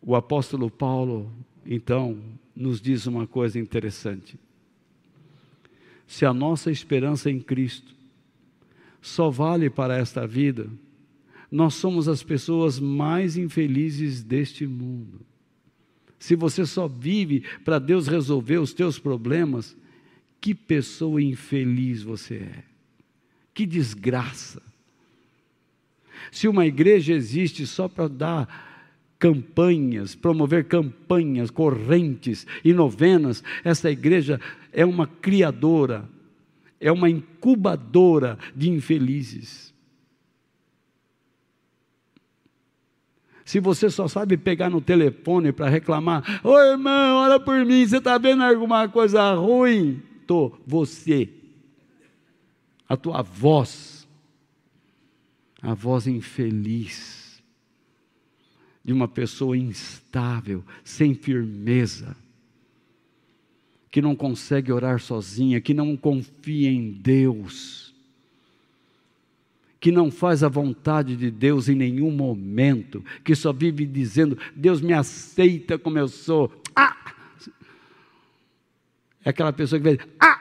O 0.00 0.16
apóstolo 0.16 0.70
Paulo 0.70 1.32
então, 1.64 2.18
nos 2.54 2.80
diz 2.80 3.06
uma 3.06 3.26
coisa 3.26 3.58
interessante. 3.58 4.38
Se 6.06 6.26
a 6.26 6.32
nossa 6.32 6.70
esperança 6.70 7.30
em 7.30 7.40
Cristo 7.40 7.94
só 9.00 9.30
vale 9.30 9.70
para 9.70 9.96
esta 9.96 10.26
vida, 10.26 10.68
nós 11.50 11.74
somos 11.74 12.08
as 12.08 12.22
pessoas 12.22 12.78
mais 12.78 13.36
infelizes 13.36 14.22
deste 14.22 14.66
mundo. 14.66 15.20
Se 16.18 16.36
você 16.36 16.64
só 16.64 16.86
vive 16.86 17.44
para 17.64 17.78
Deus 17.78 18.06
resolver 18.06 18.58
os 18.58 18.72
teus 18.72 18.98
problemas, 18.98 19.76
que 20.40 20.54
pessoa 20.54 21.20
infeliz 21.22 22.02
você 22.02 22.36
é. 22.36 22.64
Que 23.52 23.66
desgraça. 23.66 24.62
Se 26.30 26.46
uma 26.48 26.66
igreja 26.66 27.12
existe 27.12 27.66
só 27.66 27.88
para 27.88 28.08
dar 28.08 28.71
campanhas, 29.22 30.16
promover 30.16 30.64
campanhas, 30.64 31.48
correntes 31.48 32.44
e 32.64 32.72
novenas. 32.72 33.44
Essa 33.62 33.88
igreja 33.88 34.40
é 34.72 34.84
uma 34.84 35.06
criadora, 35.06 36.08
é 36.80 36.90
uma 36.90 37.08
incubadora 37.08 38.36
de 38.56 38.68
infelizes. 38.68 39.72
Se 43.44 43.60
você 43.60 43.88
só 43.88 44.08
sabe 44.08 44.36
pegar 44.36 44.68
no 44.68 44.80
telefone 44.80 45.52
para 45.52 45.68
reclamar, 45.68 46.40
ô 46.44 46.58
irmão, 46.58 47.18
olha 47.18 47.38
por 47.38 47.64
mim, 47.64 47.86
você 47.86 47.98
está 47.98 48.18
vendo 48.18 48.42
alguma 48.42 48.88
coisa 48.88 49.34
ruim? 49.34 50.02
Tô, 50.26 50.52
você, 50.66 51.28
a 52.88 52.96
tua 52.96 53.22
voz, 53.22 54.08
a 55.62 55.74
voz 55.74 56.08
infeliz 56.08 57.21
de 58.84 58.92
uma 58.92 59.06
pessoa 59.06 59.56
instável, 59.56 60.64
sem 60.82 61.14
firmeza, 61.14 62.16
que 63.90 64.02
não 64.02 64.16
consegue 64.16 64.72
orar 64.72 64.98
sozinha, 65.00 65.60
que 65.60 65.74
não 65.74 65.96
confia 65.96 66.70
em 66.70 66.90
Deus, 66.90 67.94
que 69.78 69.92
não 69.92 70.10
faz 70.10 70.42
a 70.42 70.48
vontade 70.48 71.16
de 71.16 71.30
Deus 71.30 71.68
em 71.68 71.74
nenhum 71.74 72.10
momento, 72.10 73.04
que 73.24 73.34
só 73.34 73.52
vive 73.52 73.84
dizendo: 73.84 74.38
Deus 74.54 74.80
me 74.80 74.92
aceita 74.92 75.78
como 75.78 75.98
eu 75.98 76.08
sou. 76.08 76.50
Ah! 76.74 76.96
É 79.24 79.30
aquela 79.30 79.52
pessoa 79.52 79.80
que 79.80 79.96
vai 79.96 79.98
ah! 80.20 80.40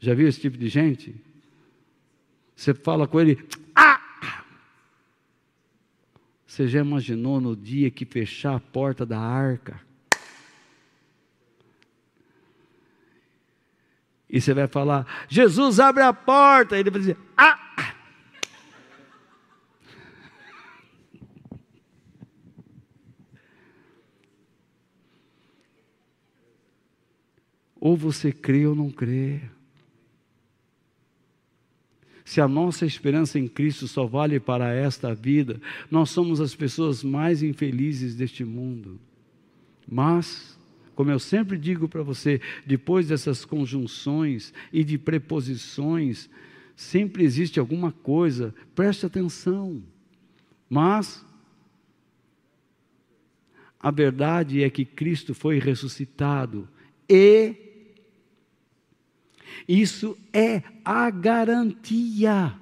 Já 0.00 0.14
viu 0.14 0.28
esse 0.28 0.40
tipo 0.40 0.56
de 0.56 0.68
gente? 0.68 1.14
Você 2.54 2.72
fala 2.72 3.06
com 3.06 3.20
ele, 3.20 3.38
você 6.58 6.66
já 6.66 6.80
imaginou 6.80 7.40
no 7.40 7.54
dia 7.54 7.88
que 7.88 8.04
fechar 8.04 8.56
a 8.56 8.58
porta 8.58 9.06
da 9.06 9.16
arca? 9.16 9.80
E 14.28 14.40
você 14.40 14.52
vai 14.52 14.66
falar: 14.66 15.06
Jesus 15.28 15.78
abre 15.78 16.02
a 16.02 16.12
porta. 16.12 16.76
E 16.76 16.80
ele 16.80 16.90
vai 16.90 17.00
dizer: 17.00 17.16
Ah! 17.36 17.94
Ou 27.76 27.96
você 27.96 28.32
crê 28.32 28.66
ou 28.66 28.74
não 28.74 28.90
crê. 28.90 29.42
Se 32.28 32.42
a 32.42 32.46
nossa 32.46 32.84
esperança 32.84 33.38
em 33.38 33.48
Cristo 33.48 33.88
só 33.88 34.04
vale 34.04 34.38
para 34.38 34.70
esta 34.70 35.14
vida, 35.14 35.58
nós 35.90 36.10
somos 36.10 36.42
as 36.42 36.54
pessoas 36.54 37.02
mais 37.02 37.42
infelizes 37.42 38.14
deste 38.14 38.44
mundo. 38.44 39.00
Mas, 39.90 40.58
como 40.94 41.10
eu 41.10 41.18
sempre 41.18 41.56
digo 41.56 41.88
para 41.88 42.02
você, 42.02 42.38
depois 42.66 43.08
dessas 43.08 43.46
conjunções 43.46 44.52
e 44.70 44.84
de 44.84 44.98
preposições, 44.98 46.28
sempre 46.76 47.24
existe 47.24 47.58
alguma 47.58 47.92
coisa, 47.92 48.54
preste 48.74 49.06
atenção. 49.06 49.82
Mas, 50.68 51.24
a 53.80 53.90
verdade 53.90 54.62
é 54.62 54.68
que 54.68 54.84
Cristo 54.84 55.32
foi 55.32 55.58
ressuscitado 55.58 56.68
e 57.08 57.67
isso 59.68 60.16
é 60.32 60.62
a 60.82 61.10
garantia 61.10 62.54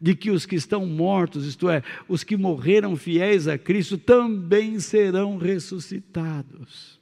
de 0.00 0.14
que 0.14 0.30
os 0.30 0.46
que 0.46 0.54
estão 0.54 0.86
mortos, 0.86 1.44
isto 1.44 1.68
é, 1.68 1.82
os 2.08 2.22
que 2.22 2.36
morreram 2.36 2.96
fiéis 2.96 3.48
a 3.48 3.58
Cristo, 3.58 3.98
também 3.98 4.78
serão 4.78 5.36
ressuscitados. 5.36 6.98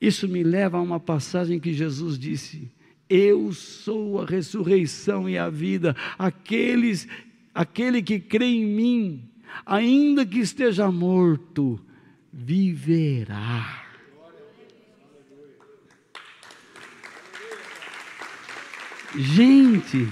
Isso 0.00 0.26
me 0.26 0.42
leva 0.42 0.78
a 0.78 0.82
uma 0.82 0.98
passagem 0.98 1.60
que 1.60 1.72
Jesus 1.72 2.18
disse: 2.18 2.70
Eu 3.08 3.52
sou 3.52 4.20
a 4.20 4.26
ressurreição 4.26 5.28
e 5.28 5.38
a 5.38 5.48
vida. 5.48 5.94
Aqueles, 6.18 7.06
aquele 7.54 8.02
que 8.02 8.18
crê 8.18 8.46
em 8.46 8.64
mim, 8.64 9.28
ainda 9.64 10.26
que 10.26 10.38
esteja 10.38 10.90
morto, 10.90 11.80
viverá. 12.32 13.85
Gente, 19.18 20.06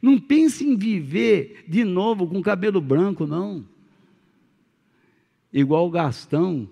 não 0.00 0.20
pense 0.20 0.64
em 0.64 0.76
viver 0.76 1.64
de 1.66 1.82
novo 1.82 2.26
com 2.28 2.40
cabelo 2.40 2.80
branco, 2.80 3.26
não. 3.26 3.64
Igual 5.52 5.86
o 5.86 5.90
Gastão, 5.90 6.68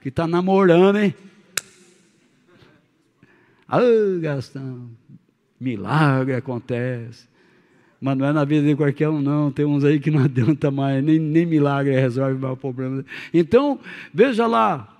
que 0.00 0.08
está 0.08 0.26
namorando, 0.26 0.98
hein? 0.98 1.14
Ah, 3.68 3.80
Gastão, 4.20 4.88
milagre 5.60 6.34
acontece. 6.34 7.26
Mas 8.00 8.16
não 8.16 8.26
é 8.26 8.32
na 8.32 8.44
vida 8.44 8.66
de 8.66 8.76
qualquer 8.76 9.08
um, 9.08 9.20
não. 9.20 9.50
Tem 9.50 9.64
uns 9.64 9.84
aí 9.84 9.98
que 9.98 10.10
não 10.10 10.22
adianta 10.24 10.70
mais, 10.70 11.02
nem, 11.02 11.18
nem 11.18 11.44
milagre 11.44 11.98
resolve 11.98 12.44
o 12.44 12.56
problema. 12.56 13.04
Então, 13.32 13.80
veja 14.12 14.46
lá, 14.46 14.93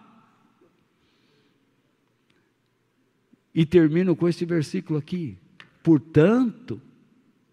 E 3.54 3.64
termino 3.64 4.16
com 4.16 4.28
este 4.28 4.44
versículo 4.44 4.98
aqui. 4.98 5.38
Portanto, 5.82 6.80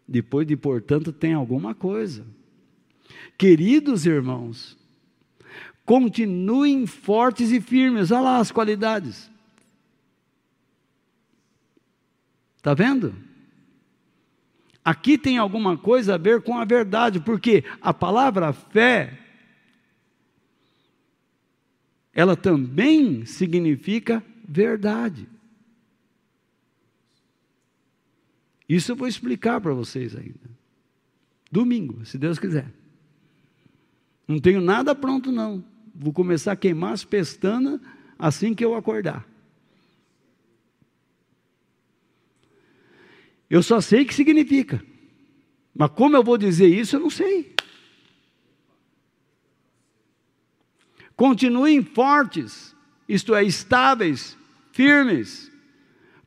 depois 0.08 0.48
de 0.48 0.56
portanto, 0.56 1.12
tem 1.12 1.34
alguma 1.34 1.76
coisa. 1.76 2.26
Queridos 3.38 4.06
irmãos, 4.06 4.78
continuem 5.86 6.88
fortes 6.88 7.52
e 7.52 7.62
firmes. 7.62 8.12
Olha 8.12 8.22
lá 8.22 8.38
as 8.40 8.52
qualidades. 8.52 9.30
Está 12.58 12.74
vendo? 12.74 13.16
Aqui 14.84 15.18
tem 15.18 15.38
alguma 15.38 15.78
coisa 15.78 16.16
a 16.16 16.18
ver 16.18 16.42
com 16.42 16.58
a 16.58 16.66
verdade, 16.66 17.20
porque 17.20 17.64
a 17.82 17.94
palavra 17.94 18.52
fé, 18.52 19.18
ela 22.14 22.36
também 22.36 23.26
significa 23.26 24.24
verdade. 24.48 25.28
Isso 28.72 28.94
eu 28.94 28.96
vou 28.96 29.06
explicar 29.06 29.60
para 29.60 29.74
vocês 29.74 30.16
ainda. 30.16 30.50
Domingo, 31.52 32.06
se 32.06 32.18
Deus 32.18 32.40
quiser. 32.40 32.72
Não 34.26 34.40
tenho 34.40 34.62
nada 34.62 34.96
pronto, 34.96 35.30
não. 35.30 35.62
Vou 35.94 36.14
começar 36.14 36.54
a 36.54 36.56
queimar 36.56 36.94
as 36.94 37.04
pestanas 37.04 37.82
assim 38.18 38.56
que 38.56 38.64
eu 38.64 38.74
acordar. 38.74 39.28
Eu 43.50 43.62
só 43.62 43.82
sei 43.82 44.04
o 44.04 44.06
que 44.06 44.14
significa. 44.14 44.82
Mas 45.76 45.92
como 45.92 46.16
eu 46.16 46.24
vou 46.24 46.38
dizer 46.38 46.68
isso, 46.68 46.96
eu 46.96 47.02
não 47.02 47.10
sei. 47.10 47.54
Continuem 51.14 51.84
fortes, 51.84 52.74
isto 53.06 53.36
é, 53.36 53.44
estáveis, 53.44 54.38
firmes, 54.72 55.51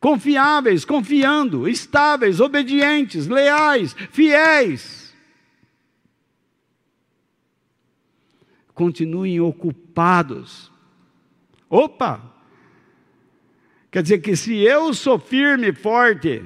confiáveis, 0.05 0.85
confiando, 0.85 1.67
estáveis, 1.67 2.39
obedientes, 2.39 3.27
leais, 3.27 3.97
fiéis. 4.11 5.15
Continuem 8.75 9.41
ocupados. 9.41 10.71
Opa! 11.71 12.21
Quer 13.91 14.03
dizer 14.03 14.19
que 14.19 14.37
se 14.37 14.59
eu 14.59 14.93
sou 14.93 15.19
firme, 15.19 15.73
forte, 15.73 16.45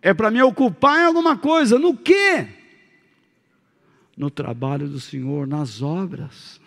é 0.00 0.14
para 0.14 0.30
me 0.30 0.40
ocupar 0.40 1.00
em 1.00 1.04
alguma 1.04 1.36
coisa, 1.36 1.78
no 1.78 1.94
quê? 1.94 2.48
No 4.16 4.30
trabalho 4.30 4.88
do 4.88 5.00
Senhor, 5.00 5.46
nas 5.46 5.82
obras. 5.82 6.58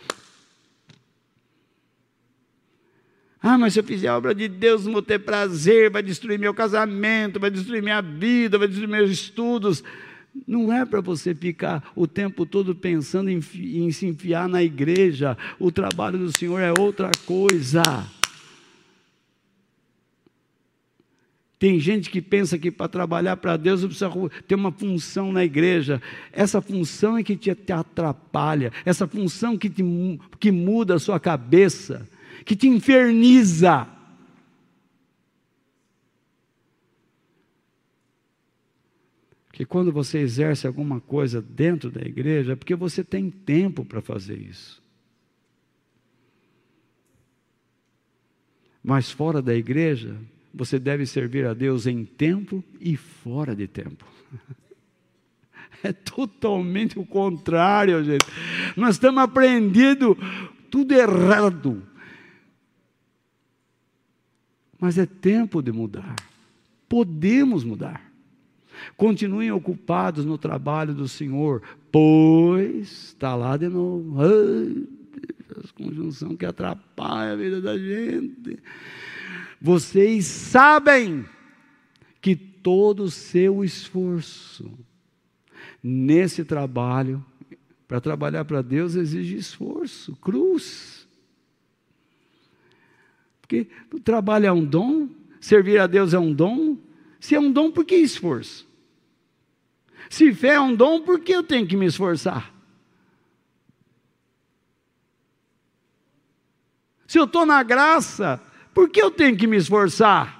Ah, 3.41 3.57
mas 3.57 3.73
se 3.73 3.79
eu 3.79 3.83
fizer 3.83 4.09
a 4.09 4.17
obra 4.17 4.35
de 4.35 4.49
Deus, 4.49 4.85
não 4.85 4.93
vou 4.93 5.01
ter 5.01 5.19
prazer, 5.19 5.89
vai 5.89 6.03
destruir 6.03 6.37
meu 6.37 6.53
casamento, 6.53 7.39
vai 7.39 7.49
destruir 7.49 7.81
minha 7.81 8.01
vida, 8.01 8.57
vai 8.57 8.67
destruir 8.67 8.89
meus 8.89 9.09
estudos. 9.09 9.81
Não 10.45 10.71
é 10.73 10.85
para 10.85 10.99
você 10.99 11.33
ficar 11.33 11.91
o 11.95 12.05
tempo 12.05 12.45
todo 12.45 12.75
pensando 12.75 13.29
em, 13.29 13.39
em, 13.55 13.91
se 13.91 14.05
enfiar 14.05 14.49
na 14.49 14.61
igreja. 14.61 15.37
O 15.57 15.71
trabalho 15.71 16.17
do 16.17 16.37
Senhor 16.37 16.59
é 16.59 16.73
outra 16.77 17.09
coisa. 17.25 17.81
Tem 21.57 21.79
gente 21.79 22.09
que 22.09 22.21
pensa 22.21 22.57
que 22.57 22.71
para 22.71 22.87
trabalhar 22.87 23.37
para 23.37 23.57
Deus 23.57 23.83
precisa 23.83 24.11
ter 24.47 24.55
uma 24.55 24.71
função 24.71 25.31
na 25.31 25.45
igreja. 25.45 26.01
Essa 26.31 26.61
função 26.61 27.17
é 27.17 27.23
que 27.23 27.35
te, 27.37 27.51
atrapalha, 27.71 28.71
essa 28.85 29.07
função 29.07 29.57
que, 29.57 29.69
te, 29.69 29.83
que 30.39 30.51
muda 30.51 30.95
a 30.95 30.99
sua 30.99 31.19
cabeça 31.19 32.07
que 32.49 32.55
te 32.55 32.67
inferniza. 32.67 33.87
Que 39.51 39.63
quando 39.63 39.91
você 39.91 40.17
exerce 40.17 40.65
alguma 40.65 40.99
coisa 40.99 41.43
dentro 41.43 41.91
da 41.91 42.01
igreja, 42.01 42.53
é 42.53 42.55
porque 42.55 42.73
você 42.73 43.03
tem 43.03 43.29
tempo 43.29 43.85
para 43.85 44.01
fazer 44.01 44.39
isso. 44.39 44.81
Mas 48.83 49.11
fora 49.11 49.43
da 49.43 49.53
igreja, 49.53 50.17
você 50.51 50.79
deve 50.79 51.05
servir 51.05 51.45
a 51.45 51.53
Deus 51.53 51.85
em 51.85 52.03
tempo 52.03 52.63
e 52.81 52.97
fora 52.97 53.55
de 53.55 53.67
tempo. 53.67 54.07
É 55.81 55.93
totalmente 55.93 56.99
o 56.99 57.05
contrário, 57.05 58.03
gente. 58.03 58.25
Nós 58.75 58.95
estamos 58.95 59.23
aprendendo 59.23 60.17
tudo 60.69 60.93
errado. 60.93 61.87
Mas 64.79 64.97
é 64.97 65.05
tempo 65.05 65.61
de 65.61 65.71
mudar. 65.71 66.15
Podemos 66.87 67.63
mudar. 67.63 68.09
Continuem 68.95 69.51
ocupados 69.51 70.25
no 70.25 70.37
trabalho 70.37 70.93
do 70.93 71.07
Senhor, 71.07 71.61
pois 71.91 72.89
está 73.07 73.35
lá 73.35 73.57
de 73.57 73.67
novo. 73.67 74.15
Ai, 74.21 74.87
conjunção 75.75 76.35
que 76.35 76.45
atrapalha 76.45 77.33
a 77.33 77.35
vida 77.35 77.61
da 77.61 77.77
gente. 77.77 78.59
Vocês 79.61 80.25
sabem 80.25 81.25
que 82.21 82.35
todo 82.35 83.03
o 83.03 83.11
seu 83.11 83.63
esforço 83.63 84.71
nesse 85.83 86.43
trabalho, 86.43 87.23
para 87.87 88.01
trabalhar 88.01 88.45
para 88.45 88.61
Deus 88.61 88.95
exige 88.95 89.37
esforço, 89.37 90.15
cruz. 90.17 90.98
Porque 93.49 93.67
o 93.91 93.99
trabalho 93.99 94.45
é 94.45 94.51
um 94.51 94.63
dom, 94.63 95.09
servir 95.41 95.79
a 95.79 95.87
Deus 95.87 96.13
é 96.13 96.19
um 96.19 96.31
dom. 96.31 96.77
Se 97.19 97.33
é 97.33 97.39
um 97.39 97.51
dom, 97.51 97.71
por 97.71 97.83
que 97.83 97.95
esforço? 97.95 98.69
Se 100.07 100.31
fé 100.31 100.49
é 100.49 100.59
um 100.59 100.75
dom, 100.75 101.01
por 101.01 101.19
que 101.19 101.31
eu 101.31 101.41
tenho 101.41 101.65
que 101.65 101.75
me 101.75 101.87
esforçar? 101.87 102.53
Se 107.07 107.17
eu 107.17 107.23
estou 107.23 107.43
na 107.43 107.63
graça, 107.63 108.39
por 108.71 108.87
que 108.87 109.01
eu 109.01 109.09
tenho 109.09 109.35
que 109.35 109.47
me 109.47 109.57
esforçar? 109.57 110.37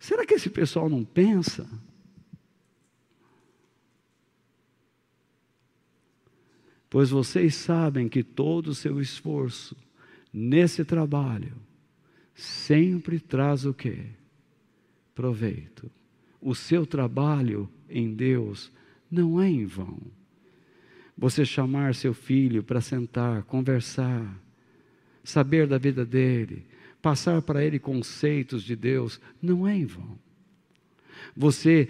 Será 0.00 0.26
que 0.26 0.34
esse 0.34 0.50
pessoal 0.50 0.88
não 0.88 1.04
pensa? 1.04 1.64
Pois 6.90 7.10
vocês 7.10 7.54
sabem 7.54 8.08
que 8.08 8.22
todo 8.22 8.68
o 8.68 8.74
seu 8.74 9.00
esforço 9.00 9.76
nesse 10.32 10.84
trabalho 10.84 11.54
sempre 12.34 13.18
traz 13.18 13.64
o 13.64 13.74
quê? 13.74 14.06
Proveito. 15.14 15.90
O 16.40 16.54
seu 16.54 16.86
trabalho 16.86 17.68
em 17.90 18.14
Deus 18.14 18.70
não 19.10 19.40
é 19.40 19.48
em 19.48 19.66
vão. 19.66 19.98
Você 21.16 21.44
chamar 21.44 21.94
seu 21.94 22.14
filho 22.14 22.62
para 22.62 22.80
sentar, 22.80 23.42
conversar, 23.42 24.40
saber 25.24 25.66
da 25.66 25.76
vida 25.76 26.04
dele, 26.04 26.64
passar 27.02 27.42
para 27.42 27.64
ele 27.64 27.78
conceitos 27.78 28.62
de 28.62 28.76
Deus, 28.76 29.20
não 29.42 29.66
é 29.66 29.76
em 29.76 29.84
vão. 29.84 30.16
Você 31.36 31.88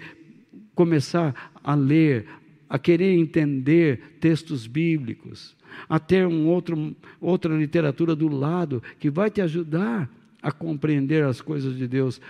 começar 0.73 1.51
a 1.63 1.75
ler, 1.75 2.27
a 2.69 2.77
querer 2.77 3.17
entender 3.17 4.17
textos 4.19 4.67
bíblicos, 4.67 5.55
a 5.87 5.99
ter 5.99 6.27
um 6.27 6.47
outro, 6.47 6.95
outra 7.19 7.57
literatura 7.57 8.15
do 8.15 8.27
lado 8.27 8.83
que 8.99 9.09
vai 9.09 9.31
te 9.31 9.41
ajudar 9.41 10.09
a 10.41 10.51
compreender 10.51 11.23
as 11.23 11.41
coisas 11.41 11.75
de 11.75 11.87
Deus. 11.87 12.21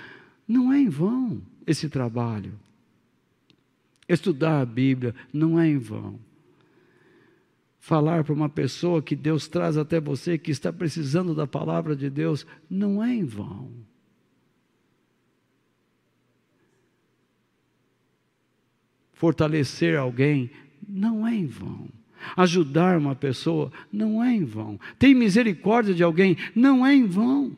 Não 0.48 0.72
é 0.72 0.80
em 0.80 0.88
vão 0.90 1.42
esse 1.68 1.90
trabalho. 1.90 2.54
Estudar 4.08 4.62
a 4.62 4.66
Bíblia 4.66 5.14
não 5.32 5.60
é 5.60 5.68
em 5.68 5.78
vão. 5.78 6.20
Falar 7.80 8.24
para 8.24 8.34
uma 8.34 8.50
pessoa 8.50 9.02
que 9.02 9.16
Deus 9.16 9.48
traz 9.48 9.78
até 9.78 10.00
você, 10.00 10.38
que 10.38 10.52
está 10.52 10.72
precisando 10.72 11.36
da 11.36 11.46
palavra 11.46 11.96
de 11.96 12.10
Deus, 12.10 12.46
não 12.70 13.04
é 13.04 13.14
em 13.14 13.24
vão. 13.24 13.70
Fortalecer 19.20 20.00
alguém 20.00 20.50
não 20.88 21.28
é 21.28 21.36
em 21.36 21.46
vão. 21.46 21.90
Ajudar 22.38 22.98
uma 22.98 23.14
pessoa 23.14 23.70
não 23.92 24.24
é 24.24 24.34
em 24.34 24.46
vão. 24.46 24.80
Ter 24.98 25.14
misericórdia 25.14 25.94
de 25.94 26.02
alguém 26.02 26.38
não 26.56 26.88
é 26.88 26.96
em 26.96 27.06
vão. 27.06 27.56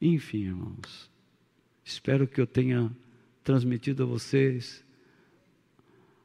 Enfim, 0.00 0.44
irmãos, 0.44 1.10
espero 1.82 2.28
que 2.28 2.38
eu 2.38 2.46
tenha 2.46 2.90
transmitido 3.42 4.02
a 4.02 4.06
vocês 4.06 4.84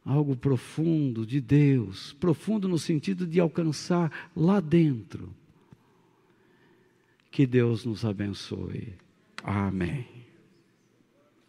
algo 0.06 0.36
profundo 0.36 1.26
de 1.26 1.40
Deus, 1.40 2.12
profundo 2.20 2.68
no 2.68 2.78
sentido 2.78 3.26
de 3.26 3.40
alcançar 3.40 4.30
lá 4.36 4.60
dentro. 4.60 5.34
Que 7.32 7.48
Deus 7.48 7.86
nos 7.86 8.04
abençoe. 8.04 8.94
Amém. 9.42 10.15